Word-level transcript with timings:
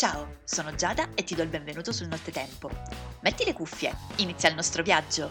Ciao, 0.00 0.38
sono 0.44 0.74
Giada 0.74 1.10
e 1.14 1.24
ti 1.24 1.34
do 1.34 1.42
il 1.42 1.50
benvenuto 1.50 1.92
sul 1.92 2.08
Nottetempo. 2.08 2.70
Metti 3.20 3.44
le 3.44 3.52
cuffie, 3.52 3.94
inizia 4.16 4.48
il 4.48 4.54
nostro 4.54 4.82
viaggio. 4.82 5.28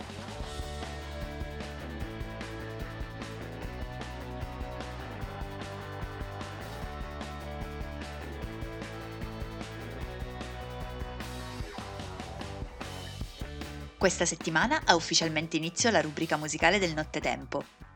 Questa 13.98 14.26
settimana 14.26 14.84
ha 14.86 14.94
ufficialmente 14.94 15.58
inizio 15.58 15.90
la 15.90 16.02
rubrica 16.02 16.38
musicale 16.38 16.78
del 16.78 16.94
Nottetempo. 16.94 17.89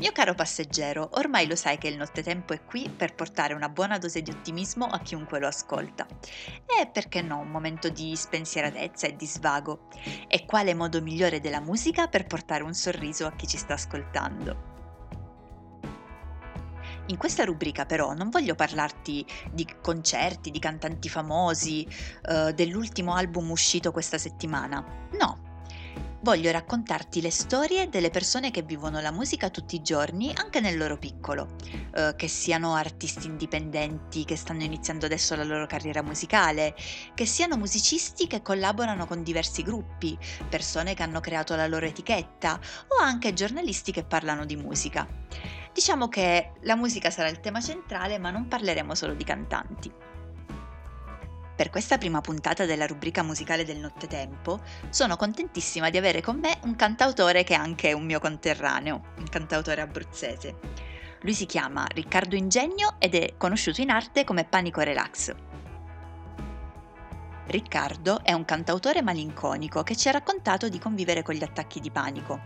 Mio 0.00 0.12
caro 0.12 0.34
passeggero, 0.34 1.10
ormai 1.16 1.46
lo 1.46 1.54
sai 1.54 1.76
che 1.76 1.88
il 1.88 1.98
nottetempo 1.98 2.54
è 2.54 2.64
qui 2.64 2.88
per 2.88 3.14
portare 3.14 3.52
una 3.52 3.68
buona 3.68 3.98
dose 3.98 4.22
di 4.22 4.30
ottimismo 4.30 4.86
a 4.86 4.98
chiunque 5.00 5.38
lo 5.38 5.46
ascolta. 5.46 6.06
E 6.64 6.86
perché 6.86 7.20
no, 7.20 7.40
un 7.40 7.50
momento 7.50 7.90
di 7.90 8.16
spensieratezza 8.16 9.08
e 9.08 9.14
di 9.14 9.26
svago. 9.26 9.88
E 10.26 10.46
quale 10.46 10.72
modo 10.72 11.02
migliore 11.02 11.38
della 11.38 11.60
musica 11.60 12.08
per 12.08 12.24
portare 12.24 12.62
un 12.62 12.72
sorriso 12.72 13.26
a 13.26 13.32
chi 13.32 13.46
ci 13.46 13.58
sta 13.58 13.74
ascoltando? 13.74 14.68
In 17.08 17.18
questa 17.18 17.44
rubrica 17.44 17.84
però 17.84 18.14
non 18.14 18.30
voglio 18.30 18.54
parlarti 18.54 19.26
di 19.52 19.68
concerti, 19.82 20.50
di 20.50 20.58
cantanti 20.58 21.10
famosi, 21.10 21.86
eh, 22.22 22.54
dell'ultimo 22.54 23.12
album 23.12 23.50
uscito 23.50 23.92
questa 23.92 24.16
settimana. 24.16 24.82
No, 25.18 25.49
voglio 26.22 26.50
raccontarti 26.50 27.20
le 27.22 27.30
storie 27.30 27.88
delle 27.88 28.10
persone 28.10 28.50
che 28.50 28.62
vivono 28.62 29.00
la 29.00 29.10
musica 29.10 29.48
tutti 29.50 29.76
i 29.76 29.82
giorni, 29.82 30.32
anche 30.34 30.60
nel 30.60 30.76
loro 30.76 30.98
piccolo, 30.98 31.56
eh, 31.94 32.14
che 32.16 32.28
siano 32.28 32.74
artisti 32.74 33.26
indipendenti 33.26 34.24
che 34.24 34.36
stanno 34.36 34.62
iniziando 34.62 35.06
adesso 35.06 35.34
la 35.34 35.44
loro 35.44 35.66
carriera 35.66 36.02
musicale, 36.02 36.74
che 37.14 37.26
siano 37.26 37.56
musicisti 37.56 38.26
che 38.26 38.42
collaborano 38.42 39.06
con 39.06 39.22
diversi 39.22 39.62
gruppi, 39.62 40.18
persone 40.48 40.94
che 40.94 41.02
hanno 41.02 41.20
creato 41.20 41.56
la 41.56 41.66
loro 41.66 41.86
etichetta 41.86 42.60
o 42.88 43.02
anche 43.02 43.32
giornalisti 43.32 43.92
che 43.92 44.04
parlano 44.04 44.44
di 44.44 44.56
musica. 44.56 45.06
Diciamo 45.72 46.08
che 46.08 46.52
la 46.62 46.76
musica 46.76 47.10
sarà 47.10 47.28
il 47.28 47.40
tema 47.40 47.60
centrale, 47.60 48.18
ma 48.18 48.30
non 48.30 48.48
parleremo 48.48 48.94
solo 48.94 49.14
di 49.14 49.24
cantanti. 49.24 50.09
Per 51.60 51.68
questa 51.68 51.98
prima 51.98 52.22
puntata 52.22 52.64
della 52.64 52.86
rubrica 52.86 53.22
musicale 53.22 53.66
del 53.66 53.76
Nottetempo 53.76 54.62
sono 54.88 55.16
contentissima 55.16 55.90
di 55.90 55.98
avere 55.98 56.22
con 56.22 56.38
me 56.38 56.58
un 56.62 56.74
cantautore 56.74 57.44
che 57.44 57.52
è 57.52 57.58
anche 57.58 57.92
un 57.92 58.06
mio 58.06 58.18
conterraneo, 58.18 59.02
un 59.18 59.28
cantautore 59.28 59.82
abruzzese. 59.82 60.58
Lui 61.20 61.34
si 61.34 61.44
chiama 61.44 61.86
Riccardo 61.86 62.34
Ingegno 62.34 62.94
ed 62.98 63.14
è 63.14 63.34
conosciuto 63.36 63.82
in 63.82 63.90
arte 63.90 64.24
come 64.24 64.44
Panico 64.44 64.80
Relax. 64.80 65.34
Riccardo 67.48 68.24
è 68.24 68.32
un 68.32 68.46
cantautore 68.46 69.02
malinconico 69.02 69.82
che 69.82 69.96
ci 69.96 70.08
ha 70.08 70.12
raccontato 70.12 70.70
di 70.70 70.78
convivere 70.78 71.20
con 71.20 71.34
gli 71.34 71.44
attacchi 71.44 71.78
di 71.78 71.90
panico. 71.90 72.40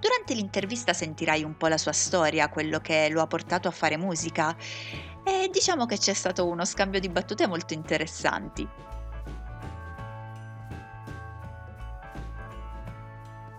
Durante 0.00 0.34
l'intervista 0.34 0.92
sentirai 0.92 1.44
un 1.44 1.56
po' 1.56 1.68
la 1.68 1.76
sua 1.76 1.92
storia, 1.92 2.48
quello 2.48 2.78
che 2.80 3.08
lo 3.10 3.20
ha 3.20 3.26
portato 3.26 3.68
a 3.68 3.70
fare 3.70 3.98
musica 3.98 4.56
e 5.24 5.48
diciamo 5.52 5.86
che 5.86 5.98
c'è 5.98 6.14
stato 6.14 6.46
uno 6.46 6.64
scambio 6.64 7.00
di 7.00 7.08
battute 7.08 7.46
molto 7.46 7.74
interessanti. 7.74 8.68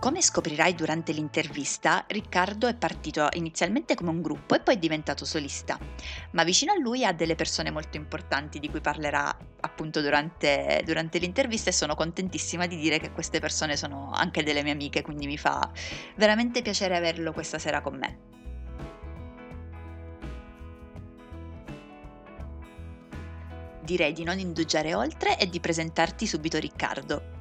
Come 0.02 0.20
scoprirai 0.20 0.74
durante 0.74 1.12
l'intervista, 1.12 2.04
Riccardo 2.08 2.66
è 2.66 2.74
partito 2.74 3.28
inizialmente 3.34 3.94
come 3.94 4.10
un 4.10 4.20
gruppo 4.20 4.56
e 4.56 4.60
poi 4.60 4.74
è 4.74 4.78
diventato 4.78 5.24
solista, 5.24 5.78
ma 6.32 6.42
vicino 6.42 6.72
a 6.72 6.80
lui 6.80 7.04
ha 7.04 7.12
delle 7.12 7.36
persone 7.36 7.70
molto 7.70 7.98
importanti 7.98 8.58
di 8.58 8.68
cui 8.68 8.80
parlerà 8.80 9.32
appunto 9.60 10.00
durante, 10.00 10.82
durante, 10.84 11.18
l'intervista 11.18 11.70
e 11.70 11.72
sono 11.72 11.94
contentissima 11.94 12.66
di 12.66 12.78
dire 12.78 12.98
che 12.98 13.12
queste 13.12 13.38
persone 13.38 13.76
sono 13.76 14.10
anche 14.12 14.42
delle 14.42 14.64
mie 14.64 14.72
amiche, 14.72 15.02
quindi 15.02 15.28
mi 15.28 15.38
fa 15.38 15.70
veramente 16.16 16.62
piacere 16.62 16.96
averlo 16.96 17.32
questa 17.32 17.60
sera 17.60 17.80
con 17.80 17.96
me. 17.96 18.31
Direi 23.82 24.12
di 24.12 24.24
non 24.24 24.38
indugiare 24.38 24.94
oltre 24.94 25.38
e 25.38 25.48
di 25.48 25.60
presentarti 25.60 26.26
subito 26.26 26.58
Riccardo. 26.58 27.40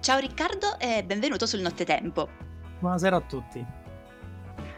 Ciao 0.00 0.18
Riccardo 0.18 0.78
e 0.78 1.02
benvenuto 1.04 1.46
sul 1.46 1.60
Nottetempo. 1.60 2.28
Buonasera 2.78 3.16
a 3.16 3.20
tutti. 3.20 3.64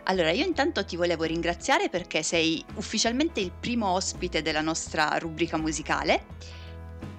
Allora, 0.05 0.31
io 0.31 0.45
intanto 0.45 0.85
ti 0.85 0.97
volevo 0.97 1.25
ringraziare 1.25 1.91
perché 1.91 2.23
sei 2.23 2.65
ufficialmente 2.77 3.41
il 3.41 3.53
primo 3.53 3.89
ospite 3.89 4.41
della 4.41 4.63
nostra 4.63 5.19
rubrica 5.19 5.59
musicale 5.59 6.25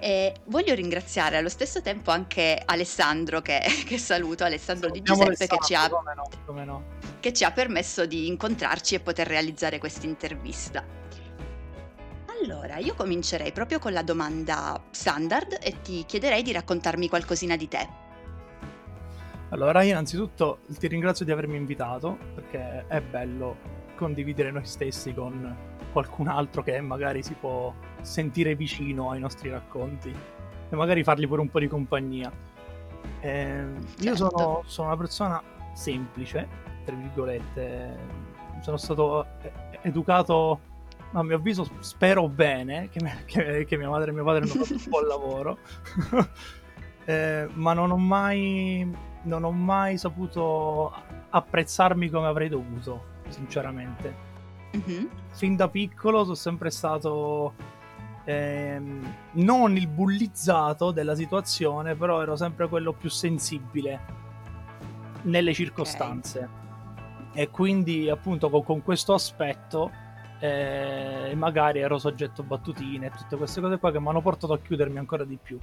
e 0.00 0.34
voglio 0.46 0.74
ringraziare 0.74 1.36
allo 1.36 1.48
stesso 1.48 1.82
tempo 1.82 2.10
anche 2.10 2.60
Alessandro, 2.64 3.42
che, 3.42 3.60
che 3.86 3.98
saluto, 3.98 4.42
Alessandro 4.42 4.90
Di 4.90 5.02
Giuseppe, 5.02 5.46
che 5.46 5.58
ci, 5.62 5.74
ha, 5.74 5.88
come 5.88 6.14
no, 6.14 6.28
come 6.44 6.64
no. 6.64 6.84
che 7.20 7.32
ci 7.32 7.44
ha 7.44 7.52
permesso 7.52 8.06
di 8.06 8.26
incontrarci 8.26 8.96
e 8.96 9.00
poter 9.00 9.28
realizzare 9.28 9.78
questa 9.78 10.06
intervista. 10.06 10.99
Allora, 12.42 12.78
io 12.78 12.94
comincerei 12.94 13.52
proprio 13.52 13.78
con 13.78 13.92
la 13.92 14.02
domanda 14.02 14.82
standard 14.90 15.58
e 15.60 15.80
ti 15.82 16.04
chiederei 16.06 16.42
di 16.42 16.52
raccontarmi 16.52 17.08
qualcosina 17.08 17.54
di 17.54 17.68
te. 17.68 17.88
Allora, 19.50 19.82
io 19.82 19.90
innanzitutto 19.90 20.60
ti 20.78 20.86
ringrazio 20.86 21.24
di 21.24 21.32
avermi 21.32 21.56
invitato 21.56 22.16
perché 22.34 22.86
è 22.86 23.00
bello 23.02 23.78
condividere 23.96 24.50
noi 24.50 24.64
stessi 24.64 25.12
con 25.12 25.54
qualcun 25.92 26.28
altro 26.28 26.62
che 26.62 26.80
magari 26.80 27.22
si 27.22 27.34
può 27.34 27.74
sentire 28.00 28.54
vicino 28.54 29.10
ai 29.10 29.20
nostri 29.20 29.50
racconti 29.50 30.14
e 30.70 30.76
magari 30.76 31.02
fargli 31.02 31.26
pure 31.26 31.42
un 31.42 31.50
po' 31.50 31.58
di 31.58 31.68
compagnia. 31.68 32.32
Eh, 33.20 33.64
certo. 33.96 34.04
Io 34.04 34.16
sono, 34.16 34.62
sono 34.64 34.86
una 34.88 34.96
persona 34.96 35.42
semplice, 35.74 36.48
tra 36.84 36.94
virgolette, 36.94 37.98
sono 38.62 38.76
stato 38.78 39.26
educato 39.82 40.60
a 41.12 41.22
mio 41.22 41.36
avviso 41.36 41.68
spero 41.80 42.28
bene 42.28 42.88
che, 42.88 43.00
me, 43.02 43.22
che, 43.26 43.64
che, 43.66 43.76
mia 43.76 43.88
madre 43.88 44.10
e 44.10 44.14
mio 44.14 44.24
padre 44.24 44.44
hanno 44.44 44.64
fatto 44.64 44.74
un 44.74 44.84
buon 44.88 45.06
lavoro 45.06 45.58
eh, 47.04 47.48
ma 47.52 47.72
non 47.72 47.90
ho 47.90 47.96
mai 47.96 49.08
non 49.22 49.44
ho 49.44 49.50
mai 49.50 49.98
saputo 49.98 50.92
apprezzarmi 51.30 52.08
come 52.08 52.26
avrei 52.26 52.48
dovuto 52.48 53.18
sinceramente 53.28 54.14
mm-hmm. 54.76 55.04
fin 55.32 55.56
da 55.56 55.68
piccolo 55.68 56.22
sono 56.22 56.34
sempre 56.34 56.70
stato 56.70 57.54
ehm, 58.24 59.14
non 59.32 59.76
il 59.76 59.88
bullizzato 59.88 60.90
della 60.90 61.14
situazione 61.14 61.94
però 61.96 62.22
ero 62.22 62.36
sempre 62.36 62.68
quello 62.68 62.92
più 62.92 63.10
sensibile 63.10 64.18
nelle 65.22 65.52
circostanze 65.52 66.38
okay. 66.38 67.42
e 67.42 67.50
quindi 67.50 68.08
appunto 68.08 68.48
con, 68.48 68.62
con 68.64 68.82
questo 68.82 69.12
aspetto 69.12 70.08
e 70.40 71.34
magari 71.34 71.80
ero 71.80 71.98
soggetto 71.98 72.40
a 72.40 72.44
battutine 72.44 73.06
e 73.06 73.10
tutte 73.10 73.36
queste 73.36 73.60
cose 73.60 73.78
qua 73.78 73.92
che 73.92 74.00
mi 74.00 74.08
hanno 74.08 74.22
portato 74.22 74.54
a 74.54 74.58
chiudermi 74.58 74.98
ancora 74.98 75.24
di 75.24 75.38
più. 75.40 75.58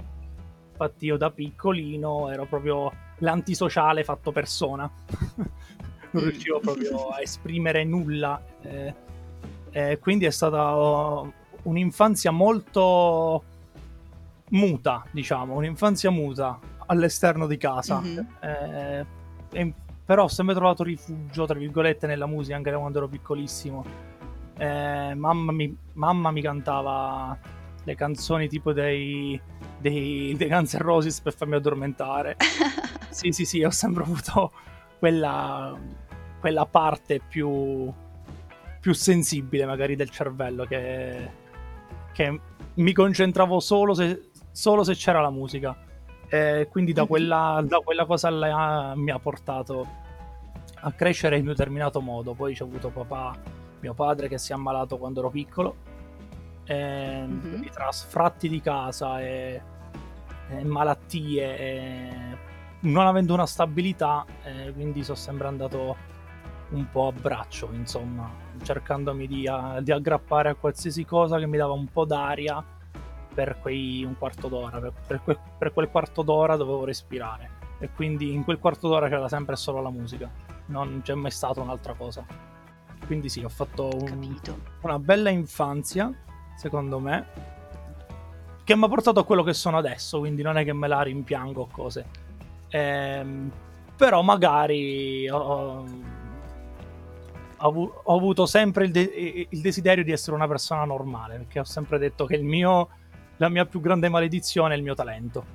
Infatti 0.70 1.06
io 1.06 1.16
da 1.16 1.30
piccolino 1.30 2.30
ero 2.30 2.46
proprio 2.46 2.92
l'antisociale 3.18 4.04
fatto 4.04 4.30
persona. 4.30 4.88
non 6.12 6.24
riuscivo 6.24 6.60
proprio 6.60 7.08
a 7.08 7.18
esprimere 7.20 7.82
nulla. 7.82 8.40
Eh, 8.62 8.94
eh, 9.70 9.98
quindi 9.98 10.24
è 10.26 10.30
stata 10.30 10.76
oh, 10.76 11.32
un'infanzia 11.62 12.30
molto 12.30 13.42
muta, 14.50 15.04
diciamo, 15.10 15.54
un'infanzia 15.54 16.10
muta 16.10 16.58
all'esterno 16.86 17.48
di 17.48 17.56
casa. 17.56 18.00
Mm-hmm. 18.00 18.18
Eh, 18.40 19.06
e, 19.50 19.72
però 20.04 20.22
ho 20.22 20.28
sempre 20.28 20.54
trovato 20.54 20.84
rifugio, 20.84 21.44
tra 21.44 21.58
virgolette, 21.58 22.06
nella 22.06 22.26
musica 22.26 22.56
anche 22.56 22.70
da 22.70 22.78
quando 22.78 22.98
ero 22.98 23.08
piccolissimo 23.08 24.07
eh, 24.58 25.14
mamma, 25.14 25.52
mi, 25.52 25.74
mamma, 25.94 26.30
mi, 26.32 26.42
cantava 26.42 27.38
le 27.84 27.94
canzoni 27.94 28.48
tipo 28.48 28.72
dei, 28.72 29.40
dei, 29.78 30.34
dei 30.36 30.48
Guns 30.48 30.74
N' 30.74 30.78
Roses 30.78 31.20
per 31.20 31.34
farmi 31.34 31.54
addormentare. 31.54 32.36
sì, 33.08 33.30
sì, 33.30 33.44
sì, 33.44 33.62
ho 33.62 33.70
sempre 33.70 34.02
avuto 34.02 34.52
quella, 34.98 35.78
quella 36.40 36.66
parte 36.66 37.20
più, 37.26 37.92
più 38.80 38.92
sensibile 38.92 39.64
magari 39.64 39.94
del 39.94 40.10
cervello 40.10 40.64
che, 40.64 41.30
che 42.12 42.40
mi 42.74 42.92
concentravo 42.92 43.60
solo 43.60 43.94
se, 43.94 44.30
solo 44.50 44.82
se 44.82 44.94
c'era 44.94 45.20
la 45.20 45.30
musica. 45.30 45.76
E 46.28 46.66
quindi 46.68 46.92
da 46.92 47.04
quella, 47.04 47.64
da 47.64 47.78
quella 47.78 48.04
cosa 48.04 48.28
là 48.28 48.92
mi 48.96 49.10
ha 49.12 49.18
portato 49.18 49.86
a 50.80 50.92
crescere 50.92 51.36
in 51.36 51.42
un 51.42 51.48
determinato 51.48 52.00
modo. 52.00 52.34
Poi 52.34 52.54
c'è 52.54 52.64
avuto 52.64 52.88
papà 52.88 53.57
mio 53.80 53.94
padre 53.94 54.28
che 54.28 54.38
si 54.38 54.52
è 54.52 54.54
ammalato 54.54 54.98
quando 54.98 55.20
ero 55.20 55.30
piccolo, 55.30 55.76
e, 56.64 57.24
mm-hmm. 57.26 57.62
tra 57.72 57.90
sfratti 57.92 58.48
di 58.48 58.60
casa 58.60 59.20
e, 59.20 59.62
e 60.50 60.64
malattie, 60.64 61.58
e 61.58 62.38
non 62.80 63.06
avendo 63.06 63.34
una 63.34 63.46
stabilità, 63.46 64.24
quindi 64.74 65.02
sono 65.02 65.16
sempre 65.16 65.48
andato 65.48 65.96
un 66.70 66.88
po' 66.90 67.08
a 67.08 67.12
braccio, 67.12 67.70
insomma, 67.72 68.30
cercandomi 68.62 69.26
di, 69.26 69.48
a, 69.48 69.80
di 69.80 69.90
aggrappare 69.90 70.50
a 70.50 70.54
qualsiasi 70.54 71.04
cosa 71.04 71.38
che 71.38 71.46
mi 71.46 71.56
dava 71.56 71.72
un 71.72 71.86
po' 71.86 72.04
d'aria 72.04 72.62
per 73.32 73.58
quei 73.60 74.04
un 74.04 74.16
quarto 74.18 74.48
d'ora, 74.48 74.78
per, 74.78 74.92
per, 75.06 75.22
que, 75.22 75.38
per 75.56 75.72
quel 75.72 75.88
quarto 75.88 76.22
d'ora 76.22 76.56
dovevo 76.56 76.84
respirare 76.84 77.56
e 77.78 77.90
quindi 77.90 78.32
in 78.32 78.44
quel 78.44 78.58
quarto 78.58 78.88
d'ora 78.88 79.08
c'era 79.08 79.28
sempre 79.28 79.56
solo 79.56 79.80
la 79.80 79.90
musica, 79.90 80.30
non 80.66 81.00
c'è 81.02 81.14
mai 81.14 81.30
stata 81.30 81.60
un'altra 81.60 81.94
cosa. 81.94 82.24
Quindi 83.08 83.30
sì, 83.30 83.42
ho 83.42 83.48
fatto 83.48 83.88
un, 83.90 84.38
una 84.82 84.98
bella 84.98 85.30
infanzia, 85.30 86.12
secondo 86.58 86.98
me, 86.98 87.26
che 88.64 88.76
mi 88.76 88.84
ha 88.84 88.88
portato 88.88 89.18
a 89.18 89.24
quello 89.24 89.42
che 89.42 89.54
sono 89.54 89.78
adesso, 89.78 90.18
quindi 90.18 90.42
non 90.42 90.58
è 90.58 90.64
che 90.64 90.74
me 90.74 90.88
la 90.88 91.00
rimpiango 91.00 91.62
o 91.62 91.68
cose. 91.72 92.04
Ehm, 92.68 93.50
però 93.96 94.20
magari 94.20 95.26
ho, 95.26 95.86
ho, 97.56 98.02
ho 98.04 98.14
avuto 98.14 98.44
sempre 98.44 98.84
il, 98.84 98.90
de- 98.90 99.46
il, 99.48 99.60
desiderio 99.62 100.04
di 100.04 100.12
essere 100.12 100.36
una 100.36 100.46
persona 100.46 100.84
normale, 100.84 101.38
perché 101.38 101.60
ho 101.60 101.64
sempre 101.64 101.96
detto 101.96 102.26
che 102.26 102.36
mio, 102.36 102.90
la 103.38 103.48
mia 103.48 103.64
più 103.64 103.80
grande 103.80 104.10
maledizione 104.10 104.74
è 104.74 104.76
il 104.76 104.82
mio 104.82 104.94
talento. 104.94 105.46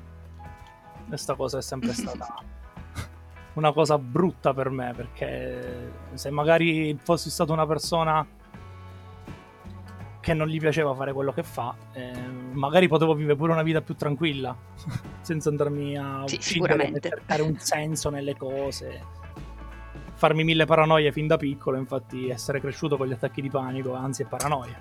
Questa 1.08 1.36
cosa 1.36 1.60
è 1.60 1.62
sempre 1.62 1.94
stata 1.94 2.53
una 3.54 3.72
cosa 3.72 3.98
brutta 3.98 4.54
per 4.54 4.70
me, 4.70 4.94
perché 4.96 5.92
se 6.14 6.30
magari 6.30 6.98
fossi 7.02 7.30
stata 7.30 7.54
una 7.54 7.66
persona 7.66 8.26
che 10.20 10.34
non 10.34 10.48
gli 10.48 10.58
piaceva 10.58 10.94
fare 10.96 11.12
quello 11.12 11.34
che 11.34 11.44
fa, 11.44 11.76
eh, 11.92 12.14
magari 12.54 12.88
potevo 12.88 13.14
vivere 13.14 13.36
pure 13.36 13.52
una 13.52 13.62
vita 13.62 13.82
più 13.82 13.96
tranquilla, 13.96 14.56
senza 15.22 15.50
andarmi 15.50 15.98
a 15.98 16.24
sì, 16.26 16.36
uccidere, 16.36 16.94
cercare 17.02 17.42
un 17.42 17.58
senso 17.60 18.10
nelle 18.10 18.36
cose, 18.38 19.06
farmi 20.16 20.46
mille 20.46 20.64
paranoie 20.64 21.12
fin 21.12 21.28
da 21.28 21.36
piccolo, 21.36 21.78
infatti 21.78 22.30
essere 22.30 22.62
cresciuto 22.62 22.96
con 22.96 23.08
gli 23.08 23.12
attacchi 23.12 23.42
di 23.42 23.50
panico, 23.50 23.94
anzi 23.94 24.24
è 24.24 24.26
paranoia. 24.26 24.80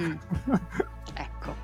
mm. 0.00 0.14
Ecco. 1.14 1.54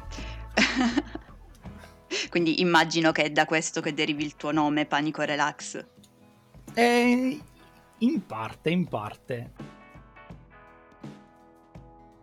Quindi 2.29 2.61
immagino 2.61 3.11
che 3.12 3.25
è 3.25 3.31
da 3.31 3.46
questo 3.46 3.81
che 3.81 3.94
derivi 3.94 4.23
il 4.23 4.37
tuo 4.37 4.52
nome, 4.52 4.85
Panico 4.85 5.23
Relax. 5.23 5.82
Eh, 6.75 7.41
in 7.99 8.26
parte, 8.26 8.70
in 8.70 8.87
parte. 8.87 9.53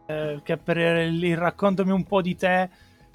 Eh, 0.08 0.40
che 0.44 0.58
per 0.58 0.78
il 0.78 1.38
raccontami 1.38 1.92
un 1.92 2.04
po' 2.04 2.22
di 2.22 2.36
te, 2.36 2.70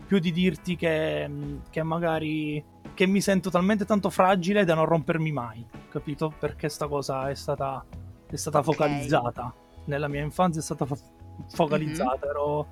più 0.07 0.19
di 0.19 0.33
dirti 0.33 0.77
che, 0.77 1.31
che 1.71 1.83
magari 1.83 2.65
che 2.95 3.07
mi 3.07 3.21
sento 3.21 3.51
talmente 3.51 3.85
tanto 3.85 4.11
fragile 4.11 4.65
da 4.65 4.75
non 4.75 4.85
rompermi 4.85 5.33
mai, 5.33 5.65
capito? 5.89 6.33
Perché 6.39 6.69
sta 6.69 6.87
cosa 6.87 7.31
è 7.31 7.35
stata, 7.35 7.85
è 8.27 8.37
stata 8.37 8.59
okay. 8.59 8.73
focalizzata. 8.73 9.55
Nella 9.85 10.09
mia 10.09 10.23
infanzia 10.23 10.61
è 10.61 10.65
stata 10.65 10.85
fo- 10.85 10.99
focalizzata, 11.49 12.27
mm-hmm. 12.27 12.29
ero 12.29 12.67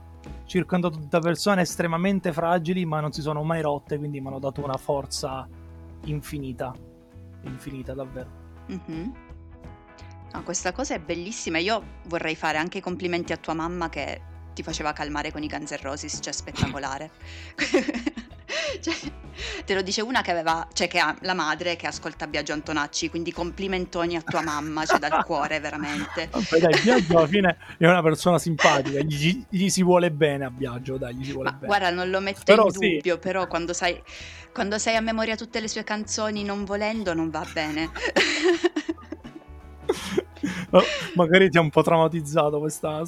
circondato 0.44 0.98
da 1.08 1.20
persone 1.20 1.62
estremamente 1.62 2.32
fragili 2.32 2.84
ma 2.84 3.00
non 3.00 3.12
si 3.12 3.22
sono 3.22 3.42
mai 3.42 3.62
rotte, 3.62 3.98
quindi 3.98 4.20
mi 4.20 4.26
hanno 4.26 4.38
dato 4.38 4.62
una 4.62 4.76
forza 4.76 5.48
infinita, 6.04 6.74
infinita 7.42 7.94
davvero. 7.94 8.37
Mm-hmm. 8.70 9.10
No, 10.32 10.42
questa 10.42 10.72
cosa 10.72 10.94
è 10.94 11.00
bellissima. 11.00 11.58
Io 11.58 11.82
vorrei 12.06 12.36
fare 12.36 12.58
anche 12.58 12.78
i 12.78 12.80
complimenti 12.80 13.32
a 13.32 13.36
tua 13.36 13.54
mamma 13.54 13.88
che 13.88 14.20
ti 14.52 14.62
faceva 14.62 14.92
calmare 14.92 15.32
con 15.32 15.42
i 15.42 15.48
Guns 15.48 15.70
N' 15.70 15.78
Roses, 15.80 16.18
cioè 16.20 16.32
spettacolare. 16.32 17.10
cioè, 18.80 18.94
te 19.64 19.74
lo 19.74 19.82
dice 19.82 20.00
una 20.00 20.22
che 20.22 20.30
aveva, 20.30 20.66
cioè 20.72 20.88
che 20.88 20.98
ha 20.98 21.16
la 21.22 21.34
madre 21.34 21.76
che 21.76 21.86
ascolta 21.86 22.26
Biagio 22.26 22.52
Antonacci, 22.52 23.08
quindi 23.10 23.32
complimentoni 23.32 24.16
a 24.16 24.22
tua 24.22 24.42
mamma, 24.42 24.84
cioè 24.84 24.98
dal 24.98 25.24
cuore 25.24 25.60
veramente. 25.60 26.28
Vabbè, 26.32 26.58
dai, 26.58 26.80
Biagio 26.82 27.18
alla 27.18 27.26
fine 27.26 27.56
è 27.78 27.86
una 27.86 28.02
persona 28.02 28.38
simpatica, 28.38 29.00
gli, 29.00 29.44
gli 29.48 29.68
si 29.68 29.82
vuole 29.82 30.10
bene 30.10 30.44
a 30.44 30.50
Biagio, 30.50 30.96
dai, 30.96 31.14
gli 31.14 31.24
si 31.24 31.32
vuole 31.32 31.50
Ma, 31.50 31.56
bene. 31.56 31.66
Guarda, 31.66 31.90
non 31.90 32.10
lo 32.10 32.20
metto 32.20 32.42
però 32.44 32.66
in 32.66 32.72
sì. 32.72 32.94
dubbio, 32.94 33.18
però 33.18 33.46
quando 33.46 33.72
sai, 33.72 34.00
quando 34.52 34.78
sai 34.78 34.96
a 34.96 35.00
memoria 35.00 35.36
tutte 35.36 35.60
le 35.60 35.68
sue 35.68 35.84
canzoni 35.84 36.44
non 36.44 36.64
volendo 36.64 37.14
non 37.14 37.30
va 37.30 37.46
bene. 37.52 37.90
No, 40.70 40.80
magari 41.14 41.48
ti 41.48 41.58
ha 41.58 41.60
un 41.60 41.70
po' 41.70 41.82
traumatizzato 41.82 42.58
questa, 42.58 43.02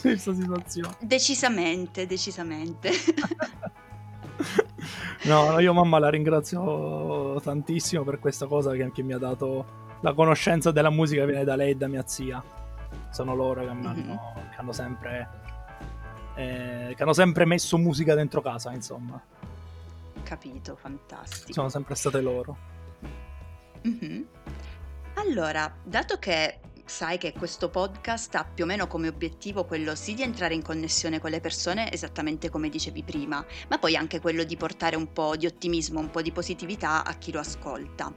questa 0.00 0.34
situazione. 0.34 0.96
Decisamente, 1.00 2.06
decisamente. 2.06 2.90
No, 5.24 5.58
io 5.58 5.72
mamma 5.72 5.98
la 5.98 6.10
ringrazio 6.10 7.40
tantissimo 7.40 8.04
per 8.04 8.18
questa 8.18 8.46
cosa 8.46 8.72
che, 8.72 8.90
che 8.92 9.02
mi 9.02 9.14
ha 9.14 9.18
dato 9.18 9.82
la 10.00 10.12
conoscenza 10.12 10.70
della 10.70 10.90
musica 10.90 11.22
che 11.22 11.28
viene 11.28 11.44
da 11.44 11.56
lei 11.56 11.70
e 11.70 11.74
da 11.76 11.88
mia 11.88 12.06
zia. 12.06 12.42
Sono 13.10 13.34
loro 13.34 13.64
che, 13.64 13.72
mm-hmm. 13.72 13.86
hanno, 13.86 14.32
che 14.50 14.56
hanno 14.56 14.72
sempre 14.72 15.28
eh, 16.34 16.94
che 16.96 17.02
hanno 17.02 17.12
sempre 17.12 17.44
messo 17.44 17.78
musica 17.78 18.14
dentro 18.14 18.40
casa, 18.40 18.72
insomma. 18.72 19.20
Capito, 20.22 20.76
fantastico. 20.76 21.52
Sono 21.52 21.68
sempre 21.68 21.94
state 21.94 22.20
loro. 22.20 22.56
Mm-hmm. 23.86 24.22
Allora, 25.14 25.72
dato 25.82 26.18
che 26.18 26.58
sai 26.84 27.18
che 27.18 27.32
questo 27.32 27.70
podcast 27.70 28.34
ha 28.34 28.44
più 28.44 28.64
o 28.64 28.66
meno 28.66 28.86
come 28.86 29.08
obiettivo 29.08 29.64
quello 29.64 29.94
sì 29.94 30.14
di 30.14 30.22
entrare 30.22 30.54
in 30.54 30.62
connessione 30.62 31.18
con 31.18 31.30
le 31.30 31.40
persone, 31.40 31.90
esattamente 31.90 32.50
come 32.50 32.68
dicevi 32.68 33.02
prima, 33.02 33.44
ma 33.68 33.78
poi 33.78 33.96
anche 33.96 34.20
quello 34.20 34.44
di 34.44 34.56
portare 34.56 34.96
un 34.96 35.12
po' 35.12 35.36
di 35.36 35.46
ottimismo, 35.46 35.98
un 35.98 36.10
po' 36.10 36.22
di 36.22 36.30
positività 36.30 37.04
a 37.04 37.14
chi 37.14 37.32
lo 37.32 37.40
ascolta. 37.40 38.12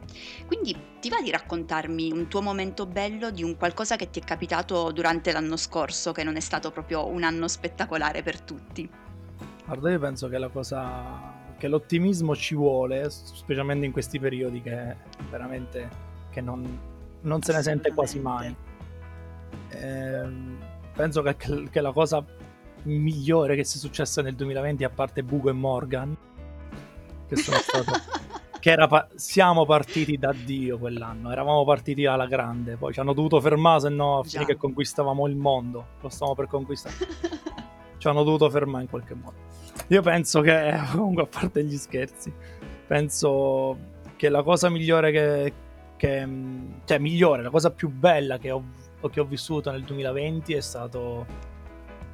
Quindi 0.45 0.75
ti 0.99 1.09
va 1.09 1.21
di 1.21 1.31
raccontarmi 1.31 2.11
un 2.11 2.27
tuo 2.27 2.41
momento 2.41 2.85
bello 2.85 3.31
di 3.31 3.43
un 3.43 3.55
qualcosa 3.55 3.95
che 3.95 4.09
ti 4.09 4.19
è 4.19 4.23
capitato 4.23 4.91
durante 4.91 5.31
l'anno 5.31 5.55
scorso, 5.55 6.11
che 6.11 6.23
non 6.23 6.35
è 6.35 6.41
stato 6.41 6.71
proprio 6.71 7.07
un 7.07 7.23
anno 7.23 7.47
spettacolare 7.47 8.21
per 8.21 8.41
tutti? 8.41 8.89
Guarda, 9.65 9.91
io 9.91 9.99
penso 9.99 10.27
che 10.27 10.37
la 10.37 10.49
cosa 10.49 11.45
che 11.57 11.67
l'ottimismo 11.67 12.35
ci 12.35 12.53
vuole, 12.53 13.09
specialmente 13.09 13.85
in 13.85 13.91
questi 13.91 14.19
periodi 14.19 14.61
che 14.61 14.95
veramente 15.29 16.05
che 16.29 16.41
non 16.41 16.95
non 17.27 17.41
se 17.41 17.53
ne 17.53 17.61
sente 17.61 17.93
quasi 17.93 18.19
mai. 18.19 18.55
Eh, 19.69 20.29
penso 20.93 21.21
che, 21.21 21.35
che, 21.69 21.81
la 21.81 21.91
cosa 21.91 22.23
migliore 22.83 23.55
che 23.55 23.63
sia 23.63 23.79
successa 23.79 24.21
nel 24.21 24.35
2020, 24.35 24.83
a 24.83 24.89
parte 24.89 25.23
Bugo 25.23 25.49
e 25.49 25.53
Morgan, 25.53 26.17
che 27.27 27.35
sono 27.35 27.57
stato... 27.57 27.91
che 28.59 28.75
pa- 28.87 29.07
siamo 29.15 29.65
partiti 29.65 30.17
da 30.17 30.33
Dio 30.33 30.79
quell'anno, 30.79 31.31
eravamo 31.31 31.63
partiti 31.63 32.05
alla 32.05 32.25
grande, 32.25 32.75
poi 32.75 32.93
ci 32.93 32.99
hanno 32.99 33.13
dovuto 33.13 33.39
fermare, 33.39 33.81
se 33.81 33.89
no 33.89 34.23
finì 34.23 34.45
che 34.45 34.55
conquistavamo 34.55 35.27
il 35.27 35.35
mondo, 35.35 35.85
lo 36.01 36.09
stavamo 36.09 36.35
per 36.35 36.47
conquistare. 36.47 36.95
ci 37.97 38.07
hanno 38.07 38.23
dovuto 38.23 38.49
fermare 38.49 38.83
in 38.83 38.89
qualche 38.89 39.13
modo. 39.13 39.35
Io 39.89 40.01
penso 40.01 40.41
che, 40.41 40.79
comunque 40.91 41.23
a 41.23 41.27
parte 41.27 41.63
gli 41.63 41.77
scherzi, 41.77 42.33
penso 42.87 43.77
che 44.15 44.29
la 44.29 44.41
cosa 44.41 44.69
migliore 44.69 45.11
che, 45.11 45.53
che, 45.97 46.25
mm, 46.25 46.71
cioè, 46.85 46.99
migliore, 46.99 47.41
la 47.41 47.49
cosa 47.49 47.71
più 47.71 47.89
bella 47.89 48.37
che 48.37 48.51
ho, 48.51 48.63
che 49.09 49.19
ho 49.19 49.25
vissuto 49.25 49.71
nel 49.71 49.83
2020 49.83 50.53
è 50.53 50.61
stato 50.61 51.25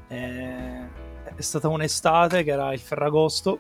eh, 0.08 1.02
è 1.36 1.42
stata 1.42 1.68
un'estate 1.68 2.44
che 2.44 2.52
era 2.52 2.74
il 2.74 2.80
Ferragosto. 2.80 3.60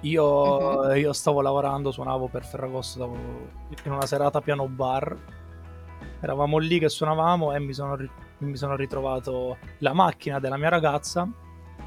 Io, 0.00 0.24
uh-huh. 0.24 0.94
io 0.94 1.12
stavo 1.12 1.40
lavorando, 1.40 1.90
suonavo 1.90 2.28
per 2.28 2.44
Ferragosto 2.44 3.16
in 3.84 3.92
una 3.92 4.06
serata 4.06 4.40
piano 4.40 4.66
bar. 4.68 5.16
Eravamo 6.20 6.58
lì 6.58 6.78
che 6.78 6.88
suonavamo 6.88 7.52
e 7.52 7.58
mi 7.58 7.72
sono, 7.72 7.96
mi 8.38 8.56
sono 8.56 8.76
ritrovato 8.76 9.58
la 9.78 9.92
macchina 9.92 10.38
della 10.40 10.56
mia 10.56 10.68
ragazza 10.68 11.28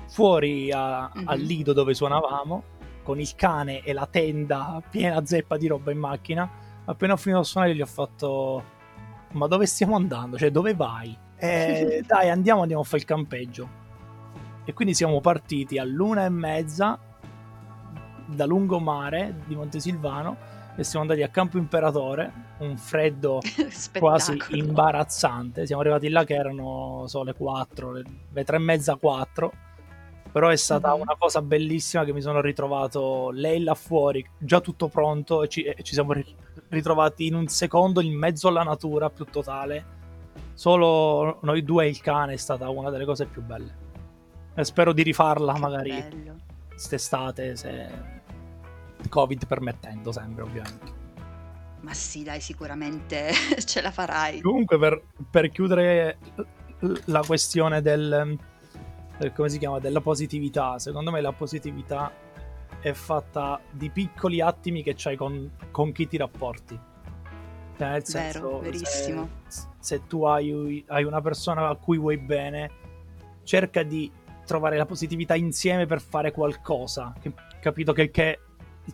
fuori 0.07 0.71
a, 0.71 1.11
uh-huh. 1.13 1.23
al 1.25 1.39
lido 1.39 1.73
dove 1.73 1.93
suonavamo 1.93 2.63
con 3.03 3.19
il 3.19 3.35
cane 3.35 3.81
e 3.81 3.93
la 3.93 4.05
tenda 4.05 4.81
piena 4.89 5.25
zeppa 5.25 5.57
di 5.57 5.67
roba 5.67 5.91
in 5.91 5.99
macchina 5.99 6.49
appena 6.87 7.13
ho 7.13 7.17
finito 7.17 7.41
di 7.41 7.47
suonare 7.47 7.75
gli 7.75 7.81
ho 7.81 7.85
fatto 7.85 8.75
ma 9.31 9.47
dove 9.47 9.65
stiamo 9.65 9.95
andando? 9.95 10.37
Cioè 10.37 10.51
dove 10.51 10.73
vai? 10.73 11.17
Eh, 11.37 12.03
dai 12.05 12.29
andiamo, 12.29 12.61
andiamo 12.61 12.81
a 12.81 12.85
fare 12.85 12.97
il 12.97 13.05
campeggio 13.05 13.85
e 14.65 14.73
quindi 14.73 14.93
siamo 14.93 15.21
partiti 15.21 15.77
all'una 15.77 16.25
e 16.25 16.29
mezza 16.29 16.99
da 18.25 18.45
lungomare 18.45 19.41
di 19.45 19.55
Montesilvano 19.55 20.55
e 20.75 20.83
siamo 20.83 21.05
andati 21.05 21.23
a 21.23 21.29
Campo 21.29 21.57
Imperatore, 21.57 22.31
un 22.59 22.77
freddo 22.77 23.39
quasi 23.97 24.37
imbarazzante. 24.49 25.65
Siamo 25.65 25.81
arrivati 25.81 26.09
là 26.09 26.23
che 26.23 26.35
erano 26.35 27.05
so, 27.07 27.23
le 27.23 27.33
4, 27.33 27.91
le, 27.93 28.03
le 28.31 28.43
3 28.43 28.55
e 28.55 28.59
mezza, 28.59 28.95
4. 28.95 29.53
Però 30.31 30.49
è 30.49 30.55
stata 30.55 30.91
mm-hmm. 30.91 31.01
una 31.01 31.15
cosa 31.17 31.41
bellissima 31.41 32.03
che 32.03 32.13
mi 32.13 32.21
sono 32.21 32.41
ritrovato 32.41 33.31
lei 33.31 33.63
là 33.63 33.73
fuori, 33.73 34.23
già 34.37 34.59
tutto 34.59 34.87
pronto, 34.87 35.41
e 35.41 35.47
ci, 35.47 35.63
e 35.63 35.81
ci 35.81 35.93
siamo 35.93 36.13
ritrovati 36.13 36.46
in 37.17 37.35
un 37.35 37.47
secondo 37.47 38.01
in 38.01 38.17
mezzo 38.17 38.47
alla 38.47 38.63
natura 38.63 39.09
più 39.09 39.25
totale. 39.25 39.95
Solo 40.53 41.39
noi 41.43 41.63
due 41.63 41.85
e 41.85 41.89
il 41.89 42.01
cane 42.01 42.33
è 42.33 42.37
stata 42.37 42.69
una 42.69 42.89
delle 42.89 43.05
cose 43.05 43.25
più 43.25 43.41
belle. 43.41 43.85
E 44.55 44.63
spero 44.63 44.91
di 44.91 45.03
rifarla 45.03 45.53
che 45.53 45.59
magari 45.59 45.89
bello. 45.91 46.35
quest'estate, 46.69 47.55
se 47.55 47.89
Covid 49.07 49.45
permettendo, 49.45 50.11
sempre 50.11 50.43
ovviamente. 50.43 50.95
Ma 51.81 51.93
sì, 51.93 52.23
dai, 52.23 52.41
sicuramente 52.41 53.31
ce 53.63 53.81
la 53.81 53.91
farai. 53.91 54.41
Comunque, 54.41 54.77
per, 54.77 55.01
per 55.29 55.49
chiudere 55.49 56.17
la 57.05 57.21
questione 57.21 57.81
del, 57.81 58.37
del, 59.17 59.33
come 59.33 59.49
si 59.49 59.57
chiama, 59.57 59.79
della 59.79 60.01
positività, 60.01 60.79
secondo 60.79 61.11
me 61.11 61.21
la 61.21 61.31
positività 61.31 62.11
è 62.79 62.93
fatta 62.93 63.59
di 63.71 63.89
piccoli 63.89 64.41
attimi 64.41 64.83
che 64.83 64.93
c'hai 64.95 65.15
con, 65.15 65.51
con 65.71 65.91
chi 65.91 66.07
ti 66.07 66.17
rapporti. 66.17 66.79
Cioè, 67.77 67.89
nel 67.89 68.05
senso, 68.05 68.39
Vero, 68.39 68.59
verissimo. 68.59 69.29
Se, 69.47 69.67
se 69.79 70.07
tu 70.07 70.23
hai, 70.23 70.83
hai 70.87 71.03
una 71.03 71.21
persona 71.21 71.67
a 71.67 71.75
cui 71.75 71.97
vuoi 71.97 72.17
bene, 72.17 72.71
cerca 73.43 73.83
di 73.83 74.11
trovare 74.45 74.77
la 74.77 74.85
positività 74.85 75.35
insieme 75.35 75.85
per 75.85 76.01
fare 76.01 76.31
qualcosa. 76.31 77.13
Che, 77.19 77.31
capito 77.59 77.93
che, 77.93 78.09
che 78.09 78.39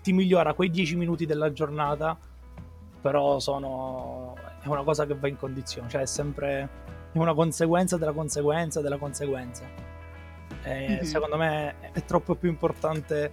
ti 0.01 0.11
migliora 0.11 0.53
quei 0.53 0.69
10 0.69 0.95
minuti 0.95 1.25
della 1.25 1.51
giornata, 1.51 2.17
però 3.01 3.39
sono 3.39 4.35
è 4.61 4.67
una 4.67 4.83
cosa 4.83 5.05
che 5.05 5.13
va 5.13 5.27
in 5.27 5.37
condizione, 5.37 5.89
cioè 5.89 6.01
è 6.01 6.05
sempre 6.05 6.81
è 7.11 7.17
una 7.17 7.33
conseguenza 7.33 7.97
della 7.97 8.13
conseguenza 8.13 8.81
della 8.81 8.97
conseguenza. 8.97 9.63
E 10.63 10.87
mm-hmm. 10.89 11.01
Secondo 11.01 11.37
me 11.37 11.91
è 11.91 12.03
troppo 12.05 12.35
più 12.35 12.49
importante 12.49 13.31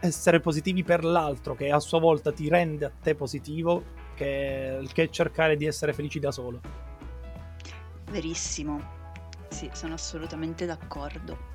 essere 0.00 0.40
positivi 0.40 0.82
per 0.82 1.04
l'altro 1.04 1.54
che 1.54 1.70
a 1.70 1.80
sua 1.80 1.98
volta 1.98 2.32
ti 2.32 2.48
rende 2.48 2.84
a 2.84 2.92
te 3.02 3.14
positivo 3.14 3.82
che, 4.14 4.86
che 4.92 5.10
cercare 5.10 5.56
di 5.56 5.66
essere 5.66 5.92
felici 5.92 6.18
da 6.18 6.30
solo. 6.30 6.60
Verissimo. 8.10 8.94
Sì, 9.48 9.70
sono 9.72 9.94
assolutamente 9.94 10.66
d'accordo. 10.66 11.54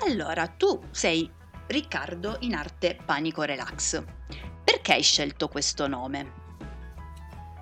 Allora, 0.00 0.46
tu 0.46 0.80
sei 0.90 1.30
Riccardo 1.66 2.36
in 2.40 2.54
arte 2.54 2.96
Panico 3.04 3.42
Relax. 3.42 4.02
Perché 4.62 4.92
hai 4.92 5.02
scelto 5.02 5.48
questo 5.48 5.86
nome? 5.88 6.44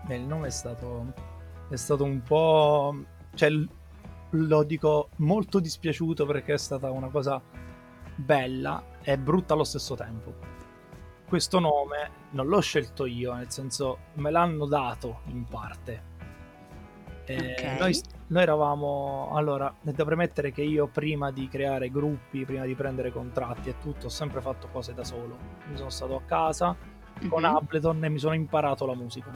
Beh, 0.06 0.16
il 0.16 0.22
nome 0.22 0.48
è 0.48 0.50
stato, 0.50 1.12
è 1.70 1.76
stato 1.76 2.04
un 2.04 2.22
po'... 2.22 3.04
cioè 3.34 3.50
lo 4.30 4.62
dico 4.64 5.10
molto 5.16 5.60
dispiaciuto 5.60 6.26
perché 6.26 6.54
è 6.54 6.58
stata 6.58 6.90
una 6.90 7.08
cosa 7.08 7.40
bella 8.16 8.82
e 9.04 9.18
brutta 9.18 9.54
allo 9.54 9.64
stesso 9.64 9.94
tempo. 9.94 10.34
Questo 11.26 11.58
nome 11.58 12.10
non 12.30 12.46
l'ho 12.46 12.60
scelto 12.60 13.06
io, 13.06 13.34
nel 13.34 13.50
senso 13.50 13.98
me 14.14 14.30
l'hanno 14.30 14.66
dato 14.66 15.20
in 15.26 15.44
parte. 15.44 16.12
Okay. 17.26 17.78
Noi, 17.78 17.98
noi, 18.26 18.42
eravamo 18.42 19.30
allora 19.32 19.74
devo 19.80 20.04
premettere 20.04 20.52
che 20.52 20.60
io 20.60 20.88
prima 20.88 21.30
di 21.30 21.48
creare 21.48 21.90
gruppi 21.90 22.44
prima 22.44 22.66
di 22.66 22.74
prendere 22.74 23.10
contratti 23.10 23.70
e 23.70 23.78
tutto 23.78 24.06
ho 24.06 24.10
sempre 24.10 24.42
fatto 24.42 24.68
cose 24.70 24.92
da 24.92 25.04
solo 25.04 25.34
mi 25.70 25.74
sono 25.78 25.88
stato 25.88 26.16
a 26.16 26.20
casa 26.26 26.76
mm-hmm. 26.76 27.30
con 27.30 27.46
Ableton 27.46 28.04
e 28.04 28.10
mi 28.10 28.18
sono 28.18 28.34
imparato 28.34 28.84
la 28.84 28.94
musica 28.94 29.30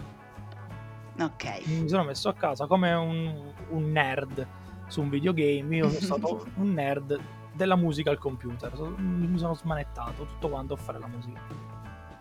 ok 1.19 1.67
mi 1.67 1.89
sono 1.89 2.05
messo 2.05 2.29
a 2.29 2.35
casa 2.35 2.67
come 2.67 2.93
un, 2.93 3.55
un 3.71 3.91
nerd 3.91 4.47
su 4.89 5.01
un 5.01 5.09
videogame 5.09 5.77
io 5.77 5.89
sono 5.89 6.19
stato 6.19 6.47
un 6.61 6.75
nerd 6.75 7.19
della 7.59 7.77
musica 7.77 8.11
al 8.11 8.19
computer 8.19 8.73
mi 8.97 9.37
sono 9.37 9.55
smanettato 9.55 10.25
tutto 10.25 10.49
quanto 10.49 10.75
a 10.75 10.77
fare 10.77 10.99
la 10.99 11.09
musica 11.09 11.41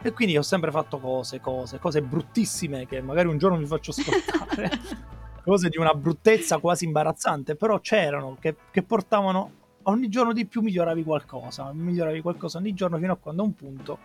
e 0.01 0.11
quindi 0.11 0.37
ho 0.37 0.41
sempre 0.41 0.71
fatto 0.71 0.99
cose, 0.99 1.39
cose, 1.39 1.79
cose 1.79 2.01
bruttissime 2.01 2.85
che 2.85 3.01
magari 3.01 3.27
un 3.27 3.37
giorno 3.37 3.57
vi 3.57 3.65
faccio 3.65 3.91
ascoltare 3.91 4.69
cose 5.43 5.69
di 5.69 5.77
una 5.77 5.93
bruttezza 5.93 6.57
quasi 6.57 6.85
imbarazzante, 6.85 7.55
però 7.55 7.79
c'erano 7.79 8.35
che, 8.39 8.55
che 8.69 8.83
portavano 8.83 9.51
ogni 9.83 10.09
giorno 10.09 10.33
di 10.33 10.45
più 10.45 10.61
miglioravi 10.61 11.03
qualcosa, 11.03 11.71
miglioravi 11.71 12.21
qualcosa 12.21 12.57
ogni 12.57 12.73
giorno 12.73 12.97
fino 12.97 13.13
a 13.13 13.17
quando 13.17 13.43
a 13.43 13.45
un 13.45 13.53
punto 13.53 13.99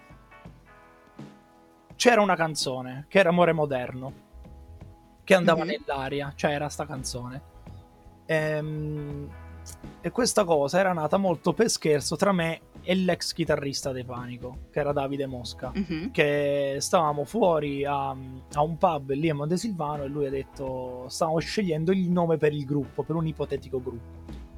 c'era 1.96 2.20
una 2.20 2.36
canzone 2.36 3.06
che 3.08 3.18
era 3.18 3.30
Amore 3.30 3.52
Moderno 3.52 4.12
che 5.24 5.34
andava 5.34 5.64
mm-hmm. 5.64 5.76
nell'aria, 5.86 6.32
cioè 6.34 6.52
era 6.52 6.68
sta 6.68 6.84
canzone. 6.84 7.42
Ehm, 8.26 9.28
e 10.00 10.10
questa 10.10 10.44
cosa 10.44 10.78
era 10.78 10.92
nata 10.92 11.16
molto 11.16 11.52
per 11.52 11.70
scherzo 11.70 12.16
tra 12.16 12.32
me 12.32 12.60
e 12.82 12.94
l'ex 12.96 13.32
chitarrista 13.32 13.92
dei 13.92 14.04
Panico, 14.04 14.66
che 14.70 14.80
era 14.80 14.92
Davide 14.92 15.26
Mosca, 15.26 15.72
mm-hmm. 15.76 16.10
che 16.10 16.76
stavamo 16.80 17.24
fuori 17.24 17.84
a, 17.84 18.08
a, 18.08 18.62
un 18.62 18.76
pub 18.76 19.10
lì 19.12 19.30
a 19.30 19.34
Montesilvano 19.34 20.02
e 20.02 20.08
lui 20.08 20.26
ha 20.26 20.30
detto 20.30 21.04
stavamo 21.08 21.38
scegliendo 21.38 21.92
il 21.92 22.10
nome 22.10 22.36
per 22.36 22.52
il 22.52 22.64
gruppo, 22.64 23.04
per 23.04 23.14
un 23.14 23.26
ipotetico 23.26 23.80
gruppo. 23.80 24.50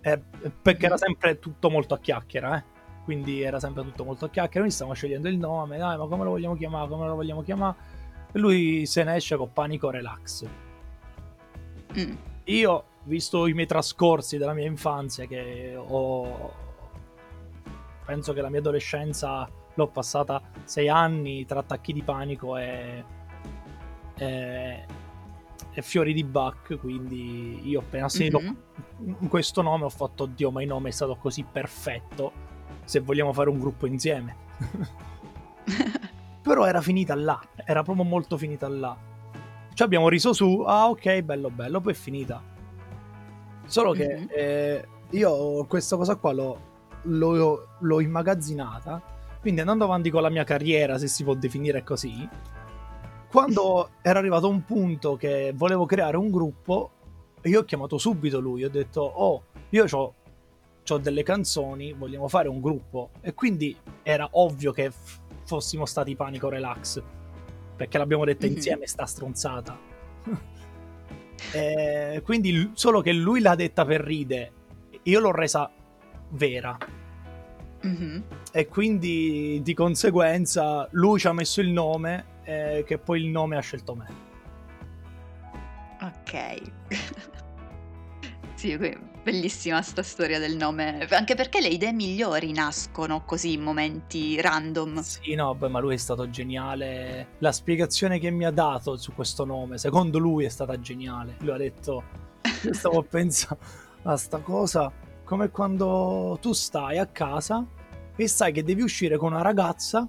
Eh, 0.00 0.20
perché 0.60 0.86
era 0.86 0.96
sempre 0.96 1.38
tutto 1.38 1.68
molto 1.68 1.94
a 1.94 1.98
chiacchiera, 1.98 2.56
eh? 2.56 2.64
quindi 3.04 3.42
era 3.42 3.60
sempre 3.60 3.82
tutto 3.82 4.04
molto 4.04 4.24
a 4.24 4.28
chiacchiera, 4.30 4.60
noi 4.60 4.70
stavamo 4.70 4.96
scegliendo 4.96 5.28
il 5.28 5.36
nome, 5.36 5.76
dai 5.76 5.98
ma 5.98 6.06
come 6.06 6.24
lo 6.24 6.30
vogliamo 6.30 6.56
chiamare, 6.56 6.88
come 6.88 7.06
lo 7.06 7.14
vogliamo 7.14 7.42
chiamare? 7.42 7.76
E 8.32 8.38
lui 8.38 8.86
se 8.86 9.04
ne 9.04 9.16
esce 9.16 9.36
con 9.36 9.52
Panico 9.52 9.90
Relax. 9.90 10.46
Mm. 11.98 12.12
Io, 12.44 12.84
visto 13.04 13.46
i 13.46 13.52
miei 13.52 13.66
trascorsi 13.66 14.38
della 14.38 14.54
mia 14.54 14.66
infanzia, 14.66 15.26
che 15.26 15.74
ho 15.76 16.62
penso 18.04 18.32
che 18.32 18.40
la 18.40 18.50
mia 18.50 18.60
adolescenza 18.60 19.48
l'ho 19.74 19.88
passata 19.88 20.40
sei 20.64 20.88
anni 20.88 21.44
tra 21.46 21.60
attacchi 21.60 21.92
di 21.92 22.02
panico 22.02 22.56
e, 22.56 23.04
e, 24.16 24.86
e 25.72 25.82
fiori 25.82 26.12
di 26.12 26.22
Bach, 26.22 26.76
quindi 26.78 27.68
io 27.68 27.80
appena 27.80 28.08
sentito 28.08 28.40
mm-hmm. 28.40 29.26
questo 29.26 29.62
nome 29.62 29.84
ho 29.84 29.90
fatto, 29.90 30.24
oddio, 30.24 30.50
ma 30.50 30.62
il 30.62 30.68
nome 30.68 30.90
è 30.90 30.92
stato 30.92 31.16
così 31.16 31.44
perfetto, 31.50 32.32
se 32.84 33.00
vogliamo 33.00 33.32
fare 33.32 33.48
un 33.48 33.58
gruppo 33.58 33.86
insieme. 33.86 34.36
Però 36.42 36.66
era 36.66 36.82
finita 36.82 37.14
là, 37.14 37.40
era 37.64 37.82
proprio 37.82 38.04
molto 38.04 38.36
finita 38.36 38.68
là. 38.68 38.96
Ci 39.72 39.82
abbiamo 39.82 40.08
riso 40.08 40.32
su, 40.32 40.62
ah 40.64 40.88
ok, 40.88 41.22
bello 41.22 41.50
bello, 41.50 41.80
poi 41.80 41.92
è 41.92 41.96
finita. 41.96 42.52
Solo 43.66 43.92
che 43.92 44.06
mm-hmm. 44.06 44.26
eh, 44.30 44.88
io 45.10 45.64
questa 45.66 45.96
cosa 45.96 46.16
qua 46.16 46.32
l'ho 46.32 46.72
l'ho, 47.04 47.68
l'ho 47.78 48.00
immagazzinata. 48.00 49.02
Quindi 49.40 49.60
andando 49.60 49.84
avanti 49.84 50.10
con 50.10 50.22
la 50.22 50.30
mia 50.30 50.44
carriera, 50.44 50.98
se 50.98 51.06
si 51.06 51.22
può 51.22 51.34
definire 51.34 51.82
così, 51.82 52.26
quando 53.30 53.90
era 54.00 54.18
arrivato 54.18 54.48
un 54.48 54.64
punto 54.64 55.16
che 55.16 55.52
volevo 55.54 55.84
creare 55.84 56.16
un 56.16 56.30
gruppo, 56.30 56.90
io 57.42 57.60
ho 57.60 57.64
chiamato 57.64 57.98
subito 57.98 58.40
lui, 58.40 58.64
ho 58.64 58.70
detto, 58.70 59.02
oh, 59.02 59.42
io 59.70 59.84
ho 59.90 60.14
ho 60.86 60.98
delle 60.98 61.22
canzoni, 61.22 61.94
vogliamo 61.94 62.28
fare 62.28 62.48
un 62.48 62.60
gruppo. 62.60 63.10
E 63.20 63.34
quindi 63.34 63.76
era 64.02 64.28
ovvio 64.32 64.72
che 64.72 64.90
f- 64.90 65.20
fossimo 65.44 65.84
stati 65.84 66.14
Panico 66.14 66.48
Relax, 66.48 67.02
perché 67.76 67.98
l'abbiamo 67.98 68.24
detta 68.24 68.46
mm-hmm. 68.46 68.56
insieme 68.56 68.86
sta 68.86 69.04
stronzata. 69.04 69.78
e 71.52 72.20
quindi 72.24 72.70
solo 72.74 73.00
che 73.00 73.12
lui 73.12 73.40
l'ha 73.40 73.54
detta 73.54 73.84
per 73.84 74.00
ride, 74.00 74.52
io 75.02 75.20
l'ho 75.20 75.32
resa 75.32 75.70
vera. 76.30 76.76
Mm-hmm. 77.86 78.20
E 78.52 78.66
quindi 78.66 79.60
di 79.62 79.74
conseguenza 79.74 80.88
lui 80.92 81.18
ci 81.18 81.26
ha 81.26 81.32
messo 81.32 81.60
il 81.60 81.68
nome, 81.68 82.24
eh, 82.44 82.84
che 82.86 82.98
poi 82.98 83.20
il 83.20 83.28
nome 83.28 83.56
ha 83.56 83.60
scelto 83.60 83.94
me. 83.94 84.06
Ok. 86.00 87.32
sì, 88.64 88.98
bellissima 89.22 89.82
sta 89.82 90.02
storia 90.02 90.38
del 90.38 90.56
nome, 90.56 91.06
anche 91.10 91.34
perché 91.34 91.60
le 91.60 91.68
idee 91.68 91.92
migliori 91.92 92.50
nascono 92.52 93.22
così 93.26 93.52
in 93.52 93.60
momenti 93.60 94.40
random. 94.40 95.00
Sì, 95.02 95.34
no, 95.34 95.54
beh, 95.54 95.68
ma 95.68 95.80
lui 95.80 95.92
è 95.92 95.98
stato 95.98 96.30
geniale. 96.30 97.28
La 97.40 97.52
spiegazione 97.52 98.18
che 98.18 98.30
mi 98.30 98.46
ha 98.46 98.50
dato 98.50 98.96
su 98.96 99.12
questo 99.12 99.44
nome, 99.44 99.76
secondo 99.76 100.18
lui 100.18 100.46
è 100.46 100.48
stata 100.48 100.80
geniale. 100.80 101.36
Lui 101.40 101.50
ha 101.50 101.58
detto, 101.58 102.04
io 102.62 102.72
stavo 102.72 103.00
a 103.00 103.02
pensare 103.02 103.58
a 104.04 104.16
sta 104.16 104.38
cosa 104.38 104.90
come 105.24 105.50
quando 105.50 106.38
tu 106.40 106.54
stai 106.54 106.96
a 106.96 107.06
casa 107.06 107.66
e 108.16 108.28
sai 108.28 108.52
che 108.52 108.62
devi 108.62 108.80
uscire 108.80 109.18
con 109.18 109.32
una 109.32 109.42
ragazza, 109.42 110.06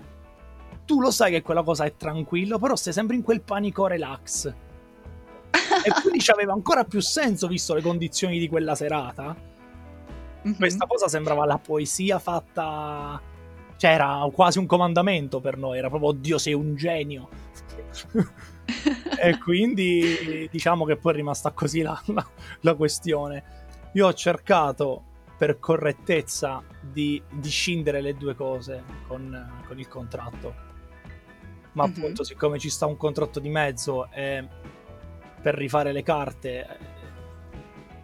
tu 0.86 1.02
lo 1.02 1.12
sai 1.12 1.32
che 1.32 1.42
quella 1.42 1.64
cosa 1.64 1.84
è 1.84 1.94
tranquillo, 1.98 2.58
però 2.58 2.78
stai 2.78 2.94
sempre 2.94 3.18
in 3.18 3.22
quel 3.22 3.42
panico 3.42 3.86
relax. 3.86 4.54
E 5.84 6.02
quindi 6.02 6.20
ci 6.20 6.32
aveva 6.32 6.54
ancora 6.54 6.84
più 6.84 7.02
senso 7.02 7.48
visto 7.48 7.74
le 7.74 7.82
condizioni 7.82 8.40
di 8.40 8.48
quella 8.48 8.76
serata. 8.76 9.36
Mm-hmm. 10.48 10.58
Questa 10.58 10.86
cosa 10.86 11.08
sembrava 11.08 11.46
la 11.46 11.58
poesia 11.58 12.20
fatta. 12.20 13.22
Cioè, 13.78 13.92
era 13.92 14.26
quasi 14.32 14.60
un 14.60 14.66
comandamento 14.66 15.42
per 15.42 15.58
noi, 15.58 15.78
era 15.78 15.90
proprio 15.90 16.12
Dio, 16.12 16.38
sei 16.38 16.54
un 16.54 16.76
genio. 16.76 17.30
e 19.20 19.38
quindi 19.40 20.48
diciamo 20.50 20.86
che 20.86 20.96
poi 20.96 21.14
è 21.14 21.16
rimasta 21.16 21.52
così 21.52 21.82
la, 21.82 22.00
la, 22.08 22.26
la 22.62 22.76
questione. 22.76 23.44
Io 23.94 24.08
ho 24.08 24.14
cercato 24.14 25.04
per 25.38 25.60
correttezza 25.60 26.64
di, 26.82 27.22
scindere 27.42 28.02
le 28.02 28.16
due 28.16 28.36
cose 28.36 28.84
con, 29.08 29.64
con 29.68 29.80
il 29.80 29.88
contratto. 29.88 30.54
Ma 31.74 31.86
mm-hmm. 31.86 31.98
appunto, 31.98 32.24
siccome 32.24 32.58
ci 32.58 32.70
sta 32.70 32.86
un 32.86 32.98
contratto 32.98 33.40
di 33.40 33.50
mezzo 33.50 34.10
e 34.12 34.48
per 35.46 35.54
rifare 35.54 35.92
le 35.92 36.02
carte 36.02 36.68
eh, 36.68 36.78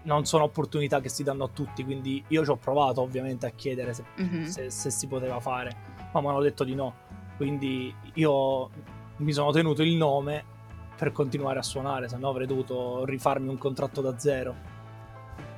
non 0.04 0.26
sono 0.26 0.44
opportunità 0.44 1.00
che 1.00 1.10
si 1.10 1.24
danno 1.24 1.46
a 1.46 1.48
tutti, 1.48 1.84
quindi 1.84 2.24
io 2.28 2.44
ci 2.44 2.52
ho 2.52 2.56
provato 2.56 3.02
ovviamente 3.02 3.48
a 3.48 3.50
chiedere 3.50 3.96
se, 3.96 4.04
mm-hmm. 4.22 4.44
se, 4.44 4.70
se 4.70 4.92
si 4.92 5.08
poteva 5.08 5.40
fare, 5.40 5.76
ma 6.14 6.22
mi 6.22 6.28
hanno 6.28 6.42
detto 6.42 6.64
di 6.64 6.76
no. 6.76 6.94
Quindi 7.38 7.92
io 8.14 8.70
mi 9.18 9.34
sono 9.34 9.52
tenuto 9.52 9.82
il 9.82 9.96
nome 9.96 10.44
per 10.96 11.12
continuare 11.12 11.58
a 11.58 11.64
suonare, 11.64 12.08
se 12.08 12.18
no 12.18 12.30
avrei 12.30 12.46
dovuto 12.46 13.06
rifarmi 13.06 13.48
un 13.48 13.58
contratto 13.58 14.02
da 14.02 14.20
zero. 14.20 14.56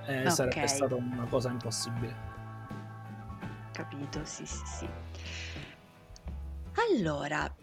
E 0.05 0.19
okay. 0.19 0.31
sarebbe 0.31 0.67
stata 0.67 0.95
una 0.95 1.25
cosa 1.29 1.49
impossibile. 1.49 2.15
Capito, 3.73 4.23
sì, 4.23 4.45
sì, 4.45 4.61
sì. 4.65 4.87
Allora, 6.93 7.53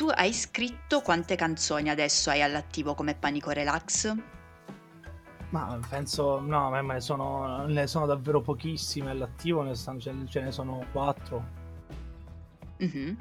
tu 0.00 0.08
hai 0.08 0.32
scritto 0.32 1.02
quante 1.02 1.36
canzoni 1.36 1.90
adesso 1.90 2.30
hai 2.30 2.40
all'attivo 2.40 2.94
come 2.94 3.14
Panico 3.14 3.50
Relax? 3.50 4.14
Ma 5.50 5.78
penso, 5.90 6.40
no, 6.40 6.70
ma 6.70 7.00
sono, 7.00 7.66
ne 7.66 7.86
sono 7.86 8.06
davvero 8.06 8.40
pochissime 8.40 9.10
all'attivo, 9.10 9.60
ne 9.60 9.76
ce, 9.76 10.14
ce, 10.26 10.40
ne 10.40 10.50
sono 10.52 10.86
quattro. 10.90 11.44
Mm-hmm. 12.82 13.14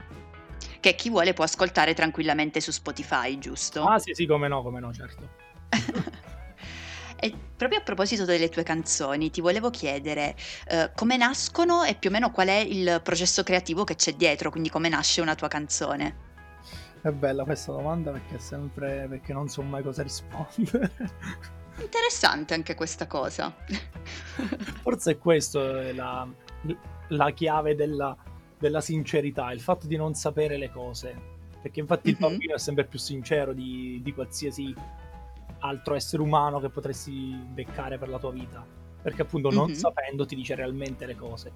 Che 0.79 0.95
chi 0.95 1.09
vuole 1.09 1.33
può 1.33 1.43
ascoltare 1.43 1.93
tranquillamente 1.93 2.61
su 2.61 2.71
Spotify, 2.71 3.37
giusto? 3.39 3.83
Ah 3.83 3.99
sì, 3.99 4.13
sì, 4.13 4.25
come 4.25 4.47
no, 4.47 4.61
come 4.61 4.79
no, 4.79 4.93
certo. 4.93 5.27
e 7.19 7.33
proprio 7.57 7.79
a 7.79 7.83
proposito 7.83 8.23
delle 8.23 8.47
tue 8.47 8.63
canzoni, 8.63 9.29
ti 9.31 9.41
volevo 9.41 9.69
chiedere 9.69 10.33
eh, 10.69 10.91
come 10.95 11.17
nascono 11.17 11.83
e 11.83 11.95
più 11.95 12.09
o 12.09 12.13
meno 12.13 12.31
qual 12.31 12.47
è 12.47 12.59
il 12.59 13.01
processo 13.03 13.43
creativo 13.43 13.83
che 13.83 13.95
c'è 13.95 14.13
dietro, 14.13 14.49
quindi 14.49 14.69
come 14.69 14.87
nasce 14.87 15.19
una 15.19 15.35
tua 15.35 15.49
canzone. 15.49 16.28
È 17.01 17.11
bella 17.11 17.45
questa 17.45 17.71
domanda 17.71 18.11
perché 18.11 18.35
è 18.35 18.39
sempre 18.39 19.07
perché 19.07 19.31
non 19.31 19.47
so 19.47 19.61
mai 19.61 19.81
cosa 19.83 20.03
rispondere. 20.03 20.91
Interessante 21.79 22.53
anche 22.53 22.75
questa 22.75 23.07
cosa. 23.07 23.55
Forse 24.81 25.11
è 25.11 25.17
questo 25.17 25.77
è 25.77 25.93
la, 25.93 26.27
la 27.07 27.31
chiave 27.31 27.75
della, 27.75 28.15
della, 28.57 28.81
sincerità, 28.81 29.51
il 29.51 29.61
fatto 29.61 29.87
di 29.87 29.95
non 29.95 30.13
sapere 30.13 30.57
le 30.57 30.69
cose. 30.69 31.37
Perché 31.61 31.79
infatti 31.79 32.09
mm-hmm. 32.09 32.21
il 32.21 32.27
bambino 32.27 32.55
è 32.55 32.59
sempre 32.59 32.85
più 32.85 32.99
sincero 32.99 33.53
di, 33.53 34.01
di 34.03 34.13
qualsiasi 34.13 34.73
altro 35.59 35.95
essere 35.95 36.21
umano 36.21 36.59
che 36.59 36.69
potresti 36.69 37.33
beccare 37.47 37.97
per 37.97 38.09
la 38.09 38.19
tua 38.19 38.31
vita. 38.31 38.65
Perché 39.01 39.21
appunto 39.21 39.49
non 39.49 39.67
mm-hmm. 39.67 39.75
sapendo 39.75 40.25
ti 40.25 40.35
dice 40.35 40.55
realmente 40.55 41.05
le 41.05 41.15
cose. 41.15 41.51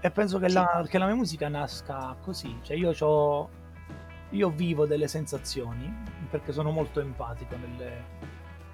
E 0.00 0.10
penso 0.10 0.38
che, 0.38 0.48
sì. 0.48 0.54
la, 0.54 0.86
che 0.88 0.96
la 0.98 1.06
mia 1.06 1.14
musica 1.14 1.48
nasca 1.48 2.16
così. 2.22 2.58
Cioè 2.62 2.76
io 2.76 2.94
ho 2.98 3.48
io 4.36 4.50
vivo 4.50 4.86
delle 4.86 5.08
sensazioni 5.08 5.92
perché 6.30 6.52
sono 6.52 6.70
molto 6.70 7.00
empatico 7.00 7.56
nelle, 7.56 8.04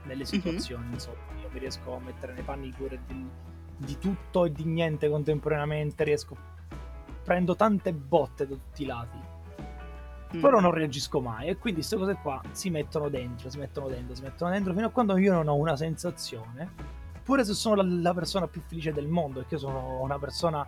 nelle 0.05 0.25
situazioni, 0.25 0.85
mm-hmm. 0.85 0.93
insomma, 0.95 1.17
io 1.41 1.49
mi 1.53 1.59
riesco 1.59 1.95
a 1.95 2.01
mettere 2.01 2.33
nei 2.33 2.43
panni 2.43 2.71
pure 2.71 3.01
di, 3.07 3.27
di 3.77 3.99
tutto 3.99 4.45
e 4.45 4.53
di 4.53 4.65
niente 4.65 5.09
contemporaneamente, 5.09 6.05
riesco 6.05 6.37
prendo 7.23 7.55
tante 7.55 7.93
botte 7.93 8.47
da 8.47 8.55
tutti 8.55 8.83
i 8.83 8.87
lati. 8.87 9.31
Mm. 10.37 10.41
Però 10.41 10.61
non 10.61 10.73
reagisco 10.73 11.21
mai 11.21 11.49
e 11.49 11.57
quindi 11.57 11.81
queste 11.81 11.97
cose 11.97 12.19
qua 12.21 12.41
si 12.51 12.71
mettono 12.71 13.09
dentro, 13.09 13.51
si 13.51 13.59
mettono 13.59 13.89
dentro, 13.89 14.15
si 14.15 14.23
mettono 14.23 14.51
dentro 14.51 14.73
fino 14.73 14.87
a 14.87 14.91
quando 14.91 15.17
io 15.19 15.33
non 15.33 15.47
ho 15.47 15.55
una 15.55 15.77
sensazione, 15.77 16.71
pure 17.23 17.45
se 17.45 17.53
sono 17.53 17.77
la, 17.77 17.85
la 17.85 18.15
persona 18.15 18.49
più 18.49 18.61
felice 18.63 18.93
del 18.93 19.09
mondo, 19.09 19.41
perché 19.41 19.55
io 19.55 19.61
sono 19.61 20.01
una 20.01 20.19
persona 20.19 20.67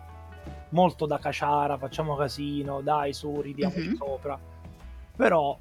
molto 0.69 1.05
da 1.07 1.17
caciara, 1.17 1.77
facciamo 1.77 2.15
casino, 2.15 2.81
dai 2.81 3.11
su, 3.11 3.41
ridiamo 3.41 3.75
mm-hmm. 3.75 3.93
sopra 3.95 4.39
però 5.15 5.57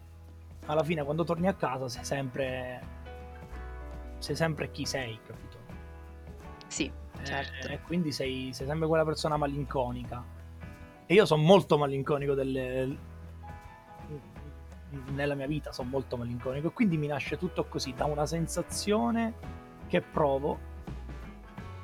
alla 0.67 0.83
fine 0.83 1.05
quando 1.05 1.25
torni 1.25 1.47
a 1.47 1.55
casa 1.55 1.89
sei 1.89 2.05
sempre 2.05 2.93
sei 4.19 4.37
sempre 4.37 4.71
chi 4.71 4.87
sei, 4.87 5.19
capito? 5.27 5.59
Sì, 6.67 6.87
eh, 6.87 7.25
certo. 7.25 7.69
E 7.69 7.81
quindi 7.83 8.11
sei, 8.11 8.53
sei 8.53 8.67
sempre 8.67 8.87
quella 8.89 9.05
persona 9.05 9.37
malinconica. 9.37 10.25
E 11.07 11.13
io 11.13 11.27
sono 11.27 11.43
molto 11.43 11.77
malinconico 11.77 12.33
delle 12.33 13.13
nella 15.07 15.35
mia 15.35 15.47
vita 15.47 15.73
sono 15.73 15.89
molto 15.89 16.17
malinconico 16.17 16.69
e 16.69 16.73
quindi 16.73 16.97
mi 16.97 17.09
nasce 17.09 17.37
tutto 17.37 17.65
così 17.65 17.95
da 17.95 18.05
una 18.05 18.27
sensazione 18.27 19.35
che 19.89 20.01
provo 20.01 20.73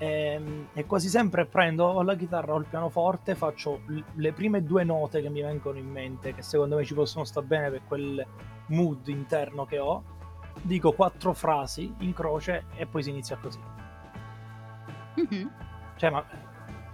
e, 0.00 0.06
ehm, 0.06 0.68
e, 0.72 0.86
quasi 0.86 1.08
sempre 1.08 1.44
prendo 1.44 2.00
la 2.00 2.16
chitarra 2.16 2.54
o 2.54 2.58
il 2.58 2.64
pianoforte, 2.64 3.34
faccio 3.34 3.82
le 4.14 4.32
prime 4.32 4.64
due 4.64 4.82
note 4.82 5.20
che 5.20 5.28
mi 5.28 5.42
vengono 5.42 5.76
in 5.76 5.88
mente, 5.88 6.34
che 6.34 6.40
secondo 6.40 6.76
me 6.76 6.84
ci 6.84 6.94
possono 6.94 7.24
stare 7.24 7.46
bene 7.46 7.70
per 7.70 7.82
quel 7.86 8.26
mood 8.68 9.06
interno 9.08 9.66
che 9.66 9.78
ho, 9.78 10.02
dico 10.62 10.92
quattro 10.92 11.34
frasi 11.34 11.94
in 11.98 12.14
croce 12.14 12.64
e 12.76 12.86
poi 12.86 13.02
si 13.02 13.10
inizia 13.10 13.36
così. 13.36 13.60
Mm-hmm. 15.20 15.48
Cioè, 15.96 16.10
ma 16.10 16.24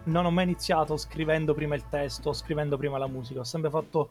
non 0.04 0.26
ho 0.26 0.30
mai 0.32 0.44
iniziato 0.44 0.96
scrivendo 0.96 1.54
prima 1.54 1.76
il 1.76 1.88
testo, 1.88 2.32
scrivendo 2.32 2.76
prima 2.76 2.98
la 2.98 3.08
musica, 3.08 3.40
ho 3.40 3.44
sempre 3.44 3.70
fatto... 3.70 4.10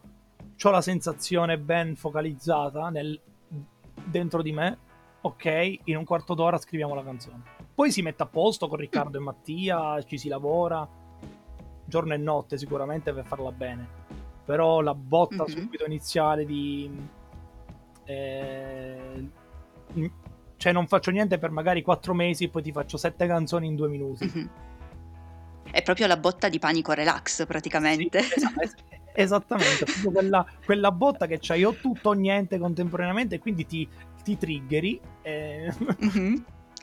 Ho 0.63 0.69
la 0.69 0.81
sensazione 0.81 1.57
ben 1.57 1.97
focalizzata 1.97 2.87
nel, 2.89 3.19
dentro 4.05 4.41
di 4.41 4.53
me, 4.53 4.77
ok, 5.19 5.79
in 5.83 5.97
un 5.97 6.05
quarto 6.05 6.33
d'ora 6.33 6.57
scriviamo 6.57 6.95
la 6.95 7.03
canzone 7.03 7.54
poi 7.75 7.91
si 7.91 8.01
mette 8.01 8.23
a 8.23 8.27
posto 8.27 8.69
con 8.69 8.79
Riccardo 8.79 9.17
e 9.17 9.21
Mattia, 9.21 10.01
ci 10.03 10.17
si 10.17 10.29
lavora 10.29 10.87
giorno 11.85 12.13
e 12.13 12.17
notte 12.17 12.57
sicuramente 12.57 13.13
per 13.13 13.25
farla 13.25 13.51
bene. 13.51 14.03
Però 14.45 14.81
la 14.81 14.95
botta 14.95 15.43
mm-hmm. 15.43 15.57
subito 15.57 15.85
iniziale 15.85 16.45
di... 16.45 16.89
Eh, 18.05 19.29
cioè 20.57 20.71
non 20.71 20.87
faccio 20.87 21.11
niente 21.11 21.37
per 21.37 21.51
magari 21.51 21.81
quattro 21.81 22.13
mesi 22.13 22.45
e 22.45 22.49
poi 22.49 22.61
ti 22.61 22.71
faccio 22.71 22.97
sette 22.97 23.27
canzoni 23.27 23.67
in 23.67 23.75
due 23.75 23.87
minuti. 23.87 24.25
Mm-hmm. 24.25 24.47
È 25.71 25.81
proprio 25.81 26.07
la 26.07 26.17
botta 26.17 26.47
di 26.47 26.59
panico 26.59 26.93
relax 26.93 27.45
praticamente. 27.45 28.21
Sì, 28.21 28.35
esatto, 28.35 28.61
esattamente, 29.13 29.85
proprio 29.85 30.11
quella, 30.11 30.45
quella, 30.63 30.91
botta 30.91 31.25
che 31.25 31.39
c'hai 31.39 31.63
o 31.63 31.73
tutto 31.73 32.09
o 32.09 32.13
niente 32.13 32.57
contemporaneamente 32.57 33.35
e 33.35 33.39
quindi 33.39 33.65
ti, 33.65 33.87
ti 34.23 34.37
triggeri. 34.37 34.99
E... 35.21 35.73
Mm-hmm 36.03 36.35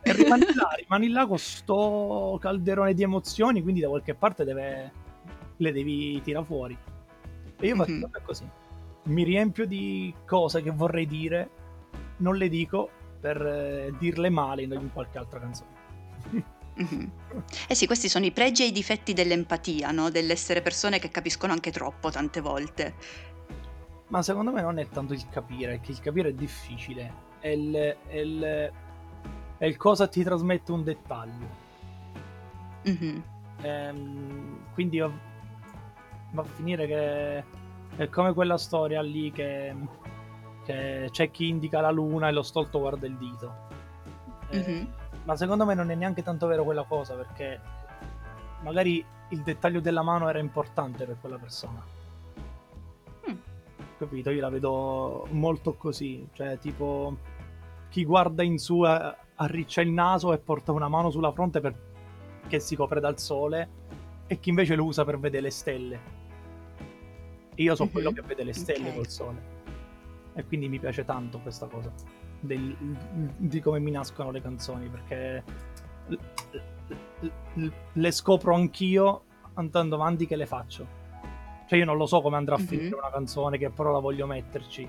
e 0.04 0.12
rimani 0.12 0.46
là, 0.54 0.68
rimani 0.76 1.08
là 1.08 1.26
con 1.26 1.38
sto 1.38 2.36
calderone 2.40 2.94
di 2.94 3.02
emozioni, 3.02 3.62
quindi 3.62 3.80
da 3.80 3.88
qualche 3.88 4.14
parte 4.14 4.44
deve, 4.44 4.92
le 5.56 5.72
devi 5.72 6.20
tirare 6.22 6.44
fuori. 6.44 6.76
E 7.58 7.66
io 7.66 7.76
faccio 7.76 7.92
mm-hmm. 7.92 8.24
così. 8.24 8.48
Mi 9.04 9.22
riempio 9.22 9.66
di 9.66 10.12
cose 10.26 10.62
che 10.62 10.70
vorrei 10.70 11.06
dire, 11.06 11.50
non 12.18 12.36
le 12.36 12.48
dico 12.48 12.90
per 13.20 13.40
eh, 13.40 13.94
dirle 13.98 14.28
male 14.28 14.62
in 14.62 14.90
qualche 14.92 15.18
altra 15.18 15.38
canzone. 15.38 15.70
Mm-hmm. 16.82 17.06
Eh 17.68 17.74
sì, 17.74 17.86
questi 17.86 18.08
sono 18.08 18.24
i 18.24 18.32
pregi 18.32 18.62
e 18.62 18.66
i 18.66 18.72
difetti 18.72 19.12
dell'empatia, 19.12 19.90
no? 19.90 20.10
dell'essere 20.10 20.62
persone 20.62 20.98
che 20.98 21.10
capiscono 21.10 21.52
anche 21.52 21.70
troppo 21.70 22.10
tante 22.10 22.40
volte. 22.40 22.94
Ma 24.08 24.22
secondo 24.22 24.50
me 24.52 24.62
non 24.62 24.78
è 24.78 24.88
tanto 24.88 25.12
il 25.12 25.28
capire, 25.28 25.80
che 25.80 25.92
il 25.92 26.00
capire 26.00 26.30
è 26.30 26.32
difficile, 26.34 27.12
è 27.40 27.48
il, 27.48 27.74
è 27.74 28.16
il 28.16 28.72
è 29.62 29.66
il 29.66 29.76
cosa 29.76 30.08
ti 30.08 30.24
trasmette 30.24 30.72
un 30.72 30.82
dettaglio. 30.82 31.46
Mm-hmm. 32.88 33.20
Ehm, 33.60 34.58
quindi 34.74 34.98
va 34.98 35.12
a 36.34 36.42
finire 36.42 36.86
che 36.88 37.44
è 37.94 38.08
come 38.08 38.32
quella 38.32 38.58
storia 38.58 39.00
lì 39.02 39.30
che, 39.30 39.72
che 40.64 41.08
c'è 41.12 41.30
chi 41.30 41.46
indica 41.46 41.80
la 41.80 41.92
luna 41.92 42.26
e 42.26 42.32
lo 42.32 42.42
stolto 42.42 42.80
guarda 42.80 43.06
il 43.06 43.16
dito. 43.16 43.54
mm-hmm. 44.52 44.84
Ma 45.26 45.36
secondo 45.36 45.64
me 45.64 45.74
non 45.74 45.92
è 45.92 45.94
neanche 45.94 46.24
tanto 46.24 46.48
vero 46.48 46.64
quella 46.64 46.82
cosa 46.82 47.14
perché 47.14 47.60
magari 48.62 49.04
il 49.28 49.42
dettaglio 49.42 49.78
della 49.78 50.02
mano 50.02 50.28
era 50.28 50.40
importante 50.40 51.04
per 51.04 51.18
quella 51.20 51.38
persona. 51.38 51.80
Mm. 53.30 53.36
Capito? 53.96 54.30
Io 54.30 54.40
la 54.40 54.50
vedo 54.50 55.28
molto 55.30 55.74
così, 55.74 56.26
cioè 56.32 56.58
tipo 56.58 57.16
chi 57.90 58.04
guarda 58.04 58.42
in 58.42 58.58
su 58.58 58.82
arriccia 59.36 59.80
il 59.80 59.90
naso 59.90 60.32
e 60.32 60.38
porta 60.38 60.72
una 60.72 60.88
mano 60.88 61.10
sulla 61.10 61.32
fronte 61.32 61.60
perché 61.60 62.60
si 62.60 62.76
copre 62.76 63.00
dal 63.00 63.18
sole 63.18 63.80
e 64.26 64.38
chi 64.38 64.50
invece 64.50 64.74
lo 64.74 64.84
usa 64.84 65.04
per 65.04 65.18
vedere 65.18 65.42
le 65.42 65.50
stelle. 65.50 66.00
Io 67.56 67.74
sono 67.74 67.86
mm-hmm. 67.86 67.92
quello 67.92 68.12
che 68.12 68.22
vede 68.22 68.44
le 68.44 68.52
stelle 68.52 68.88
okay. 68.88 68.94
col 68.94 69.08
sole. 69.08 69.50
E 70.34 70.44
quindi 70.46 70.68
mi 70.68 70.78
piace 70.78 71.04
tanto 71.04 71.38
questa 71.40 71.66
cosa 71.66 71.92
del, 72.40 72.74
di 73.36 73.60
come 73.60 73.78
mi 73.78 73.90
nascono 73.90 74.30
le 74.30 74.40
canzoni 74.40 74.88
perché 74.88 75.44
le 77.92 78.10
scopro 78.10 78.54
anch'io 78.54 79.24
andando 79.54 79.94
avanti 79.96 80.26
che 80.26 80.36
le 80.36 80.46
faccio. 80.46 81.00
Cioè 81.66 81.78
io 81.78 81.84
non 81.84 81.96
lo 81.96 82.06
so 82.06 82.20
come 82.20 82.36
andrà 82.36 82.54
a 82.54 82.58
mm-hmm. 82.58 82.66
finire 82.66 82.94
una 82.94 83.10
canzone 83.10 83.58
che 83.58 83.70
però 83.70 83.92
la 83.92 83.98
voglio 83.98 84.26
metterci. 84.26 84.88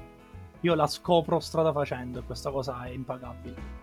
Io 0.62 0.75
la 0.75 0.88
scopro 0.88 1.39
strada 1.39 1.73
facendo 1.73 2.19
e 2.19 2.23
questa 2.23 2.49
cosa 2.49 2.84
è 2.86 2.89
impagabile. 2.89 3.82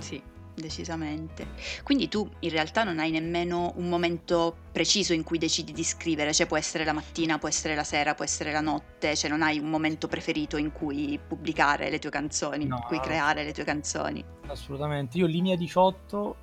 Sì, 0.00 0.20
decisamente. 0.54 1.48
Quindi 1.82 2.08
tu 2.08 2.28
in 2.40 2.50
realtà 2.50 2.84
non 2.84 2.98
hai 2.98 3.10
nemmeno 3.10 3.72
un 3.76 3.88
momento 3.88 4.56
preciso 4.72 5.12
in 5.12 5.22
cui 5.22 5.38
decidi 5.38 5.72
di 5.72 5.84
scrivere, 5.84 6.32
cioè 6.32 6.46
può 6.46 6.56
essere 6.56 6.84
la 6.84 6.92
mattina, 6.92 7.38
può 7.38 7.48
essere 7.48 7.74
la 7.74 7.84
sera, 7.84 8.14
può 8.14 8.24
essere 8.24 8.52
la 8.52 8.60
notte, 8.60 9.16
cioè 9.16 9.30
non 9.30 9.42
hai 9.42 9.58
un 9.58 9.70
momento 9.70 10.08
preferito 10.08 10.56
in 10.56 10.72
cui 10.72 11.18
pubblicare 11.24 11.90
le 11.90 11.98
tue 11.98 12.10
canzoni, 12.10 12.66
no, 12.66 12.76
in 12.76 12.82
cui 12.82 13.00
creare 13.00 13.44
le 13.44 13.52
tue 13.52 13.64
canzoni. 13.64 14.24
Assolutamente. 14.46 15.18
Io 15.18 15.26
linea 15.26 15.56
18 15.56 16.36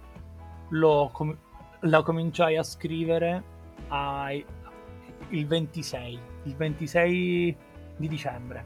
com- 1.11 1.37
la 1.81 2.01
cominciai 2.01 2.57
a 2.57 2.63
scrivere 2.63 3.43
ai- 3.89 4.43
il 5.29 5.45
26. 5.45 6.19
Il 6.43 6.55
26 6.55 7.55
di 7.97 8.07
dicembre. 8.07 8.63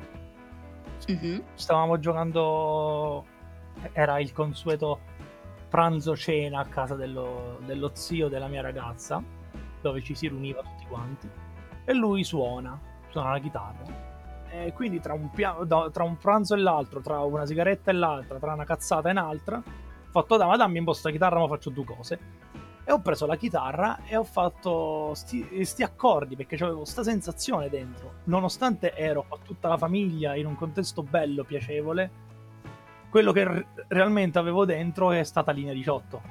Mhm. 1.07 1.43
Stavamo 1.55 1.99
giocando, 1.99 3.25
era 3.93 4.19
il 4.19 4.31
consueto 4.31 4.99
pranzo 5.69 6.15
cena 6.17 6.59
a 6.59 6.65
casa 6.65 6.95
dello, 6.95 7.59
dello 7.65 7.91
zio 7.93 8.27
della 8.27 8.47
mia 8.47 8.61
ragazza, 8.61 9.23
dove 9.81 10.01
ci 10.01 10.13
si 10.15 10.27
riuniva 10.27 10.61
tutti 10.61 10.85
quanti, 10.87 11.29
e 11.85 11.93
lui 11.93 12.23
suona, 12.23 12.79
suona 13.09 13.31
la 13.31 13.39
chitarra. 13.39 14.09
E 14.49 14.73
quindi 14.73 14.99
tra 14.99 15.13
un, 15.13 15.29
pia- 15.31 15.55
da- 15.65 15.89
tra 15.91 16.03
un 16.03 16.17
pranzo 16.17 16.55
e 16.55 16.57
l'altro, 16.57 16.99
tra 16.99 17.21
una 17.21 17.45
sigaretta 17.45 17.89
e 17.89 17.93
l'altra, 17.93 18.37
tra 18.37 18.53
una 18.53 18.65
cazzata 18.65 19.07
e 19.07 19.11
un'altra, 19.11 19.57
ho 19.57 20.09
fatto, 20.09 20.35
dai, 20.35 20.47
ma 20.47 20.57
dammi 20.57 20.79
un 20.79 20.83
po' 20.83 20.93
sta 20.93 21.09
chitarra, 21.09 21.39
ma 21.39 21.47
faccio 21.47 21.69
due 21.69 21.85
cose. 21.85 22.19
E 22.83 22.91
ho 22.91 22.99
preso 22.99 23.25
la 23.25 23.37
chitarra 23.37 23.99
e 24.05 24.17
ho 24.17 24.23
fatto 24.23 25.13
sti, 25.13 25.63
sti 25.63 25.83
accordi 25.83 26.35
perché 26.35 26.55
avevo 26.61 26.83
sta 26.83 27.01
sensazione 27.03 27.69
dentro. 27.69 28.15
Nonostante 28.25 28.93
ero 28.93 29.23
con 29.25 29.39
tutta 29.45 29.69
la 29.69 29.77
famiglia 29.77 30.35
in 30.35 30.47
un 30.47 30.55
contesto 30.55 31.01
bello, 31.01 31.45
piacevole, 31.45 32.09
quello 33.11 33.33
che 33.33 33.43
r- 33.43 33.65
realmente 33.89 34.39
avevo 34.39 34.63
dentro 34.63 35.11
è 35.11 35.23
stata 35.23 35.51
linea 35.51 35.73
18. 35.73 36.21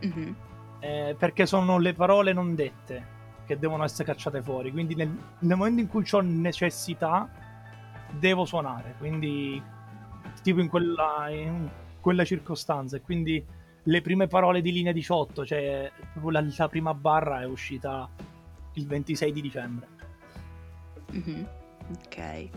Mhm. 0.00 0.36
Eh, 0.80 1.16
perché 1.16 1.46
sono 1.46 1.78
le 1.78 1.94
parole 1.94 2.32
non 2.32 2.54
dette 2.54 3.12
che 3.46 3.56
devono 3.58 3.84
essere 3.84 4.04
cacciate 4.04 4.42
fuori. 4.42 4.72
Quindi 4.72 4.96
nel, 4.96 5.16
nel 5.38 5.56
momento 5.56 5.80
in 5.80 5.86
cui 5.86 6.04
ho 6.10 6.20
necessità, 6.20 7.30
devo 8.10 8.44
suonare. 8.44 8.96
Quindi, 8.98 9.62
tipo 10.42 10.60
in 10.60 10.68
quella, 10.68 11.28
in 11.30 11.68
quella 12.00 12.24
circostanza. 12.24 12.96
E 12.96 13.00
quindi 13.02 13.42
le 13.84 14.00
prime 14.02 14.26
parole 14.26 14.60
di 14.60 14.72
linea 14.72 14.92
18, 14.92 15.46
cioè 15.46 15.90
la, 16.20 16.44
la 16.56 16.68
prima 16.68 16.94
barra 16.94 17.42
è 17.42 17.46
uscita 17.46 18.08
il 18.72 18.86
26 18.86 19.32
di 19.32 19.40
dicembre. 19.40 19.86
Mhm. 21.12 21.46
Ok. 22.04 22.48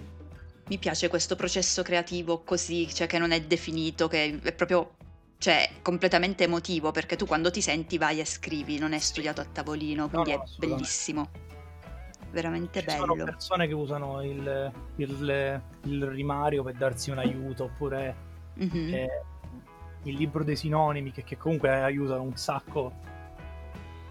Mi 0.70 0.78
piace 0.78 1.08
questo 1.08 1.36
processo 1.36 1.82
creativo 1.82 2.44
così, 2.44 2.94
cioè 2.94 3.08
che 3.08 3.18
non 3.20 3.32
è 3.32 3.42
definito, 3.42 4.08
che 4.10 4.38
è 4.44 4.54
proprio, 4.54 4.96
cioè, 5.38 5.70
completamente 5.82 6.44
emotivo, 6.44 6.92
perché 6.92 7.16
tu 7.16 7.26
quando 7.26 7.50
ti 7.52 7.62
senti 7.62 7.98
vai 7.98 8.20
e 8.20 8.26
scrivi, 8.26 8.78
non 8.78 8.92
è 8.92 9.00
studiato 9.00 9.40
a 9.40 9.46
tavolino, 9.46 10.10
quindi 10.10 10.32
no, 10.32 10.38
è 10.38 10.42
assolutamente. 10.42 10.76
bellissimo. 10.76 11.30
Veramente 12.32 12.82
Ci 12.82 12.90
sono 12.90 13.14
bello. 13.14 13.24
persone 13.24 13.68
che 13.68 13.74
usano 13.74 14.22
il, 14.24 14.72
il- 14.98 15.62
il 15.86 16.06
rimario 16.08 16.64
per 16.64 16.74
darsi 16.74 17.12
un 17.12 17.20
aiuto, 17.20 17.64
oppure 17.66 18.16
Mhm. 18.56 18.94
eh, 18.94 19.22
il 20.04 20.16
libro 20.16 20.44
dei 20.44 20.56
sinonimi, 20.58 21.12
che, 21.12 21.24
che 21.24 21.38
comunque 21.38 21.70
aiutano 21.70 22.24
un 22.24 22.36
sacco. 22.36 22.92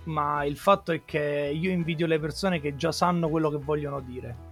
Ma 0.05 0.45
il 0.45 0.57
fatto 0.57 0.93
è 0.93 1.05
che 1.05 1.51
io 1.53 1.71
invidio 1.71 2.07
le 2.07 2.19
persone 2.19 2.61
che 2.61 2.77
già 2.77 2.93
sanno 2.93 3.29
quello 3.29 3.51
che 3.51 3.59
vogliono 3.59 4.01
dire. 4.01 4.46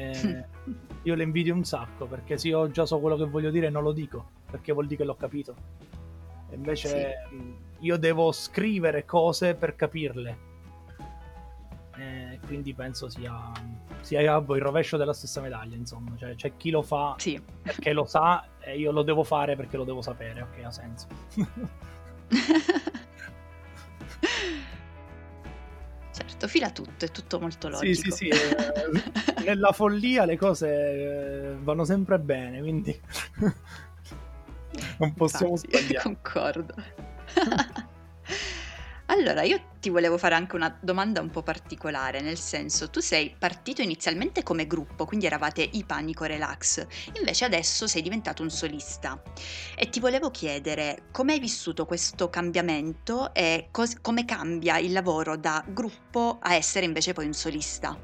Eh, 0.00 0.44
io 1.02 1.14
le 1.14 1.22
invidio 1.22 1.54
un 1.54 1.64
sacco 1.64 2.06
perché 2.06 2.38
se 2.38 2.48
io 2.48 2.70
già 2.70 2.86
so 2.86 2.98
quello 3.00 3.16
che 3.16 3.24
voglio 3.26 3.50
dire 3.50 3.70
non 3.70 3.82
lo 3.82 3.92
dico 3.92 4.38
perché 4.50 4.72
vuol 4.72 4.86
dire 4.86 5.00
che 5.00 5.04
l'ho 5.04 5.14
capito. 5.16 5.54
Invece 6.52 7.14
mh, 7.30 7.52
io 7.80 7.96
devo 7.96 8.32
scrivere 8.32 9.04
cose 9.04 9.54
per 9.54 9.76
capirle. 9.76 10.48
Eh, 11.96 12.40
quindi 12.46 12.72
penso 12.72 13.08
sia, 13.10 13.52
sia 14.00 14.20
il 14.20 14.44
rovescio 14.60 14.96
della 14.96 15.12
stessa 15.12 15.40
medaglia, 15.40 15.76
insomma. 15.76 16.16
Cioè, 16.16 16.34
c'è 16.34 16.56
chi 16.56 16.70
lo 16.70 16.82
fa 16.82 17.14
Sì. 17.18 17.40
perché 17.62 17.92
lo 17.92 18.04
sa 18.06 18.44
e 18.58 18.78
io 18.78 18.90
lo 18.90 19.02
devo 19.02 19.22
fare 19.22 19.54
perché 19.54 19.76
lo 19.76 19.84
devo 19.84 20.02
sapere. 20.02 20.42
Ok, 20.42 20.64
ha 20.64 20.70
senso. 20.70 21.06
Certo, 26.40 26.48
fila 26.48 26.70
tutto, 26.70 27.04
è 27.04 27.10
tutto 27.10 27.38
molto 27.38 27.66
sì, 27.76 27.86
logico. 27.86 28.16
sì, 28.16 28.16
sì. 28.16 28.28
eh, 28.28 29.44
nella 29.44 29.72
follia 29.72 30.24
le 30.24 30.38
cose 30.38 30.68
eh, 30.70 31.56
vanno 31.60 31.84
sempre 31.84 32.18
bene, 32.18 32.60
quindi 32.60 32.98
non 34.98 35.12
possiamo 35.14 35.52
Infatti, 35.52 35.76
sbagliare. 35.76 36.02
concordo. 36.14 36.74
Allora, 39.10 39.42
io 39.42 39.60
ti 39.80 39.90
volevo 39.90 40.16
fare 40.18 40.36
anche 40.36 40.54
una 40.54 40.78
domanda 40.80 41.20
un 41.20 41.30
po' 41.30 41.42
particolare, 41.42 42.20
nel 42.20 42.38
senso, 42.38 42.90
tu 42.90 43.00
sei 43.00 43.34
partito 43.36 43.82
inizialmente 43.82 44.44
come 44.44 44.68
gruppo, 44.68 45.04
quindi 45.04 45.26
eravate 45.26 45.68
i 45.72 45.82
Panico 45.84 46.22
Relax, 46.24 46.86
invece 47.18 47.44
adesso 47.44 47.88
sei 47.88 48.02
diventato 48.02 48.44
un 48.44 48.50
solista. 48.50 49.20
E 49.74 49.88
ti 49.88 49.98
volevo 49.98 50.30
chiedere 50.30 51.08
come 51.10 51.32
hai 51.32 51.40
vissuto 51.40 51.86
questo 51.86 52.30
cambiamento 52.30 53.34
e 53.34 53.66
cos- 53.72 54.00
come 54.00 54.24
cambia 54.24 54.78
il 54.78 54.92
lavoro 54.92 55.36
da 55.36 55.64
gruppo 55.66 56.38
a 56.40 56.54
essere 56.54 56.86
invece 56.86 57.12
poi 57.12 57.26
un 57.26 57.32
solista. 57.34 57.98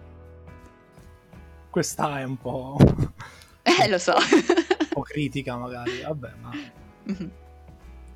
Questa 1.71 2.19
è 2.19 2.25
un 2.25 2.37
po', 2.37 2.79
Eh, 3.62 3.88
lo 3.88 3.99
so. 3.99 4.14
un 4.19 4.88
po' 4.92 5.03
critica 5.03 5.57
magari, 5.57 6.01
vabbè, 6.01 6.33
ma 6.40 6.51
Mhm. 7.07 7.31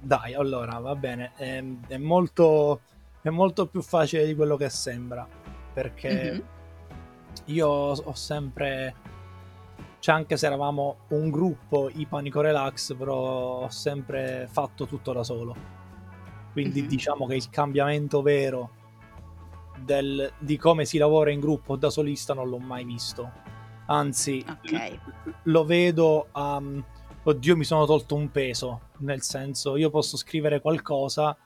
Dai, 0.01 0.35
allora, 0.35 0.79
va 0.79 0.95
bene, 0.97 1.33
è, 1.37 1.63
è 1.89 1.97
molto, 1.99 2.81
è 3.23 3.29
molto 3.29 3.67
più 3.67 3.83
facile 3.83 4.27
di 4.27 4.35
quello 4.35 4.57
che 4.57 4.69
sembra, 4.71 5.27
perché 5.73 6.33
Mhm. 6.33 6.43
io 7.47 7.69
ho 7.69 8.15
sempre, 8.15 8.95
cioè 9.99 10.15
anche 10.15 10.37
se 10.37 10.47
eravamo 10.47 10.99
un 11.09 11.31
gruppo, 11.31 11.91
i 11.93 12.07
Panico 12.07 12.41
Relax, 12.41 12.95
però 12.95 13.63
ho 13.65 13.69
sempre 13.71 14.49
fatto 14.51 14.87
tutto 14.87 15.13
da 15.13 15.23
solo. 15.23 15.55
Quindi 16.53 16.83
Mhm. 16.83 16.89
diciamo 16.89 17.27
che 17.27 17.37
il 17.37 17.49
cambiamento 17.51 18.23
vero 18.23 18.71
del- 19.79 20.33
di 20.39 20.57
come 20.59 20.85
si 20.85 20.99
lavora 20.99 21.31
in 21.31 21.41
gruppo 21.41 21.77
da 21.77 21.91
solista 21.91 22.35
non 22.35 22.49
l'ho 22.49 22.59
mai 22.59 22.85
visto. 22.85 23.31
Anzi, 23.87 24.45
Ok. 24.49 24.71
l- 24.73 25.31
lo 25.45 25.65
vedo 25.65 26.29
a... 26.33 26.61
Oddio, 27.23 27.55
mi 27.57 27.65
sono 27.65 27.85
tolto 27.85 28.15
un 28.15 28.31
peso, 28.31 28.81
nel 28.99 29.21
senso 29.21 29.77
io 29.77 29.91
posso 29.91 30.17
scrivere 30.17 30.61
qualcosa 30.61 31.37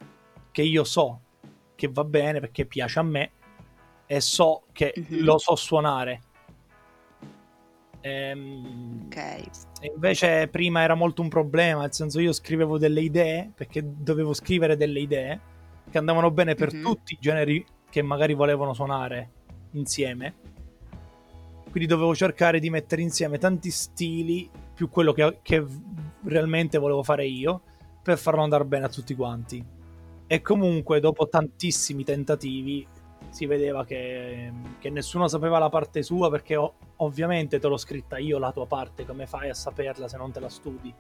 che 0.53 0.63
io 0.63 0.85
so 0.85 1.21
che 1.75 1.89
va 1.89 2.05
bene 2.05 2.39
perché 2.39 2.65
piace 2.65 3.01
a 3.01 3.03
me 3.03 3.33
e 4.07 4.21
so 4.21 4.67
che 4.73 4.93
Mhm. 4.97 5.25
lo 5.25 5.39
so 5.39 5.57
suonare. 5.57 6.21
Ehm, 8.03 9.07
Ok. 9.07 9.17
e 9.17 9.93
invece 9.93 10.47
prima 10.47 10.83
era 10.83 10.95
molto 10.95 11.23
un 11.23 11.29
problema, 11.29 11.81
nel 11.81 11.93
senso 11.93 12.21
io 12.21 12.33
scrivevo 12.33 12.79
delle 12.79 13.01
idee, 13.01 13.51
perché 13.53 13.83
dovevo 13.85 14.33
scrivere 14.33 14.77
delle 14.77 15.01
idee 15.01 15.41
che 15.91 15.99
andavano 15.99 16.31
bene 16.31 16.55
per 16.55 16.73
Mhm. 16.73 16.83
tutti 16.83 17.15
i 17.15 17.19
generi 17.21 17.65
che 17.91 18.01
magari 18.03 18.35
volevano 18.35 18.75
suonare 18.75 19.31
insieme. 19.73 20.35
Quindi 21.69 21.89
dovevo 21.89 22.15
cercare 22.15 22.61
di 22.61 22.71
mettere 22.71 23.03
insieme 23.03 23.39
tanti 23.39 23.71
stili, 23.73 24.49
più 24.75 24.89
quello 24.89 25.13
che, 25.13 25.39
che 25.43 25.65
realmente 26.25 26.79
volevo 26.79 27.03
fare 27.03 27.27
io, 27.27 27.63
per 28.03 28.19
farlo 28.19 28.43
andare 28.43 28.65
bene 28.65 28.87
a 28.87 28.89
tutti 28.89 29.15
quanti. 29.15 29.65
E 30.27 30.41
comunque 30.41 31.01
dopo 31.01 31.29
tantissimi 31.29 32.05
tentativi 32.05 32.87
si 33.29 33.47
vedeva 33.47 33.85
che, 33.85 34.53
che 34.79 34.91
nessuno 34.91 35.29
sapeva 35.29 35.59
la 35.59 35.69
parte 35.69 36.03
sua 36.03 36.31
perché 36.31 36.57
o- 36.57 36.75
ovviamente 36.97 37.59
te 37.59 37.69
l'ho 37.69 37.77
scritta 37.77 38.19
io 38.19 38.39
la 38.39 38.53
tua 38.53 38.67
parte, 38.67 39.07
come 39.07 39.27
fai 39.27 39.49
a 39.51 39.55
saperla 39.55 40.09
se 40.09 40.17
non 40.17 40.33
te 40.33 40.41
la 40.41 40.49
studi? 40.49 40.95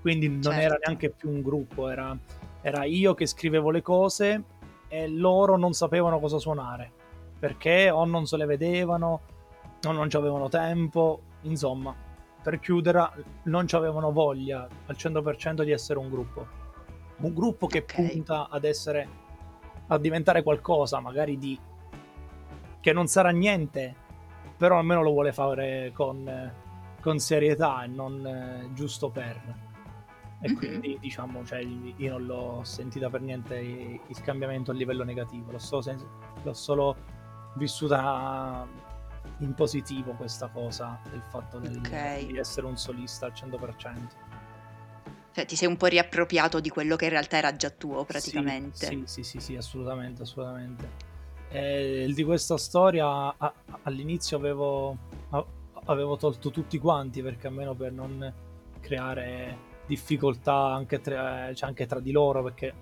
Quindi 0.00 0.28
non 0.28 0.42
Certo. 0.42 0.60
era 0.60 0.76
neanche 0.84 1.10
più 1.10 1.30
un 1.30 1.40
gruppo, 1.42 1.88
era, 1.88 2.16
era 2.60 2.84
io 2.84 3.14
che 3.14 3.26
scrivevo 3.26 3.70
le 3.70 3.82
cose 3.82 4.42
e 4.88 5.08
loro 5.08 5.56
non 5.56 5.72
sapevano 5.72 6.20
cosa 6.20 6.38
suonare 6.38 6.92
perché 7.38 7.90
o 7.90 8.04
non 8.04 8.26
se 8.26 8.36
le 8.36 8.46
vedevano 8.46 9.20
o 9.86 9.92
non 9.92 10.08
ci 10.08 10.16
avevano 10.16 10.48
tempo, 10.48 11.20
insomma, 11.42 11.94
per 12.44 12.60
chiudere 12.60 13.10
non 13.44 13.66
ci 13.66 13.74
avevano 13.74 14.12
voglia 14.12 14.68
al 14.86 14.94
100% 14.98 15.62
di 15.64 15.70
essere 15.70 15.98
un 15.98 16.10
gruppo. 16.10 16.46
Un 17.16 17.32
gruppo 17.32 17.66
che 17.66 17.78
Ok. 17.78 17.94
punta 17.94 18.48
ad 18.50 18.64
essere 18.64 19.08
a 19.86 19.96
diventare 19.98 20.42
qualcosa, 20.42 21.00
magari 21.00 21.38
di 21.38 21.58
che 22.80 22.92
non 22.92 23.06
sarà 23.06 23.30
niente, 23.30 23.94
però 24.58 24.76
almeno 24.78 25.02
lo 25.02 25.10
vuole 25.10 25.32
fare 25.32 25.90
con, 25.94 26.52
con 27.00 27.18
serietà 27.18 27.82
e 27.84 27.86
non 27.86 28.26
eh, 28.26 28.68
giusto 28.74 29.08
per. 29.08 29.40
E 30.40 30.50
Mhm. 30.50 30.56
quindi 30.56 30.98
diciamo, 31.00 31.42
cioè, 31.46 31.60
io 31.60 32.10
non 32.10 32.26
l'ho 32.26 32.60
sentita 32.62 33.08
per 33.08 33.22
niente 33.22 33.56
il 33.58 33.98
il 34.06 34.20
cambiamento 34.20 34.70
a 34.70 34.74
livello 34.74 35.02
negativo, 35.02 35.50
l'ho 35.50 35.58
solo, 35.58 35.80
sen- 35.80 36.06
l'ho 36.42 36.52
solo 36.52 36.94
vissuta 37.54 38.66
in 39.44 39.54
positivo 39.54 40.12
questa 40.12 40.48
cosa 40.48 40.98
del 41.10 41.22
fatto 41.28 41.58
del- 41.58 41.76
Ok. 41.78 42.26
di 42.26 42.38
essere 42.38 42.66
un 42.66 42.76
solista 42.76 43.26
al 43.26 43.32
100%. 43.34 44.32
Cioè, 45.32 45.46
ti 45.46 45.56
sei 45.56 45.68
un 45.68 45.76
po' 45.76 45.86
riappropriato 45.86 46.60
di 46.60 46.68
quello 46.68 46.96
che 46.96 47.04
in 47.04 47.10
realtà 47.10 47.36
era 47.36 47.54
già 47.56 47.70
tuo, 47.70 48.00
Sì, 48.00 48.06
praticamente. 48.06 48.86
Sì, 48.86 49.02
sì, 49.04 49.22
sì, 49.22 49.40
sì, 49.40 49.56
assolutamente, 49.56 50.22
assolutamente. 50.22 51.12
E 51.50 52.10
di 52.14 52.24
questa 52.24 52.56
storia 52.56 53.34
a- 53.36 53.52
all'inizio 53.82 54.36
avevo, 54.36 54.96
a- 55.30 55.44
avevo 55.86 56.16
tolto 56.16 56.50
tutti 56.50 56.78
quanti 56.78 57.20
perché 57.22 57.48
almeno 57.48 57.74
per 57.74 57.92
non 57.92 58.32
creare 58.80 59.72
difficoltà 59.86 60.54
anche 60.72 61.00
tra, 61.00 61.52
cioè 61.52 61.68
anche 61.68 61.86
tra 61.86 62.00
di 62.00 62.12
loro 62.12 62.42
perché 62.42 62.72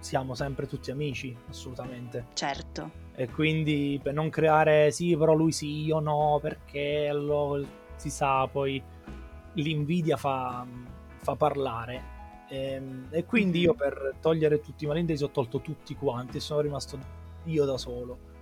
siamo 0.00 0.34
sempre 0.34 0.66
tutti 0.66 0.90
amici, 0.90 1.34
assolutamente. 1.48 2.26
Certo. 2.34 3.02
E 3.16 3.28
quindi 3.30 4.00
per 4.02 4.12
non 4.12 4.28
creare 4.28 4.90
sì, 4.90 5.16
però 5.16 5.34
lui 5.34 5.52
sì, 5.52 5.84
io 5.84 6.00
no, 6.00 6.38
perché 6.42 7.12
lo, 7.12 7.64
si 7.96 8.10
sa, 8.10 8.46
poi 8.48 8.82
l'invidia 9.54 10.16
fa, 10.16 10.66
fa 11.18 11.36
parlare. 11.36 12.12
E, 12.48 12.72
ehm, 12.72 13.06
e, 13.10 13.24
quindi 13.24 13.60
io 13.60 13.74
per 13.74 14.16
togliere 14.20 14.60
tutti 14.60 14.84
i 14.84 14.86
malintesi 14.86 15.22
ho 15.24 15.30
tolto 15.30 15.60
tutti 15.60 15.94
quanti 15.94 16.38
e 16.38 16.40
sono 16.40 16.60
rimasto 16.60 16.98
io 17.44 17.64
da 17.64 17.78
solo. 17.78 18.32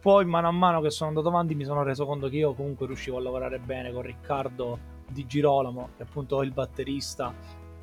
Poi 0.00 0.24
mano 0.24 0.48
a 0.48 0.52
mano 0.52 0.80
che 0.80 0.90
sono 0.90 1.10
andato 1.10 1.28
avanti 1.28 1.54
mi 1.54 1.64
sono 1.64 1.82
reso 1.82 2.06
conto 2.06 2.28
che 2.28 2.36
io 2.36 2.54
comunque 2.54 2.86
riuscivo 2.86 3.18
a 3.18 3.20
lavorare 3.20 3.58
bene 3.58 3.92
con 3.92 4.00
Riccardo 4.00 4.78
Di 5.06 5.26
Girolamo, 5.26 5.90
che 5.96 6.04
appunto 6.04 6.40
è 6.40 6.44
il 6.46 6.52
batterista, 6.52 7.34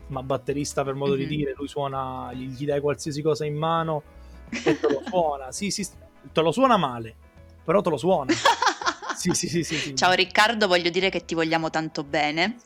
ma 0.07 0.23
batterista 0.23 0.83
per 0.83 0.95
modo 0.95 1.15
mm-hmm. 1.15 1.27
di 1.27 1.35
dire, 1.35 1.53
lui 1.55 1.67
suona, 1.67 2.31
gli, 2.33 2.47
gli 2.47 2.65
dai 2.65 2.81
qualsiasi 2.81 3.21
cosa 3.21 3.45
in 3.45 3.55
mano 3.55 4.01
e 4.49 4.79
te 4.79 4.89
lo 4.89 5.01
suona. 5.05 5.51
sì, 5.51 5.69
sì, 5.69 5.87
te 6.31 6.41
lo 6.41 6.51
suona 6.51 6.77
male, 6.77 7.15
però 7.63 7.81
te 7.81 7.89
lo 7.89 7.97
suona. 7.97 8.33
Sì, 9.17 9.31
sì, 9.31 9.47
sì, 9.47 9.63
sì, 9.63 9.95
Ciao 9.95 10.11
Riccardo, 10.11 10.67
voglio 10.67 10.91
dire 10.91 11.09
che 11.09 11.25
ti 11.25 11.33
vogliamo 11.33 11.71
tanto 11.71 12.03
bene. 12.03 12.57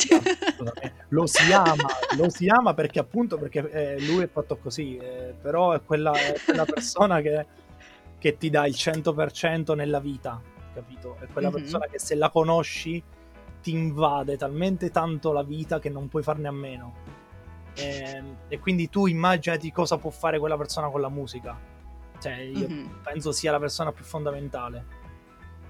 lo 1.08 1.26
si 1.26 1.50
ama, 1.54 1.88
lo 2.18 2.30
si 2.30 2.50
ama 2.50 2.74
perché 2.74 3.00
appunto 3.00 3.38
perché 3.38 3.70
eh, 3.72 4.02
lui 4.02 4.24
è 4.24 4.28
fatto 4.28 4.58
così, 4.58 4.98
eh, 4.98 5.34
però 5.42 5.72
è 5.72 5.82
quella, 5.82 6.12
è 6.12 6.36
quella 6.44 6.66
persona 6.66 7.22
che, 7.22 7.46
che, 8.18 8.38
ti 8.38 8.50
dà 8.50 8.68
il 8.68 8.74
100% 8.76 9.76
nella 9.76 10.02
vita, 10.02 10.42
capito? 10.74 11.16
È 11.22 11.28
quella 11.32 11.50
mm-hmm. 11.50 11.62
persona 11.62 11.86
che 11.88 12.00
se 12.00 12.16
la 12.16 12.30
conosci 12.30 13.02
ti 13.62 13.72
invade 13.72 14.36
talmente 14.36 14.92
tanto 14.92 15.32
la 15.32 15.44
vita 15.44 15.80
che 15.80 15.90
non 15.90 16.10
puoi 16.10 16.22
farne 16.22 16.50
a 16.50 16.52
meno. 16.52 16.96
E, 17.76 17.86
ehm, 17.86 18.38
e 18.50 18.60
quindi 18.60 18.90
tu 18.90 19.06
immaginati 19.06 19.72
cosa 19.72 19.98
può 19.98 20.10
fare 20.10 20.38
quella 20.38 20.58
persona 20.58 20.90
con 20.90 21.00
la 21.00 21.10
musica. 21.10 21.58
Cioè, 22.22 22.34
io 22.34 22.68
mm-hmm. 22.68 22.88
penso 23.04 23.32
sia 23.32 23.52
la 23.52 23.60
persona 23.60 23.92
più 23.92 24.04
fondamentale 24.04 25.00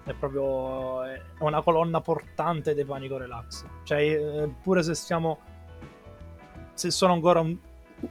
è 0.03 0.13
proprio 0.13 1.03
è 1.03 1.21
una 1.39 1.61
colonna 1.61 2.01
portante 2.01 2.73
dei 2.73 2.85
Panico 2.85 3.17
Relax. 3.17 3.65
Cioè, 3.83 3.99
eh, 3.99 4.53
pure 4.61 4.83
se 4.83 4.95
siamo 4.95 5.39
se 6.73 6.89
sono 6.89 7.13
ancora 7.13 7.41
un, 7.41 7.55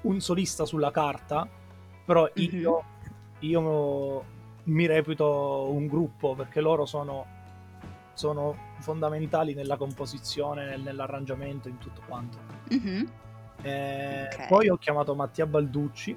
un 0.03 0.21
solista 0.21 0.65
sulla 0.65 0.91
carta, 0.91 1.49
però 2.05 2.29
mm-hmm. 2.39 2.61
io, 2.61 2.85
io 3.41 4.25
mi 4.65 4.87
reputo 4.87 5.71
un 5.71 5.87
gruppo 5.87 6.35
perché 6.35 6.61
loro 6.61 6.87
sono, 6.87 7.27
sono 8.15 8.57
fondamentali 8.79 9.55
nella 9.55 9.77
composizione, 9.77 10.77
nell'arrangiamento, 10.77 11.69
in 11.69 11.79
tutto 11.79 12.03
quanto. 12.07 12.39
Mm-hmm. 12.73 13.07
Eh, 13.63 14.29
okay. 14.33 14.49
Poi 14.49 14.69
ho 14.69 14.77
chiamato 14.77 15.15
Mattia 15.15 15.47
Balducci. 15.47 16.17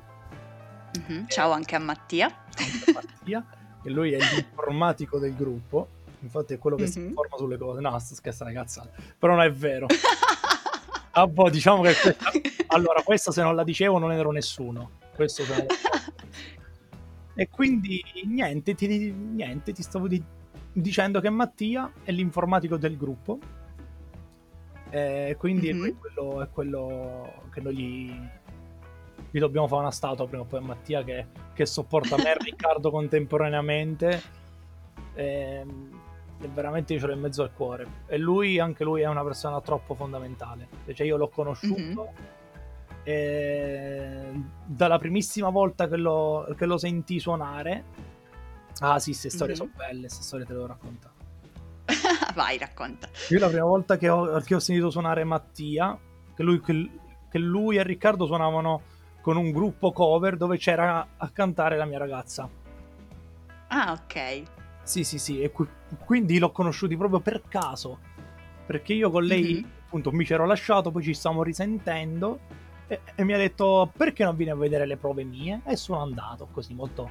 Mm-hmm. 0.98 1.26
Ciao 1.28 1.52
anche 1.52 1.76
a 1.76 1.80
Mattia. 1.80 2.26
Anche 2.58 2.90
a 2.90 2.94
Mattia. 2.94 3.46
e 3.84 3.90
lui 3.90 4.12
è 4.14 4.18
l'informatico 4.18 5.20
del 5.20 5.36
gruppo. 5.36 6.02
Infatti 6.20 6.54
è 6.54 6.58
quello 6.58 6.76
che 6.76 6.84
mm-hmm. 6.84 6.92
si 6.92 7.00
mhm. 7.00 7.08
informa 7.08 7.38
sulle 7.38 7.58
cose. 7.58 7.82
No, 7.82 8.00
sto 8.00 8.16
scherzando, 8.16 8.54
cazzate. 8.54 8.92
Però 9.18 9.34
non 9.34 9.44
è 9.44 9.52
vero. 9.52 9.88
ah, 11.12 11.28
boh, 11.28 11.50
diciamo 11.50 11.82
che 11.82 11.94
questa... 11.94 12.32
Allora, 12.68 13.02
questa 13.02 13.32
se 13.32 13.42
non 13.42 13.56
la 13.56 13.64
dicevo 13.64 13.98
non 13.98 14.12
ero 14.12 14.32
nessuno. 14.32 14.92
Questo 15.14 15.44
se 15.44 15.56
non 15.56 15.66
E 17.36 17.50
quindi 17.50 18.04
niente 18.26 18.76
ti, 18.76 19.12
niente, 19.12 19.74
ti 19.74 19.82
stavo 19.82 20.08
di... 20.08 20.22
dicendo 20.72 21.20
che 21.20 21.30
Mattia 21.30 21.92
è 22.04 22.12
l'informatico 22.12 22.78
del 22.78 22.96
gruppo. 22.96 23.40
E 24.90 25.36
quindi 25.40 25.74
mm-hmm. 25.74 25.86
è, 25.86 25.96
quello, 25.98 26.42
è 26.44 26.50
quello 26.50 27.44
che 27.52 27.60
noi 27.60 27.76
gli 27.76 28.30
gli 29.34 29.40
dobbiamo 29.40 29.68
fare 29.68 29.82
una 29.82 29.92
statua 29.92 30.28
prima 30.28 30.44
o 30.44 30.46
poi 30.46 30.60
a 30.60 30.62
Mattia 30.62 31.04
che, 31.04 31.26
che 31.56 31.66
sopporta 31.66 32.18
me 32.18 32.34
e 32.34 32.38
Riccardo 32.38 32.92
contemporaneamente. 32.92 34.22
E, 35.16 35.26
ehm, 35.26 36.02
e 36.40 36.48
veramente 36.50 36.94
io 36.94 37.00
ce 37.00 37.08
l'ho 37.08 37.14
in 37.14 37.20
mezzo 37.20 37.42
al 37.42 37.52
cuore. 37.52 37.88
E 38.06 38.20
lui, 38.20 38.60
anche 38.60 38.84
lui, 38.84 39.02
è 39.02 39.08
una 39.08 39.24
persona 39.24 39.60
troppo 39.62 39.96
fondamentale. 39.96 40.68
Cioè, 40.94 41.08
io 41.08 41.18
l'ho 41.18 41.30
conosciuto. 41.30 42.12
Mm-hmm. 42.12 42.32
E 43.06 44.32
dalla 44.66 45.00
primissima 45.00 45.50
volta 45.50 45.88
che 45.88 45.98
lo, 45.98 46.54
che 46.56 46.68
lo 46.68 46.78
sentì 46.78 47.20
suonare, 47.20 47.84
ah 48.82 49.00
sì, 49.00 49.10
queste 49.10 49.32
storie 49.32 49.56
mm-hmm. 49.56 49.64
sono 49.64 49.72
belle, 49.76 50.02
queste 50.02 50.22
storie 50.22 50.46
te 50.46 50.52
le 50.52 50.58
devo 50.60 50.72
raccontare. 50.72 51.14
Vai, 52.36 52.60
racconta. 52.60 53.10
Io 53.30 53.40
la 53.40 53.48
prima 53.48 53.66
volta 53.66 53.98
che 53.98 54.10
ho, 54.10 54.40
che 54.42 54.54
ho 54.54 54.60
sentito 54.60 54.92
suonare 54.92 55.24
Mattia, 55.24 55.98
che 56.36 56.44
lui, 56.44 56.62
che, 56.62 56.90
che 57.32 57.40
lui, 57.40 57.78
e 57.78 57.84
Riccardo 57.84 58.28
suonavano 58.28 58.93
con 59.24 59.38
un 59.38 59.52
gruppo 59.52 59.94
cover 59.94 60.36
dove 60.36 60.58
c'era 60.58 61.08
a 61.16 61.30
cantare 61.30 61.78
la 61.78 61.86
mia 61.86 61.98
ragazza. 61.98 62.50
Ah, 63.70 63.94
ok. 63.94 64.44
Sì, 64.84 65.06
sì, 65.06 65.18
sì, 65.18 65.42
e 65.42 65.50
qui, 65.50 65.66
quindi 66.04 66.40
l'ho 66.40 66.52
conosciuti 66.52 66.98
proprio 66.98 67.22
per 67.22 67.44
caso, 67.48 68.00
perché 68.66 68.92
io 68.92 69.10
con 69.10 69.24
lei 69.24 69.54
mm-hmm. 69.54 69.72
appunto 69.86 70.12
mi 70.12 70.26
c'ero 70.26 70.46
lasciato, 70.46 70.92
poi 70.92 71.04
ci 71.04 71.14
stiamo 71.14 71.42
risentendo 71.42 72.42
e, 72.86 73.00
e, 73.16 73.24
mi 73.24 73.32
ha 73.32 73.38
detto 73.38 73.90
perché 73.96 74.26
non 74.26 74.36
vieni 74.36 74.52
a 74.52 74.56
vedere 74.56 74.86
le 74.86 74.98
prove 74.98 75.24
mie? 75.24 75.62
E 75.64 75.78
sono 75.78 76.02
andato 76.02 76.50
così 76.52 76.74
molto, 76.74 77.10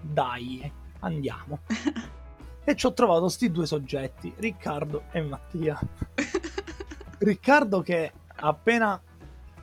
dai, 0.00 0.72
andiamo. 1.00 1.58
e 2.64 2.74
ci 2.74 2.86
ho 2.86 2.94
trovato 2.94 3.28
sti 3.28 3.50
due 3.50 3.66
soggetti, 3.66 4.32
Riccardo 4.38 5.02
e 5.10 5.20
Mattia. 5.20 5.78
Riccardo 7.18 7.82
che 7.82 8.10
appena 8.36 8.98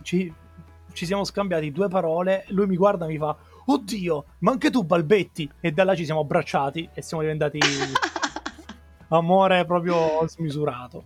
ci, 0.04 0.32
ci 0.93 1.06
siamo 1.06 1.23
scambiati 1.23 1.71
due 1.71 1.88
parole, 1.88 2.45
lui 2.49 2.67
mi 2.67 2.75
guarda 2.75 3.06
e 3.06 3.10
mi 3.10 3.17
fa 3.17 3.36
oddio, 3.65 4.25
ma 4.39 4.52
anche 4.52 4.69
tu 4.69 4.84
balbetti? 4.84 5.49
E 5.60 5.71
da 5.71 5.84
là 5.84 5.95
ci 5.95 6.06
siamo 6.06 6.21
abbracciati 6.21 6.89
e 6.93 7.02
siamo 7.02 7.23
diventati 7.23 7.60
amore 9.10 9.65
proprio 9.65 10.28
smisurato. 10.28 11.04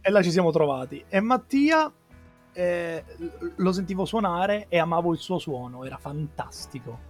E 0.00 0.10
là 0.10 0.22
ci 0.22 0.30
siamo 0.30 0.50
trovati. 0.50 1.04
E 1.08 1.20
Mattia 1.20 1.90
eh, 2.52 3.04
lo 3.56 3.72
sentivo 3.72 4.04
suonare 4.04 4.66
e 4.68 4.78
amavo 4.78 5.12
il 5.12 5.18
suo 5.18 5.38
suono, 5.38 5.84
era 5.84 5.96
fantastico. 5.96 7.06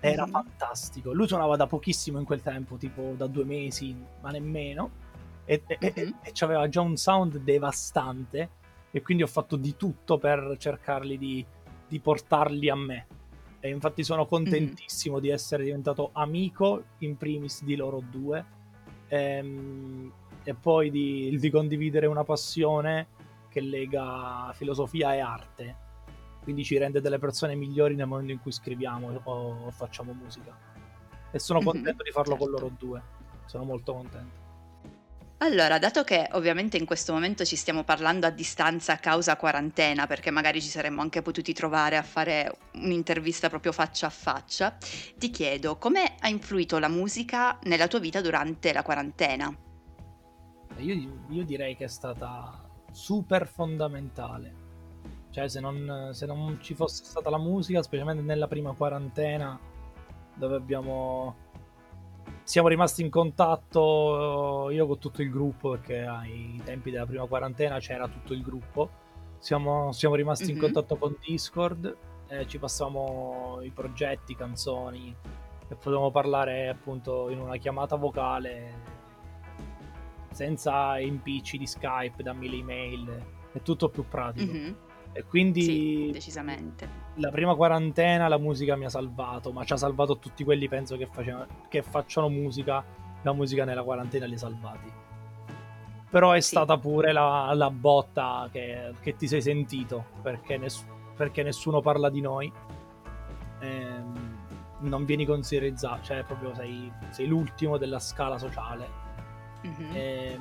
Era 0.00 0.22
mm-hmm. 0.22 0.32
fantastico. 0.32 1.12
Lui 1.12 1.26
suonava 1.26 1.56
da 1.56 1.66
pochissimo 1.66 2.18
in 2.18 2.24
quel 2.24 2.42
tempo, 2.42 2.76
tipo 2.76 3.14
da 3.16 3.26
due 3.26 3.44
mesi, 3.44 3.96
ma 4.20 4.30
nemmeno. 4.30 5.04
E, 5.44 5.62
mm-hmm. 5.62 5.92
e, 5.94 6.00
e, 6.00 6.14
e 6.22 6.32
aveva 6.40 6.68
già 6.68 6.80
un 6.82 6.96
sound 6.96 7.38
devastante 7.38 8.50
e 8.96 9.02
quindi 9.02 9.22
ho 9.22 9.26
fatto 9.26 9.56
di 9.56 9.76
tutto 9.76 10.16
per 10.16 10.56
cercarli 10.58 11.18
di, 11.18 11.44
di 11.86 12.00
portarli 12.00 12.70
a 12.70 12.74
me. 12.74 13.06
E 13.60 13.68
infatti 13.68 14.02
sono 14.02 14.24
contentissimo 14.24 15.16
mm-hmm. 15.16 15.22
di 15.22 15.28
essere 15.28 15.64
diventato 15.64 16.12
amico 16.14 16.82
in 17.00 17.18
primis 17.18 17.62
di 17.62 17.76
loro 17.76 18.02
due 18.10 18.42
ehm, 19.08 20.10
e 20.42 20.54
poi 20.54 20.90
di, 20.90 21.36
di 21.38 21.50
condividere 21.50 22.06
una 22.06 22.24
passione 22.24 23.08
che 23.50 23.60
lega 23.60 24.50
filosofia 24.54 25.14
e 25.14 25.18
arte. 25.18 25.76
Quindi 26.42 26.64
ci 26.64 26.78
rende 26.78 27.02
delle 27.02 27.18
persone 27.18 27.54
migliori 27.54 27.96
nel 27.96 28.06
momento 28.06 28.32
in 28.32 28.40
cui 28.40 28.52
scriviamo 28.52 29.20
o 29.24 29.70
facciamo 29.72 30.14
musica. 30.14 30.56
E 31.30 31.38
sono 31.38 31.58
mm-hmm. 31.58 31.68
contento 31.68 32.02
di 32.02 32.12
farlo 32.12 32.34
certo. 32.38 32.44
con 32.44 32.52
loro 32.54 32.74
due. 32.78 33.02
Sono 33.44 33.64
molto 33.64 33.92
contento. 33.92 34.45
Allora, 35.38 35.78
dato 35.78 36.02
che 36.02 36.28
ovviamente 36.32 36.78
in 36.78 36.86
questo 36.86 37.12
momento 37.12 37.44
ci 37.44 37.56
stiamo 37.56 37.84
parlando 37.84 38.26
a 38.26 38.30
distanza 38.30 38.94
a 38.94 38.96
causa 38.96 39.36
quarantena, 39.36 40.06
perché 40.06 40.30
magari 40.30 40.62
ci 40.62 40.68
saremmo 40.68 41.02
anche 41.02 41.20
potuti 41.20 41.52
trovare 41.52 41.98
a 41.98 42.02
fare 42.02 42.56
un'intervista 42.76 43.50
proprio 43.50 43.72
faccia 43.72 44.06
a 44.06 44.10
faccia, 44.10 44.74
ti 45.16 45.28
chiedo 45.30 45.76
come 45.76 46.14
ha 46.20 46.28
influito 46.28 46.78
la 46.78 46.88
musica 46.88 47.58
nella 47.64 47.86
tua 47.86 47.98
vita 47.98 48.22
durante 48.22 48.72
la 48.72 48.82
quarantena? 48.82 49.54
Io, 50.78 51.24
io 51.28 51.44
direi 51.44 51.76
che 51.76 51.84
è 51.84 51.88
stata 51.88 52.66
super 52.90 53.46
fondamentale. 53.46 54.64
Cioè, 55.30 55.48
se 55.48 55.60
non, 55.60 56.10
se 56.12 56.24
non 56.24 56.58
ci 56.62 56.74
fosse 56.74 57.04
stata 57.04 57.28
la 57.28 57.38
musica, 57.38 57.82
specialmente 57.82 58.22
nella 58.22 58.48
prima 58.48 58.72
quarantena, 58.72 59.58
dove 60.34 60.56
abbiamo 60.56 61.44
siamo 62.46 62.68
rimasti 62.68 63.02
in 63.02 63.10
contatto 63.10 64.68
io 64.70 64.86
con 64.86 65.00
tutto 65.00 65.20
il 65.20 65.30
gruppo 65.30 65.70
perché 65.70 66.02
ai 66.02 66.60
tempi 66.64 66.92
della 66.92 67.04
prima 67.04 67.26
quarantena 67.26 67.80
c'era 67.80 68.06
tutto 68.06 68.32
il 68.34 68.42
gruppo. 68.42 68.88
Siamo, 69.38 69.90
siamo 69.90 70.14
rimasti 70.14 70.44
mm-hmm. 70.44 70.52
in 70.52 70.58
mhm. 70.58 70.64
contatto 70.72 70.96
con 70.96 71.16
Discord, 71.20 71.96
eh, 72.28 72.46
ci 72.46 72.58
passavamo 72.58 73.58
i 73.62 73.70
progetti, 73.70 74.36
canzoni 74.36 75.14
e 75.68 75.74
potevamo 75.74 76.12
parlare 76.12 76.68
appunto 76.68 77.30
in 77.30 77.40
una 77.40 77.56
chiamata 77.56 77.96
vocale 77.96 78.94
senza 80.30 81.00
impicci 81.00 81.58
di 81.58 81.66
Skype, 81.66 82.22
dammi 82.22 82.48
le 82.48 82.56
email, 82.58 83.26
è 83.52 83.60
tutto 83.60 83.88
più 83.88 84.06
pratico. 84.06 84.52
Mm-hmm. 84.52 84.72
E 85.16 85.24
quindi 85.24 85.62
sì, 85.62 86.10
decisamente. 86.12 86.86
La 87.14 87.30
prima 87.30 87.54
quarantena 87.54 88.28
la 88.28 88.36
musica 88.36 88.76
mi 88.76 88.84
ha 88.84 88.90
salvato, 88.90 89.50
ma 89.50 89.64
ci 89.64 89.72
ha 89.72 89.76
salvato 89.78 90.18
tutti 90.18 90.44
quelli 90.44 90.68
penso 90.68 90.98
che, 90.98 91.06
facevano, 91.06 91.46
che 91.68 91.80
facciano 91.80 92.28
musica, 92.28 92.84
la 93.22 93.32
musica 93.32 93.64
nella 93.64 93.82
quarantena 93.82 94.26
li 94.26 94.34
ha 94.34 94.38
salvati. 94.38 94.92
Però 96.10 96.32
è 96.32 96.40
sì. 96.40 96.50
stata 96.50 96.76
pure 96.76 97.12
la, 97.12 97.50
la 97.54 97.70
botta 97.70 98.46
che, 98.52 98.92
che, 99.00 99.16
ti 99.16 99.26
sei 99.26 99.40
sentito, 99.40 100.04
perché, 100.20 100.58
ness- 100.58 100.84
perché, 101.16 101.42
nessuno 101.42 101.80
parla 101.80 102.10
di 102.10 102.20
noi. 102.20 102.52
Ehm, 103.60 104.36
non 104.80 105.06
vieni 105.06 105.24
considerizzato, 105.24 106.02
cioè 106.02 106.24
proprio 106.24 106.54
sei, 106.54 106.92
sei 107.08 107.26
l'ultimo 107.26 107.78
della 107.78 107.98
scala 107.98 108.36
sociale. 108.36 109.05
Mhm. 109.66 109.94
E, 109.96 110.38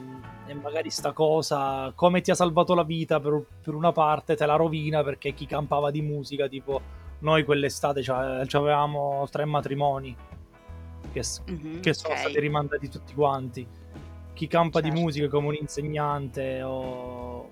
e 0.47 0.53
magari 0.53 0.89
sta 0.89 1.11
cosa, 1.11 1.91
come 1.95 2.21
ti 2.21 2.31
ha 2.31 2.35
salvato 2.35 2.73
la 2.75 2.83
vita 2.83 3.19
per, 3.19 3.43
per 3.61 3.73
una 3.73 3.91
parte, 3.91 4.35
te 4.35 4.45
la 4.45 4.55
rovina 4.55 5.03
perché 5.03 5.33
chi 5.33 5.45
campava 5.45 5.89
di 5.91 6.01
musica, 6.01 6.47
tipo 6.47 6.81
noi 7.19 7.43
quell'estate 7.43 8.01
c'avevamo 8.03 9.25
tre 9.31 9.45
matrimoni 9.45 10.15
che, 11.11 11.23
Mhm, 11.47 11.79
che 11.81 11.93
sono 11.93 12.13
ok. 12.13 12.19
stati 12.19 12.39
rimandati 12.39 12.89
tutti 12.89 13.13
quanti. 13.13 13.67
Chi 14.33 14.47
campa 14.47 14.81
di 14.81 14.87
Certo. 14.89 15.01
musica 15.01 15.27
come 15.29 15.47
un 15.47 15.55
insegnante 15.59 16.61
o 16.61 17.49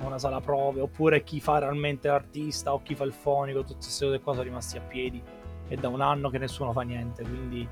una 0.00 0.18
sala 0.18 0.40
prove, 0.40 0.80
oppure 0.80 1.22
chi 1.22 1.38
fa 1.40 1.58
realmente 1.58 2.08
l'artista 2.08 2.72
o 2.72 2.82
chi 2.82 2.94
fa 2.94 3.04
il 3.04 3.12
fonico, 3.12 3.60
tutte 3.60 3.74
queste 3.84 4.06
cose 4.06 4.20
qua 4.20 4.32
sono 4.32 4.44
rimasti 4.44 4.78
a 4.78 4.80
piedi. 4.80 5.22
È 5.68 5.74
da 5.74 5.88
un 5.88 6.00
anno 6.00 6.30
che 6.30 6.38
nessuno 6.38 6.72
fa 6.72 6.80
niente, 6.82 7.22
quindi 7.24 7.68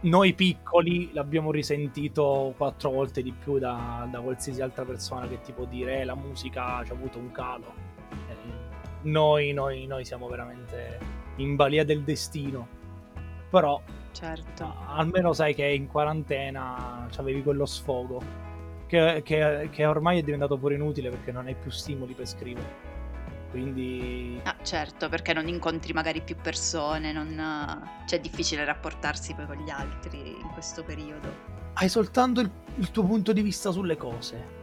noi 0.00 0.34
piccoli 0.34 1.12
l'abbiamo 1.12 1.50
risentito 1.50 2.54
quattro 2.56 2.90
volte 2.90 3.22
di 3.22 3.32
più 3.32 3.58
da, 3.58 4.06
da 4.10 4.20
qualsiasi 4.20 4.60
altra 4.60 4.84
persona 4.84 5.26
che 5.26 5.40
ti 5.40 5.52
può 5.52 5.64
dire 5.64 6.00
"Eh, 6.00 6.04
la 6.04 6.14
musica 6.14 6.82
ci 6.84 6.92
ha 6.92 6.94
avuto 6.94 7.18
un 7.18 7.32
calo. 7.32 7.72
Eh, 8.28 8.34
noi, 9.02 9.52
noi, 9.52 9.86
noi 9.86 10.04
siamo 10.04 10.28
veramente 10.28 10.98
in 11.36 11.56
balia 11.56 11.84
del 11.84 12.02
destino. 12.02 12.68
Però 13.50 13.80
Certo. 14.12 14.74
almeno 14.86 15.32
sai 15.32 15.54
che 15.54 15.66
in 15.66 15.86
quarantena 15.88 17.08
avevi 17.16 17.42
quello 17.42 17.66
sfogo 17.66 18.20
che, 18.86 19.22
che- 19.24 19.68
che 19.70 19.86
ormai 19.86 20.18
è 20.20 20.22
diventato 20.22 20.56
pure 20.56 20.74
inutile 20.74 21.10
perché 21.10 21.32
non 21.32 21.46
hai 21.46 21.54
più 21.54 21.70
stimoli 21.70 22.12
per 22.14 22.26
scrivere. 22.26 22.94
Quindi 23.50 24.40
Ah, 24.44 24.56
certo, 24.62 25.08
perché 25.08 25.32
non 25.32 25.48
incontri 25.48 25.92
magari 25.92 26.22
più 26.22 26.36
persone, 26.40 27.12
non... 27.12 27.34
cioè 28.06 28.18
è 28.18 28.22
difficile 28.22 28.64
rapportarsi 28.64 29.34
poi 29.34 29.46
con 29.46 29.56
gli 29.56 29.70
altri 29.70 30.38
in 30.40 30.50
questo 30.52 30.84
periodo. 30.84 31.54
hai 31.74 31.88
soltanto 31.88 32.40
il, 32.40 32.50
il 32.76 32.90
tuo 32.90 33.04
punto 33.04 33.32
di 33.32 33.42
vista 33.42 33.70
sulle 33.70 33.96
cose. 33.96 34.54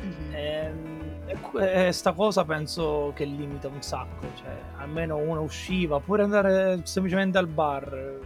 Mhm. 0.00 0.34
Ehm, 0.34 1.00
E, 1.24 1.38
que- 1.40 1.86
e 1.88 1.92
sta 1.92 2.12
cosa 2.12 2.44
penso 2.44 3.12
che 3.14 3.24
limita 3.24 3.68
un 3.68 3.80
sacco. 3.82 4.32
Cioè, 4.34 4.70
almeno 4.76 5.16
uno 5.18 5.42
usciva, 5.42 6.00
pure 6.00 6.22
andare 6.24 6.80
semplicemente 6.84 7.38
al 7.38 7.48
bar. 7.48 8.18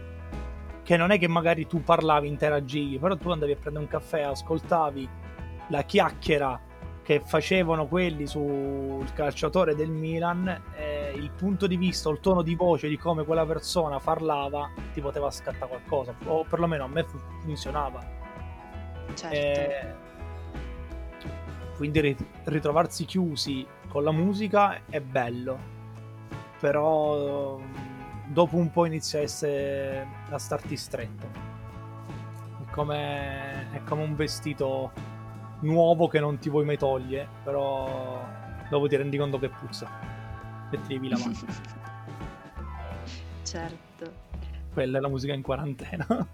Che 0.83 0.97
non 0.97 1.11
è 1.11 1.19
che 1.19 1.27
magari 1.27 1.67
tu 1.67 1.83
parlavi, 1.83 2.27
interagivi, 2.27 2.97
però 2.99 3.15
tu 3.17 3.29
andavi 3.29 3.51
a 3.51 3.57
prendere 3.57 3.83
un 3.85 3.89
caffè, 3.89 4.21
ascoltavi 4.21 5.09
la 5.69 5.83
chiacchiera 5.83 6.59
che 7.07 7.21
facevano 7.23 7.87
quelli 7.87 8.27
sul 8.27 9.13
calciatore 9.13 9.75
del 9.75 9.89
Milan, 9.89 10.45
e 10.75 11.13
il 11.15 11.31
punto 11.31 11.65
di 11.65 11.77
vista, 11.77 12.09
il 12.09 12.19
tono 12.19 12.41
di 12.41 12.53
voce 12.53 12.89
di 12.89 12.97
come 12.97 13.23
quella 13.23 13.45
persona 13.45 13.97
parlava, 13.97 14.69
ti 14.91 14.99
poteva 14.99 15.31
scattare 15.31 15.69
qualcosa, 15.69 16.13
o 16.25 16.43
perlomeno 16.43 16.83
a 16.83 16.87
me 16.89 17.05
fu- 17.05 17.17
funzionava. 17.43 18.05
Certo. 19.13 19.33
Eh, 19.33 19.95
quindi 21.77 22.01
rit- 22.01 22.25
ritrovarsi 22.43 23.05
chiusi 23.05 23.65
con 23.87 24.03
la 24.03 24.11
musica 24.11 24.81
è 24.89 24.99
bello, 24.99 25.57
però 26.59 27.57
mm, 27.57 28.33
dopo 28.33 28.57
un 28.57 28.69
po' 28.69 28.83
inizia 28.83 29.19
a, 29.19 29.21
essere, 29.21 30.05
a 30.29 30.37
starti 30.37 30.75
stretto. 30.75 31.25
È 32.65 32.69
come, 32.71 33.71
è 33.71 33.81
come 33.85 34.03
un 34.03 34.13
vestito 34.13 35.15
nuovo 35.61 36.07
che 36.07 36.19
non 36.19 36.37
ti 36.37 36.49
vuoi 36.49 36.65
mai 36.65 36.77
togliere, 36.77 37.27
però 37.43 38.27
dopo 38.69 38.87
ti 38.87 38.95
rendi 38.95 39.17
conto 39.17 39.39
che 39.39 39.49
puzza 39.49 39.89
e 40.69 40.81
ti 40.81 40.93
devi 40.93 41.09
lavare. 41.09 41.33
certo. 43.43 44.25
Quella 44.73 44.97
è 44.97 45.01
la 45.01 45.09
musica 45.09 45.33
in 45.33 45.41
quarantena. 45.41 46.05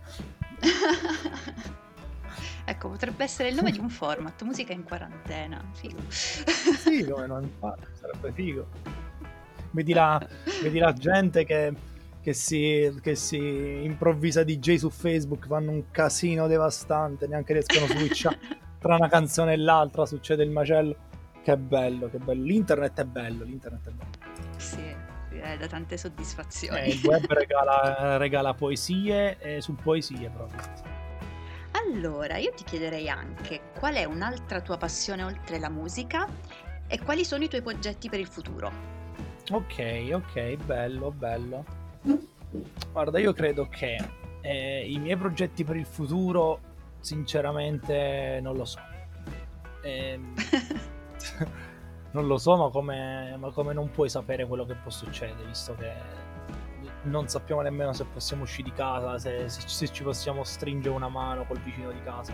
ecco, 2.65 2.89
potrebbe 2.89 3.23
essere 3.23 3.49
il 3.49 3.55
nome 3.55 3.71
di 3.71 3.79
un 3.79 3.89
format, 3.89 4.41
musica 4.43 4.73
in 4.73 4.83
quarantena. 4.83 5.63
Figo. 5.71 5.99
sì, 6.09 7.05
come 7.05 7.27
non 7.27 7.43
infatti, 7.43 7.87
sarebbe 7.93 8.31
figo. 8.31 8.67
Vedi 9.71 9.93
la, 9.93 10.25
vedi 10.61 10.77
la 10.77 10.93
gente 10.93 11.45
che, 11.45 11.73
che 12.21 12.33
si, 12.33 12.95
che 13.01 13.15
si 13.15 13.37
improvvisa 13.37 14.43
DJ 14.43 14.75
su 14.75 14.91
Facebook, 14.91 15.47
fanno 15.47 15.71
un 15.71 15.89
casino 15.89 16.45
devastante, 16.47 17.25
neanche 17.25 17.53
riescono 17.53 17.85
a 17.85 17.87
switchare 17.87 18.62
tra 18.83 18.95
una 18.95 19.07
canzone 19.07 19.53
e 19.53 19.57
l'altra, 19.57 20.05
succede 20.05 20.43
il 20.43 20.49
macello. 20.49 20.95
Che 21.41 21.57
bello, 21.57 22.09
che 22.09 22.17
bello. 22.17 22.43
L'internet 22.43 22.99
è 22.99 23.05
bello, 23.05 23.45
l'internet 23.45 23.87
è 23.87 23.91
bello. 23.91 24.11
sì, 24.57 24.95
è 25.29 25.57
da 25.57 25.67
tante 25.67 25.95
soddisfazioni. 25.95 26.79
Eh, 26.79 26.89
il 26.89 27.01
web 27.05 27.25
regala, 27.31 28.17
regala 28.17 28.53
poesie 28.53 29.39
e 29.39 29.61
su 29.61 29.73
poesie 29.75 30.29
proprio. 30.29 30.61
Allora, 31.71 32.37
io 32.37 32.51
ti 32.53 32.65
chiederei 32.65 33.09
anche 33.09 33.71
qual 33.79 33.95
è 33.95 34.03
un'altra 34.03 34.59
tua 34.61 34.77
passione 34.77 35.23
oltre 35.23 35.59
la 35.59 35.69
musica 35.69 36.27
e 36.87 36.99
quali 37.01 37.23
sono 37.23 37.45
i 37.45 37.47
tuoi 37.47 37.61
progetti 37.61 38.09
per 38.09 38.19
il 38.19 38.27
futuro? 38.27 38.71
Ok, 39.49 40.09
ok, 40.11 40.55
bello, 40.65 41.11
bello. 41.11 41.65
Guarda, 42.91 43.17
io 43.17 43.33
credo 43.33 43.67
che 43.69 43.97
eh, 44.41 44.85
i 44.87 44.99
miei 44.99 45.15
progetti 45.15 45.63
per 45.63 45.77
il 45.77 45.85
futuro, 45.85 46.59
sinceramente, 47.03 48.39
non 48.41 48.55
lo 48.55 48.65
so. 48.65 48.79
Ehm, 49.81 50.33
non 52.11 52.27
lo 52.27 52.37
so, 52.37 52.55
ma 52.57 52.69
come, 52.69 53.35
ma 53.37 53.51
come 53.51 53.73
non 53.73 53.89
puoi 53.91 54.09
sapere 54.09 54.45
quello 54.45 54.65
che 54.65 54.75
può 54.75 54.91
succedere, 54.91 55.45
visto 55.47 55.75
che 55.75 55.91
non 57.03 57.27
sappiamo 57.27 57.61
nemmeno 57.61 57.93
se 57.93 58.05
possiamo 58.05 58.43
uscire 58.43 58.69
di 58.69 58.75
casa, 58.75 59.17
se, 59.17 59.49
se- 59.49 59.67
se 59.67 59.89
ci 59.91 60.03
possiamo 60.03 60.43
stringere 60.43 60.95
una 60.95 61.09
mano 61.09 61.45
col 61.45 61.59
vicino 61.59 61.91
di 61.91 62.01
casa. 62.03 62.33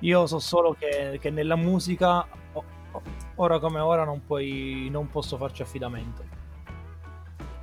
Io 0.00 0.26
so 0.26 0.38
solo 0.38 0.74
che, 0.74 1.18
che 1.20 1.30
nella 1.30 1.56
musica, 1.56 2.26
o- 2.52 2.64
o- 2.92 3.02
ora 3.36 3.58
come 3.58 3.80
ora, 3.80 4.04
non, 4.04 4.24
puoi, 4.24 4.88
non 4.90 5.08
posso 5.10 5.36
farci 5.36 5.62
affidamento. 5.62 6.24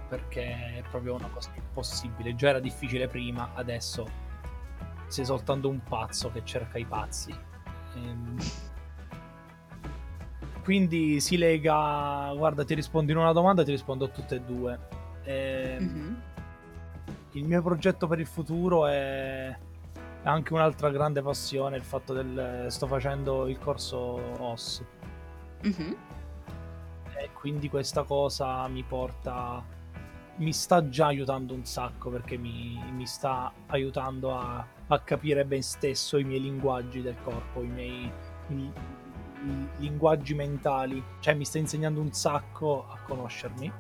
Perché 0.08 0.78
è 0.78 0.84
proprio 0.89 1.15
una 1.15 1.30
cosa 1.30 1.52
impossibile. 1.56 2.36
Già 2.36 2.50
era 2.50 2.60
difficile 2.60 3.08
prima, 3.08 3.52
adesso 3.54 4.06
sei 5.07 5.25
soltanto 5.25 5.69
un 5.69 5.81
pazzo 5.83 6.31
che 6.31 6.43
cerca 6.43 6.77
i 6.77 6.85
pazzi. 6.85 7.33
Ehm, 7.95 8.37
quindi 10.63 11.19
si 11.19 11.37
lega. 11.37 12.33
Guarda, 12.35 12.63
ti 12.65 12.73
rispondo 12.73 13.11
in 13.11 13.17
una 13.17 13.31
domanda, 13.33 13.63
ti 13.63 13.71
rispondo 13.71 14.05
a 14.05 14.07
tutte 14.09 14.35
e 14.35 14.41
due. 14.41 14.79
Ehm, 15.23 15.83
Mhm. 15.83 16.21
Il 17.31 17.43
mio 17.45 17.61
progetto 17.61 18.07
per 18.07 18.19
il 18.19 18.25
futuro 18.27 18.87
è 18.87 19.53
anche 20.23 20.53
un'altra 20.53 20.89
grande 20.89 21.21
passione, 21.21 21.75
il 21.75 21.83
fatto 21.83 22.13
del... 22.13 22.65
sto 22.69 22.87
facendo 22.87 23.47
il 23.47 23.59
corso 23.59 23.97
OS 24.39 24.81
Mhm. 25.63 25.95
e 27.17 27.29
quindi 27.33 27.69
questa 27.69 28.03
cosa 28.03 28.65
mi 28.69 28.83
porta... 28.83 29.61
mi 30.37 30.53
sta 30.53 30.87
già 30.87 31.07
aiutando 31.07 31.53
un 31.53 31.65
sacco 31.65 32.09
perché 32.09 32.37
mi, 32.37 32.81
mi 32.93 33.05
sta 33.05 33.51
aiutando 33.67 34.37
a, 34.37 34.65
a 34.88 35.00
capire 35.00 35.45
ben 35.45 35.63
stesso 35.63 36.17
i 36.17 36.24
miei 36.24 36.41
linguaggi 36.41 37.02
del 37.02 37.15
corpo, 37.24 37.62
i 37.63 37.67
miei 37.67 38.12
i- 38.50 38.71
i 39.48 39.67
linguaggi 39.78 40.34
mentali, 40.34 41.04
cioè 41.19 41.34
mi 41.34 41.45
sta 41.45 41.58
insegnando 41.58 42.00
un 42.02 42.12
sacco 42.13 42.86
a 42.89 42.98
conoscermi. 43.06 43.71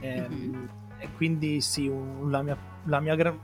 Ehm, 0.00 0.32
Mhm. 0.32 0.68
E 0.98 1.08
quindi 1.16 1.60
sì, 1.60 1.88
un- 1.88 2.30
la, 2.30 2.42
mia, 2.42 2.56
la, 2.84 3.00
mia, 3.00 3.14
gra- 3.16 3.36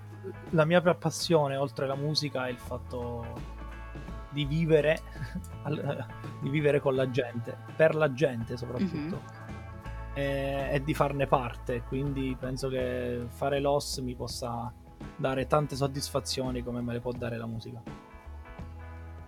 la 0.50 0.64
mia 0.64 0.80
passione 0.94 1.56
oltre 1.56 1.86
la 1.88 1.96
musica 1.96 2.46
è 2.46 2.50
il 2.50 2.58
fatto 2.58 3.56
di 4.30 4.44
vivere, 4.44 5.00
di 6.40 6.48
vivere 6.50 6.78
con 6.80 6.94
la 6.94 7.10
gente, 7.10 7.56
per 7.74 7.94
la 7.96 8.12
gente 8.12 8.56
soprattutto, 8.56 9.22
e, 10.14 10.68
e 10.72 10.82
di 10.84 10.94
farne 10.94 11.26
parte. 11.26 11.82
Quindi 11.82 12.36
penso 12.38 12.68
che 12.68 13.26
fare 13.28 13.58
l'OS 13.60 13.98
mi 13.98 14.14
possa 14.14 14.72
dare 15.16 15.46
tante 15.46 15.76
soddisfazioni 15.76 16.62
come 16.62 16.80
me 16.80 16.94
le 16.94 17.00
può 17.00 17.12
dare 17.12 17.36
la 17.36 17.46
musica. 17.46 17.82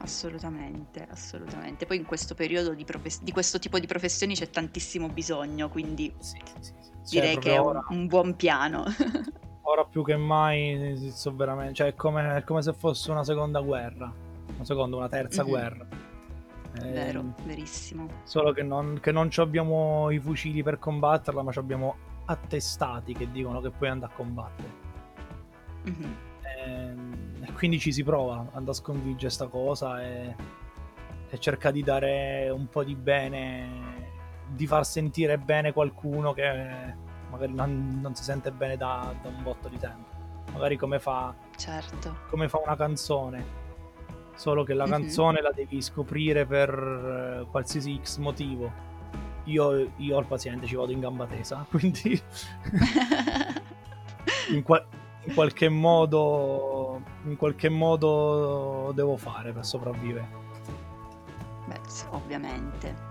Assolutamente, 0.03 1.07
assolutamente. 1.11 1.85
Poi 1.85 1.99
in 1.99 2.05
questo 2.07 2.35
periodo 2.35 2.73
di, 2.75 2.85
profes- 2.85 3.23
di 3.23 3.33
questo 3.33 3.59
tipo 3.59 3.79
di 3.79 3.87
professioni 3.87 4.35
c'è 4.35 4.49
tantissimo 4.49 5.09
bisogno, 5.09 5.69
quindi 5.69 6.13
Sì, 6.19 6.41
sì, 6.61 6.73
sì. 7.03 7.17
Direi 7.17 7.37
che 7.39 7.55
è 7.55 7.59
un, 7.59 7.67
ora- 7.67 7.85
un 7.91 8.07
buon 8.07 8.35
piano. 8.35 8.85
ora 9.63 9.85
più 9.85 10.03
che 10.03 10.17
mai 10.17 10.97
so 11.15 11.35
veramente 11.37 11.75
cioè 11.75 11.89
è 11.89 11.95
come, 11.95 12.37
è 12.39 12.45
come 12.45 12.61
se 12.63 12.73
fosse 12.73 13.11
una 13.11 13.23
seconda 13.23 13.61
guerra 13.61 14.13
una 14.55 14.65
seconda 14.65 14.97
una 14.97 15.09
terza 15.09 15.43
Mhm. 15.45 15.49
guerra 15.49 15.87
Vero, 16.83 17.35
verissimo. 17.45 18.09
solo 18.25 18.53
che 18.53 18.63
non, 18.63 18.99
che 19.01 19.13
non 19.13 19.31
ci 19.31 19.41
abbiamo 19.41 20.11
i 20.11 20.19
fucili 20.19 20.63
per 20.65 20.79
combatterla 20.79 21.43
ma 21.43 21.53
ci 21.53 21.59
abbiamo 21.59 21.95
attestati 22.25 23.13
che 23.13 23.31
dicono 23.31 23.61
che 23.61 23.71
puoi 23.71 23.91
andare 23.91 24.13
a 24.13 24.17
combattere 24.17 24.80
Mhm. 25.83 26.17
Ehm, 26.59 27.45
e 27.47 27.53
quindi 27.53 27.79
ci 27.79 27.93
si 27.93 28.03
prova 28.03 28.47
andare 28.53 28.71
a 28.71 28.75
sconfiggere 28.75 29.31
sta 29.31 29.47
cosa 29.47 30.03
e, 30.03 30.35
e 31.29 31.39
cerca 31.39 31.71
di 31.71 31.83
dare 31.83 32.51
un 32.51 32.69
po' 32.69 32.85
di 32.85 32.95
bene 32.95 34.09
di 34.47 34.67
far 34.67 34.85
sentire 34.85 35.39
bene 35.39 35.73
qualcuno 35.73 36.33
che, 36.33 36.95
magari 37.31 37.55
non, 37.55 37.99
non 38.01 38.15
si 38.15 38.23
sente 38.23 38.51
bene 38.51 38.77
da, 38.77 39.15
da, 39.23 39.29
un 39.29 39.43
botto 39.43 39.69
di 39.69 39.79
tempo. 39.79 40.19
Magari 40.53 40.77
come 40.77 40.99
fa, 40.99 41.35
certo. 41.57 42.17
come 42.29 42.49
fa 42.49 42.61
una 42.65 42.77
canzone, 42.77 43.45
solo 44.35 44.65
che 44.65 44.75
la 44.75 44.85
mm-hmm. 44.85 44.93
canzone 44.93 45.41
la 45.41 45.53
devi 45.53 45.81
scoprire 45.81 46.45
per 46.45 46.73
uh, 46.73 47.51
qualsiasi 47.51 47.99
X 48.03 48.19
motivo. 48.19 48.89
Io, 49.45 49.93
io 49.97 50.19
al 50.19 50.27
paziente 50.27 50.67
ci 50.67 50.75
vado 50.75 50.93
in 50.93 51.01
gamba 51.01 51.27
tesa, 51.27 51.65
quindi 51.71 52.11
in, 54.51 54.63
qual- 54.63 54.87
in, 55.25 55.35
qualche 55.35 55.69
modo 55.69 57.03
in 57.25 57.37
qualche 57.37 57.69
modo 57.69 58.93
devo 58.95 59.17
fare 59.17 59.53
per 59.53 59.65
sopravvivere. 59.65 60.29
Beh, 61.67 61.81
ovviamente. 62.11 63.09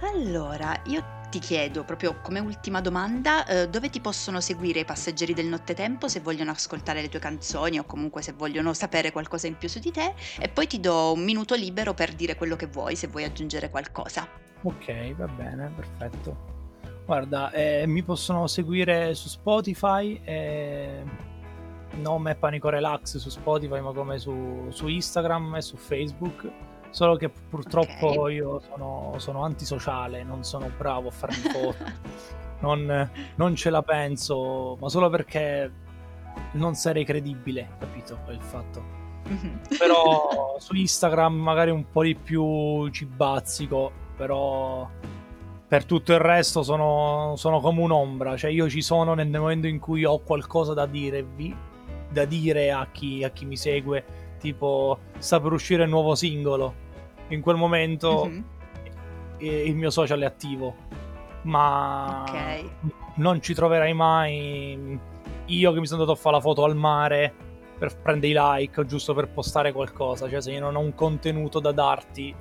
Allora, 0.00 0.78
io 0.84 1.02
ti 1.30 1.38
chiedo 1.40 1.82
proprio 1.82 2.20
come 2.20 2.38
ultima 2.38 2.80
domanda, 2.80 3.44
eh, 3.46 3.68
dove 3.68 3.90
ti 3.90 4.00
possono 4.00 4.40
seguire 4.40 4.80
i 4.80 4.84
passeggeri 4.84 5.34
del 5.34 5.46
nottetempo 5.46 6.06
se 6.06 6.20
vogliono 6.20 6.52
ascoltare 6.52 7.00
le 7.00 7.08
tue 7.08 7.18
canzoni 7.18 7.78
o 7.78 7.84
comunque 7.84 8.22
se 8.22 8.32
vogliono 8.32 8.72
sapere 8.72 9.10
qualcosa 9.10 9.48
in 9.48 9.56
più 9.56 9.68
su 9.68 9.80
di 9.80 9.90
te 9.90 10.14
e 10.38 10.48
poi 10.48 10.68
ti 10.68 10.78
do 10.78 11.12
un 11.12 11.24
minuto 11.24 11.56
libero 11.56 11.92
per 11.94 12.12
dire 12.12 12.36
quello 12.36 12.54
che 12.54 12.66
vuoi, 12.66 12.94
se 12.94 13.08
vuoi 13.08 13.24
aggiungere 13.24 13.70
qualcosa. 13.70 14.28
Ok, 14.62 15.14
va 15.14 15.26
bene, 15.26 15.72
perfetto. 15.74 16.53
Guarda, 17.04 17.50
eh, 17.50 17.86
mi 17.86 18.02
possono 18.02 18.46
seguire 18.46 19.14
su 19.14 19.28
Spotify, 19.28 20.20
eh, 20.24 21.02
nome 22.00 22.34
Panico 22.34 22.68
Relax 22.68 23.18
su 23.18 23.28
Spotify, 23.28 23.80
ma 23.80 23.92
come 23.92 24.18
su, 24.18 24.66
su 24.70 24.88
Instagram 24.88 25.56
e 25.56 25.60
su 25.60 25.76
Facebook 25.76 26.50
Solo 26.94 27.16
che 27.16 27.28
purtroppo 27.28 28.20
okay. 28.20 28.36
io 28.36 28.60
sono, 28.60 29.14
sono, 29.16 29.42
antisociale, 29.42 30.22
non 30.22 30.44
sono 30.44 30.70
bravo 30.78 31.08
a 31.08 31.10
farmi 31.10 31.34
foto, 31.50 31.76
non, 32.60 33.10
non, 33.34 33.56
ce 33.56 33.68
la 33.70 33.82
penso, 33.82 34.76
ma 34.80 34.88
solo 34.88 35.10
perché 35.10 35.72
non 36.52 36.76
sarei 36.76 37.04
credibile, 37.04 37.70
capito? 37.80 38.20
Quel 38.22 38.40
fatto. 38.40 38.84
Mm-hmm. 39.28 39.56
Però 39.76 40.54
su 40.62 40.76
Instagram 40.76 41.34
magari 41.34 41.72
un 41.72 41.84
po' 41.90 42.04
di 42.04 42.14
più 42.14 42.88
ci 42.90 43.06
bazzico, 43.06 43.90
però 44.16 44.88
per 45.74 45.86
tutto 45.86 46.12
il 46.12 46.20
resto 46.20 46.62
sono, 46.62 47.32
sono, 47.34 47.58
come 47.58 47.80
un'ombra, 47.80 48.36
cioè 48.36 48.52
io 48.52 48.68
ci 48.68 48.80
sono 48.80 49.12
nel 49.14 49.26
momento 49.28 49.66
in 49.66 49.80
cui 49.80 50.04
ho 50.04 50.20
qualcosa 50.20 50.72
da 50.72 50.86
dirvi, 50.86 51.52
da 52.08 52.24
dire 52.26 52.70
a 52.70 52.86
chi, 52.92 53.24
a 53.24 53.30
chi 53.30 53.44
mi 53.44 53.56
segue, 53.56 54.04
tipo 54.38 55.00
sta 55.18 55.40
per 55.40 55.50
uscire 55.50 55.82
il 55.82 55.88
nuovo 55.88 56.14
singolo. 56.14 56.74
In 57.30 57.40
quel 57.40 57.56
momento 57.56 58.24
mm-hmm. 58.24 58.42
il 59.38 59.74
mio 59.74 59.90
social 59.90 60.20
è 60.20 60.24
attivo, 60.26 60.76
ma 61.42 62.22
okay. 62.24 62.70
non 63.16 63.42
ci 63.42 63.52
troverai 63.52 63.94
mai. 63.94 64.96
Io 65.46 65.72
che 65.72 65.80
mi 65.80 65.86
sono 65.88 66.02
andato 66.02 66.16
a 66.16 66.22
fare 66.22 66.36
la 66.36 66.40
foto 66.40 66.62
al 66.62 66.76
mare 66.76 67.34
per 67.76 68.00
prendere 68.00 68.32
i 68.32 68.36
like 68.36 68.86
giusto 68.86 69.12
per 69.12 69.28
postare 69.28 69.72
qualcosa, 69.72 70.28
cioè 70.28 70.40
se 70.40 70.52
io 70.52 70.60
non 70.60 70.76
ho 70.76 70.80
un 70.80 70.94
contenuto 70.94 71.58
da 71.58 71.72
darti 71.72 72.32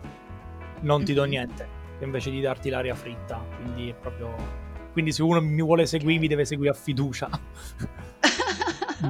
non 0.81 1.03
ti 1.03 1.13
do 1.13 1.23
niente, 1.23 1.81
invece 1.99 2.31
di 2.31 2.41
darti 2.41 2.69
l'aria 2.69 2.95
fritta, 2.95 3.43
quindi 3.57 3.89
è 3.89 3.93
proprio 3.93 4.61
quindi 4.93 5.11
se 5.11 5.23
uno 5.23 5.41
mi 5.41 5.61
vuole 5.61 5.87
seguire 5.87 6.19
mi 6.19 6.27
deve 6.27 6.45
seguire 6.45 6.71
a 6.71 6.75
fiducia. 6.75 7.27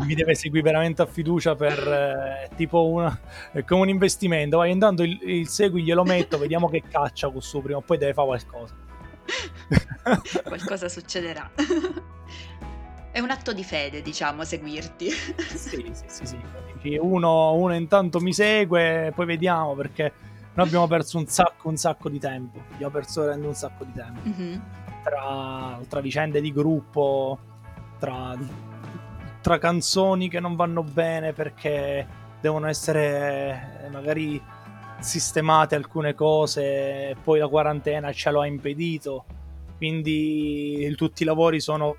mi 0.05 0.15
deve 0.15 0.33
seguire 0.33 0.63
veramente 0.63 1.01
a 1.01 1.05
fiducia 1.05 1.55
per 1.55 1.77
eh, 1.77 2.49
tipo 2.55 2.87
una, 2.87 3.19
come 3.65 3.81
un 3.81 3.89
investimento. 3.89 4.57
Vai 4.57 4.71
intanto 4.71 5.03
il, 5.03 5.19
il 5.21 5.47
segui 5.49 5.83
glielo 5.83 6.03
metto, 6.03 6.37
vediamo 6.37 6.69
che 6.69 6.83
caccia 6.89 7.29
questo 7.29 7.59
prima 7.59 7.79
o 7.79 7.81
poi 7.81 7.97
deve 7.97 8.13
fare 8.13 8.27
qualcosa. 8.27 8.75
qualcosa 10.43 10.87
succederà. 10.87 11.51
È 13.11 13.19
un 13.19 13.29
atto 13.29 13.51
di 13.51 13.63
fede, 13.65 14.01
diciamo, 14.01 14.45
seguirti. 14.45 15.09
sì, 15.09 15.91
sì, 15.91 16.05
sì, 16.07 16.25
sì. 16.25 16.97
Uno, 16.97 17.53
uno 17.53 17.75
intanto 17.75 18.19
mi 18.21 18.33
segue, 18.33 19.11
poi 19.13 19.25
vediamo 19.25 19.75
perché 19.75 20.13
noi 20.55 20.65
abbiamo 20.65 20.87
perso 20.87 21.17
un 21.17 21.27
sacco, 21.27 21.69
un 21.69 21.77
sacco 21.77 22.09
di 22.09 22.19
tempo. 22.19 22.61
Abbiamo 22.73 22.93
perso 22.93 23.21
veramente 23.21 23.47
un 23.47 23.55
sacco 23.55 23.83
di 23.83 23.91
tempo. 23.91 24.21
Mm-hmm. 24.27 24.59
Tra, 25.03 25.79
tra 25.87 25.99
vicende 25.99 26.39
di 26.39 26.53
gruppo, 26.53 27.37
tra 27.99 28.37
tra 29.43 29.57
canzoni 29.57 30.29
che 30.29 30.39
non 30.39 30.55
vanno 30.55 30.83
bene 30.83 31.33
perché 31.33 32.07
devono 32.39 32.67
essere 32.67 33.81
eh, 33.83 33.89
magari 33.89 34.41
sistemate 34.99 35.75
alcune 35.75 36.13
cose 36.13 37.09
e 37.09 37.15
poi 37.21 37.39
la 37.39 37.49
quarantena 37.49 38.13
ce 38.13 38.31
lo 38.31 38.39
ha 38.39 38.47
impedito 38.47 39.25
quindi 39.75 40.89
tutti 40.95 41.23
i 41.23 41.25
lavori 41.25 41.59
sono 41.59 41.97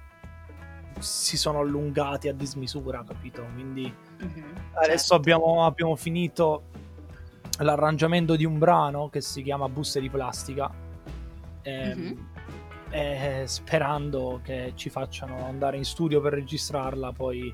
si 1.01 1.37
sono 1.37 1.59
allungati 1.59 2.29
a 2.29 2.33
dismisura 2.33 3.05
capito 3.07 3.45
quindi 3.53 3.83
mm-hmm, 3.83 4.57
adesso 4.83 5.09
certo. 5.09 5.15
abbiamo, 5.15 5.67
abbiamo 5.67 5.97
finito 5.97 6.63
l'arrangiamento 7.59 8.37
di 8.37 8.45
un 8.45 8.59
brano 8.59 9.09
che 9.09 9.21
si 9.21 9.43
chiama 9.43 9.69
Buste 9.69 10.01
di 10.01 10.11
plastica 10.11 10.71
ehm, 11.63 11.99
mm-hmm 11.99 12.35
eh, 12.95 13.43
sperando 13.47 14.41
che 14.45 14.73
ci 14.77 14.89
facciano 14.89 15.45
andare 15.45 15.77
in 15.77 15.85
studio 15.85 16.21
per 16.21 16.33
registrarla, 16.33 17.13
poi, 17.13 17.53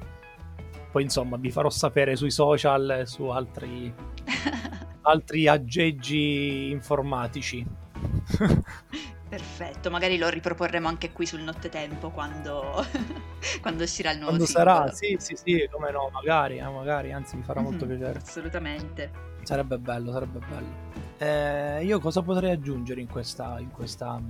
poi 0.92 1.02
insomma 1.02 1.38
vi 1.38 1.50
farò 1.50 1.70
sapere 1.70 2.14
sui 2.14 2.30
social 2.30 2.90
e 2.90 3.06
su 3.06 3.24
altri, 3.24 3.92
altri 5.00 5.48
aggeggi 5.48 6.68
informatici. 6.70 7.66
Perfetto, 9.30 9.90
magari 9.90 10.18
lo 10.18 10.28
riproporremo 10.28 10.88
anche 10.88 11.12
qui 11.12 11.24
sul 11.24 11.42
Nottetempo 11.42 12.10
quando, 12.10 12.84
quando 13.62 13.84
uscirà 13.84 14.10
il 14.10 14.18
nuovo 14.18 14.36
quando 14.36 14.46
singolo. 14.46 14.70
sarà, 14.70 14.92
sì, 14.92 15.16
sì, 15.20 15.36
sì, 15.36 15.68
come 15.70 15.92
no, 15.92 16.10
magari, 16.12 16.58
eh, 16.58 16.68
magari, 16.68 17.12
anzi 17.12 17.36
mi 17.36 17.44
farà 17.44 17.60
molto 17.60 17.86
mm-hmm, 17.86 17.96
piacere. 17.96 18.18
Assolutamente. 18.18 19.10
Sarebbe 19.44 19.78
bello, 19.78 20.10
sarebbe 20.10 20.40
bello. 20.40 20.88
Eh, 21.18 21.84
io 21.84 22.00
cosa 22.00 22.22
potrei 22.22 22.50
aggiungere 22.50 23.00
in 23.00 23.06
questa, 23.06 23.60
in 23.60 23.70
questa 23.70 24.20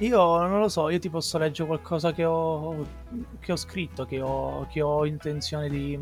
io 0.00 0.46
non 0.46 0.60
lo 0.60 0.68
so, 0.68 0.90
io 0.90 0.98
ti 0.98 1.08
posso 1.08 1.38
leggere 1.38 1.68
qualcosa 1.68 2.12
che 2.12 2.26
ho, 2.26 2.86
che 3.40 3.52
ho 3.52 3.56
scritto, 3.56 4.04
che 4.04 4.20
ho, 4.20 4.66
che 4.66 4.82
ho 4.82 5.06
intenzione 5.06 5.70
di, 5.70 5.98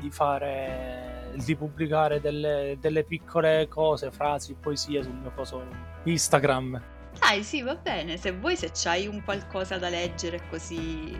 di, 0.00 0.10
fare, 0.10 1.30
di 1.44 1.54
pubblicare 1.54 2.20
delle, 2.20 2.76
delle, 2.80 3.04
piccole 3.04 3.68
cose, 3.68 4.10
frasi, 4.10 4.56
poesie 4.58 5.04
sul 5.04 5.14
mio 5.14 5.30
coso 5.30 5.62
Instagram. 6.02 6.94
Dai, 7.18 7.42
sì, 7.42 7.62
va 7.62 7.74
bene, 7.74 8.16
se 8.16 8.32
vuoi, 8.32 8.56
se 8.56 8.70
c'hai 8.72 9.06
un 9.06 9.22
qualcosa 9.22 9.78
da 9.78 9.88
leggere 9.88 10.42
così... 10.48 11.18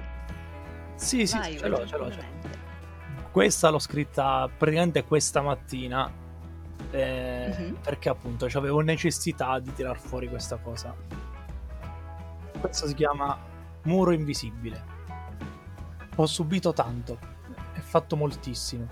Sì, 0.95 1.27
sì, 1.27 1.37
Vai, 1.37 1.59
ce 1.59 1.69
l'ho, 1.69 1.87
ce 1.87 1.97
l'ho. 1.97 2.11
Questa 3.31 3.69
l'ho 3.69 3.79
scritta 3.79 4.49
praticamente 4.57 5.05
questa 5.05 5.43
mattina, 5.43 6.11
eh, 6.91 7.55
mm-hmm. 7.55 7.75
perché 7.83 8.09
appunto 8.09 8.47
avevo 8.55 8.81
necessità 8.81 9.59
di 9.59 9.73
tirar 9.75 9.99
fuori 9.99 10.29
questa 10.29 10.57
cosa 10.57 10.95
questo 12.67 12.89
si 12.89 12.95
chiama 12.95 13.39
Muro 13.83 14.11
Invisibile. 14.13 14.95
Ho 16.17 16.27
subito 16.27 16.73
tanto 16.73 17.19
e 17.75 17.81
fatto 17.81 18.17
moltissimo. 18.17 18.87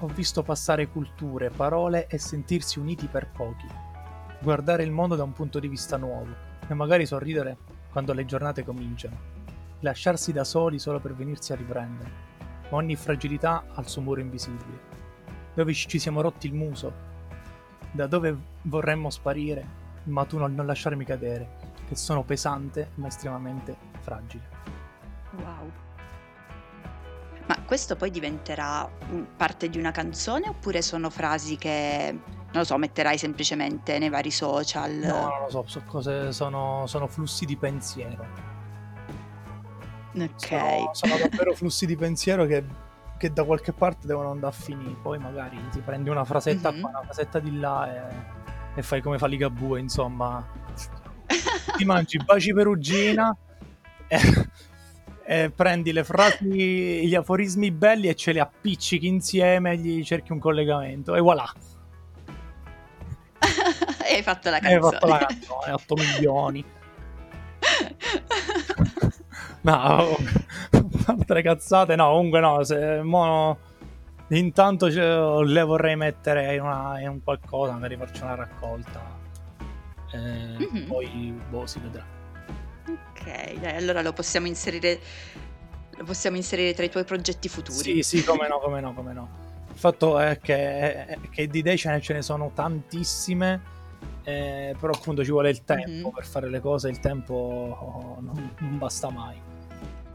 Ho 0.00 0.06
visto 0.06 0.42
passare 0.42 0.88
culture, 0.88 1.50
parole 1.50 2.06
e 2.08 2.18
sentirsi 2.18 2.78
uniti 2.78 3.06
per 3.06 3.30
pochi. 3.30 3.66
Guardare 4.42 4.82
il 4.82 4.90
mondo 4.90 5.16
da 5.16 5.22
un 5.22 5.34
punto 5.34 5.58
di 5.58 5.68
vista 5.68 5.98
nuovo 5.98 6.34
e 6.66 6.72
magari 6.72 7.04
sorridere 7.04 7.58
quando 7.92 8.14
le 8.14 8.24
giornate 8.24 8.64
cominciano. 8.64 9.16
Lasciarsi 9.80 10.32
da 10.32 10.44
soli 10.44 10.78
solo 10.78 10.98
per 10.98 11.14
venirsi 11.14 11.52
a 11.52 11.56
riprendere. 11.56 12.10
Ogni 12.70 12.96
fragilità 12.96 13.64
ha 13.74 13.80
il 13.80 13.88
suo 13.88 14.00
muro 14.00 14.20
invisibile. 14.20 14.88
Dove 15.52 15.74
ci 15.74 15.98
siamo 15.98 16.22
rotti 16.22 16.46
il 16.46 16.54
muso. 16.54 17.08
Da 17.92 18.06
dove 18.06 18.34
vorremmo 18.62 19.10
sparire, 19.10 19.66
ma 20.04 20.24
tu 20.24 20.38
non, 20.38 20.54
non 20.54 20.64
lasciarmi 20.64 21.04
cadere 21.04 21.48
che 21.86 21.94
sono 21.96 22.22
pesante 22.22 22.92
ma 22.94 23.08
estremamente 23.08 23.76
fragile. 23.98 24.44
Wow. 25.32 25.70
Ma 27.46 27.62
questo 27.66 27.96
poi 27.96 28.10
diventerà 28.10 28.88
parte 29.36 29.68
di 29.68 29.76
una 29.76 29.90
canzone 29.90 30.48
oppure 30.48 30.80
sono 30.82 31.10
frasi 31.10 31.56
che, 31.56 32.16
non 32.52 32.62
lo 32.62 32.64
so, 32.64 32.76
metterai 32.78 33.16
semplicemente 33.16 33.98
nei 33.98 34.08
vari 34.08 34.32
social? 34.32 34.92
No, 34.92 35.20
non 35.20 35.40
lo 35.42 35.50
so, 35.50 35.64
sono, 35.66 35.84
cose, 35.86 36.32
sono, 36.32 36.84
sono 36.86 37.06
flussi 37.06 37.44
di 37.44 37.56
pensiero. 37.56 38.26
Ok. 40.16 40.48
Sono, 40.48 40.90
sono 40.92 41.16
davvero 41.16 41.54
flussi 41.54 41.86
di 41.86 41.94
pensiero 41.94 42.46
che, 42.46 42.64
che, 43.16 43.32
da 43.32 43.44
qualche 43.44 43.72
parte 43.72 44.08
devono 44.08 44.32
andare 44.32 44.52
a 44.52 44.58
finire. 44.58 44.96
Poi 45.00 45.18
magari 45.20 45.60
ti 45.70 45.78
prendi 45.80 46.10
una 46.10 46.24
frasetta 46.24 46.72
mm-hmm. 46.72 46.80
qua, 46.80 46.90
una 46.90 47.02
frasetta 47.04 47.38
di 47.38 47.56
là 47.56 48.08
e, 48.08 48.14
e 48.74 48.82
fai 48.82 49.00
come 49.00 49.18
fa 49.18 49.28
Ligabue, 49.28 49.78
insomma 49.78 50.44
ti 51.76 51.84
mangi 51.84 52.18
baci 52.18 52.52
perugina 52.52 53.36
e, 54.08 54.18
e, 55.24 55.50
prendi 55.50 55.92
le 55.92 56.02
frasi, 56.02 57.06
gli 57.06 57.14
aforismi 57.14 57.70
belli 57.70 58.08
e 58.08 58.16
ce 58.16 58.32
li 58.32 58.40
appiccichi 58.40 59.06
insieme 59.06 59.70
e 59.70 59.76
gli 59.76 60.02
cerchi 60.02 60.32
un 60.32 60.40
collegamento 60.40 61.14
e 61.14 61.20
voilà. 61.20 61.48
Hai 64.20 64.22
fatto 64.22 64.50
la 64.50 64.58
canzone. 64.58 64.74
Hai 64.74 64.92
fatto 64.92 65.06
la 65.06 65.18
canzone, 65.18 65.72
8 65.82 65.94
milioni. 65.94 66.64
no, 69.62 70.16
altre 71.06 71.42
cazzate, 71.42 71.96
no, 71.96 72.10
comunque 72.10 72.40
no, 72.40 72.64
se 72.64 73.02
mo, 73.02 73.58
intanto 74.28 74.86
le 74.86 75.62
vorrei 75.62 75.96
mettere 75.96 76.54
in, 76.54 76.62
una, 76.62 77.00
in 77.00 77.08
un 77.08 77.22
qualcosa, 77.22 77.72
magari 77.72 77.96
faccio 77.96 78.24
una 78.24 78.34
raccolta. 78.34 79.18
Eh, 80.12 80.18
mm-hmm. 80.18 80.86
Poi 80.86 81.40
boh, 81.48 81.66
si 81.66 81.80
vedrà. 81.80 82.04
Ok, 82.88 83.60
dai, 83.60 83.76
allora 83.76 84.02
lo 84.02 84.12
possiamo 84.12 84.46
inserire 84.46 85.00
lo 86.00 86.06
possiamo 86.06 86.36
inserire 86.36 86.72
tra 86.72 86.84
i 86.84 86.88
tuoi 86.88 87.04
progetti 87.04 87.48
futuri. 87.48 87.76
Sì, 87.76 88.02
sì, 88.02 88.24
come 88.24 88.48
no, 88.48 88.58
come 88.58 88.80
no, 88.80 88.94
come 88.94 89.12
no. 89.12 89.28
Il 89.70 89.78
fatto 89.78 90.18
è 90.18 90.40
che, 90.40 91.18
che 91.30 91.46
di 91.46 91.58
idee 91.58 91.76
ce 91.76 91.90
ne, 91.90 92.00
ce 92.00 92.14
ne 92.14 92.22
sono 92.22 92.50
tantissime, 92.54 93.60
eh, 94.22 94.74
però 94.78 94.92
appunto 94.92 95.24
ci 95.24 95.30
vuole 95.30 95.50
il 95.50 95.64
tempo 95.64 95.88
mm-hmm. 95.88 96.14
per 96.14 96.26
fare 96.26 96.48
le 96.48 96.60
cose, 96.60 96.88
il 96.88 97.00
tempo 97.00 97.34
oh, 97.34 98.20
non, 98.20 98.54
non 98.58 98.78
basta 98.78 99.10
mai. 99.10 99.40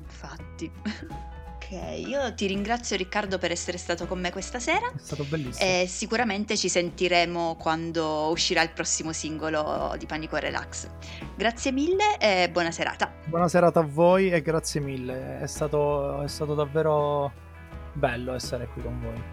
Infatti. 0.01 0.71
Ok, 1.65 1.97
io 1.97 2.31
ti 2.35 2.45
ringrazio 2.45 2.95
Riccardo 2.95 3.39
per 3.39 3.49
essere 3.49 3.79
stato 3.79 4.05
con 4.05 4.19
me 4.19 4.31
questa 4.31 4.59
sera. 4.59 4.91
È 4.91 4.99
stato 4.99 5.23
bellissimo. 5.23 5.67
E 5.67 5.87
sicuramente 5.87 6.55
ci 6.55 6.69
sentiremo 6.69 7.55
quando 7.55 8.29
uscirà 8.29 8.61
il 8.61 8.69
prossimo 8.69 9.11
singolo 9.11 9.95
di 9.97 10.05
Panico 10.05 10.35
Relax. 10.35 10.87
Grazie 11.35 11.71
mille 11.71 12.19
e 12.19 12.51
buona 12.51 12.69
serata. 12.69 13.11
Buona 13.25 13.47
serata 13.47 13.79
a 13.79 13.83
voi 13.83 14.29
e 14.29 14.43
grazie 14.43 14.79
mille. 14.79 15.39
È 15.39 15.47
stato, 15.47 16.21
è 16.21 16.27
stato 16.27 16.53
davvero 16.53 17.31
bello 17.93 18.35
essere 18.35 18.67
qui 18.67 18.83
con 18.83 19.01
voi. 19.01 19.23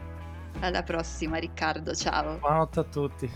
Alla 0.60 0.82
prossima 0.82 1.36
Riccardo, 1.36 1.94
ciao. 1.94 2.38
Buonanotte 2.38 2.80
a 2.80 2.84
tutti. 2.84 3.30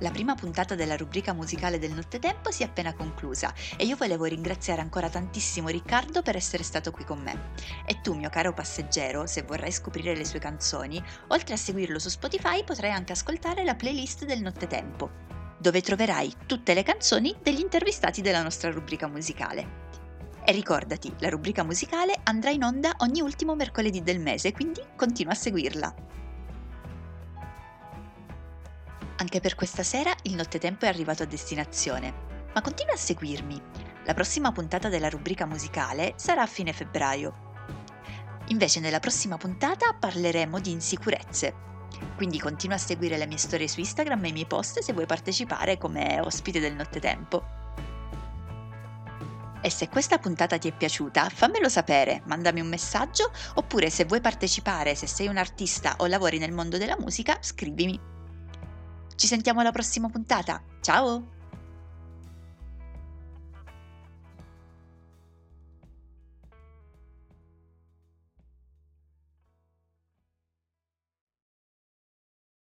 La 0.00 0.10
prima 0.10 0.34
puntata 0.34 0.74
della 0.74 0.96
rubrica 0.96 1.34
musicale 1.34 1.78
del 1.78 1.92
Nottetempo 1.92 2.50
si 2.50 2.62
è 2.62 2.66
appena 2.66 2.94
conclusa 2.94 3.52
e 3.76 3.84
io 3.84 3.96
volevo 3.96 4.24
ringraziare 4.24 4.80
ancora 4.80 5.10
tantissimo 5.10 5.68
Riccardo 5.68 6.22
per 6.22 6.36
essere 6.36 6.62
stato 6.62 6.90
qui 6.90 7.04
con 7.04 7.20
me. 7.20 7.52
E 7.84 8.00
tu, 8.00 8.14
mio 8.14 8.30
caro 8.30 8.54
passeggero, 8.54 9.26
se 9.26 9.42
vorrai 9.42 9.70
scoprire 9.70 10.16
le 10.16 10.24
sue 10.24 10.38
canzoni, 10.38 11.02
oltre 11.28 11.52
a 11.52 11.58
seguirlo 11.58 11.98
su 11.98 12.08
Spotify 12.08 12.64
potrai 12.64 12.92
anche 12.92 13.12
ascoltare 13.12 13.62
la 13.62 13.74
playlist 13.74 14.24
del 14.24 14.40
Nottetempo, 14.40 15.10
dove 15.58 15.82
troverai 15.82 16.32
tutte 16.46 16.72
le 16.72 16.82
canzoni 16.82 17.36
degli 17.42 17.60
intervistati 17.60 18.22
della 18.22 18.42
nostra 18.42 18.70
rubrica 18.70 19.06
musicale. 19.06 19.88
E 20.42 20.52
ricordati, 20.52 21.14
la 21.18 21.28
rubrica 21.28 21.62
musicale 21.62 22.18
andrà 22.24 22.48
in 22.48 22.64
onda 22.64 22.94
ogni 23.00 23.20
ultimo 23.20 23.54
mercoledì 23.54 24.02
del 24.02 24.18
mese, 24.18 24.52
quindi 24.52 24.80
continua 24.96 25.32
a 25.32 25.36
seguirla. 25.36 25.94
Anche 29.20 29.40
per 29.40 29.54
questa 29.54 29.82
sera 29.82 30.14
il 30.22 30.34
nottetempo 30.34 30.86
è 30.86 30.88
arrivato 30.88 31.22
a 31.22 31.26
destinazione, 31.26 32.48
ma 32.54 32.62
continua 32.62 32.94
a 32.94 32.96
seguirmi. 32.96 33.62
La 34.06 34.14
prossima 34.14 34.50
puntata 34.50 34.88
della 34.88 35.10
rubrica 35.10 35.44
musicale 35.44 36.14
sarà 36.16 36.40
a 36.40 36.46
fine 36.46 36.72
febbraio. 36.72 37.48
Invece 38.46 38.80
nella 38.80 38.98
prossima 38.98 39.36
puntata 39.36 39.92
parleremo 39.92 40.58
di 40.58 40.70
insicurezze. 40.70 41.54
Quindi 42.16 42.40
continua 42.40 42.76
a 42.76 42.78
seguire 42.78 43.18
le 43.18 43.26
mie 43.26 43.36
storie 43.36 43.68
su 43.68 43.80
Instagram 43.80 44.24
e 44.24 44.28
i 44.28 44.32
miei 44.32 44.46
post 44.46 44.78
se 44.78 44.94
vuoi 44.94 45.04
partecipare 45.04 45.76
come 45.76 46.18
ospite 46.20 46.58
del 46.58 46.74
nottetempo. 46.74 47.44
E 49.60 49.68
se 49.68 49.90
questa 49.90 50.16
puntata 50.16 50.56
ti 50.56 50.68
è 50.68 50.74
piaciuta, 50.74 51.28
fammelo 51.28 51.68
sapere, 51.68 52.22
mandami 52.24 52.62
un 52.62 52.68
messaggio 52.68 53.30
oppure 53.56 53.90
se 53.90 54.06
vuoi 54.06 54.22
partecipare, 54.22 54.94
se 54.94 55.06
sei 55.06 55.28
un 55.28 55.36
artista 55.36 55.96
o 55.98 56.06
lavori 56.06 56.38
nel 56.38 56.52
mondo 56.52 56.78
della 56.78 56.96
musica, 56.98 57.36
scrivimi. 57.42 58.19
Ci 59.20 59.26
sentiamo 59.26 59.60
alla 59.60 59.70
prossima 59.70 60.08
puntata. 60.08 60.62
Ciao! 60.80 61.39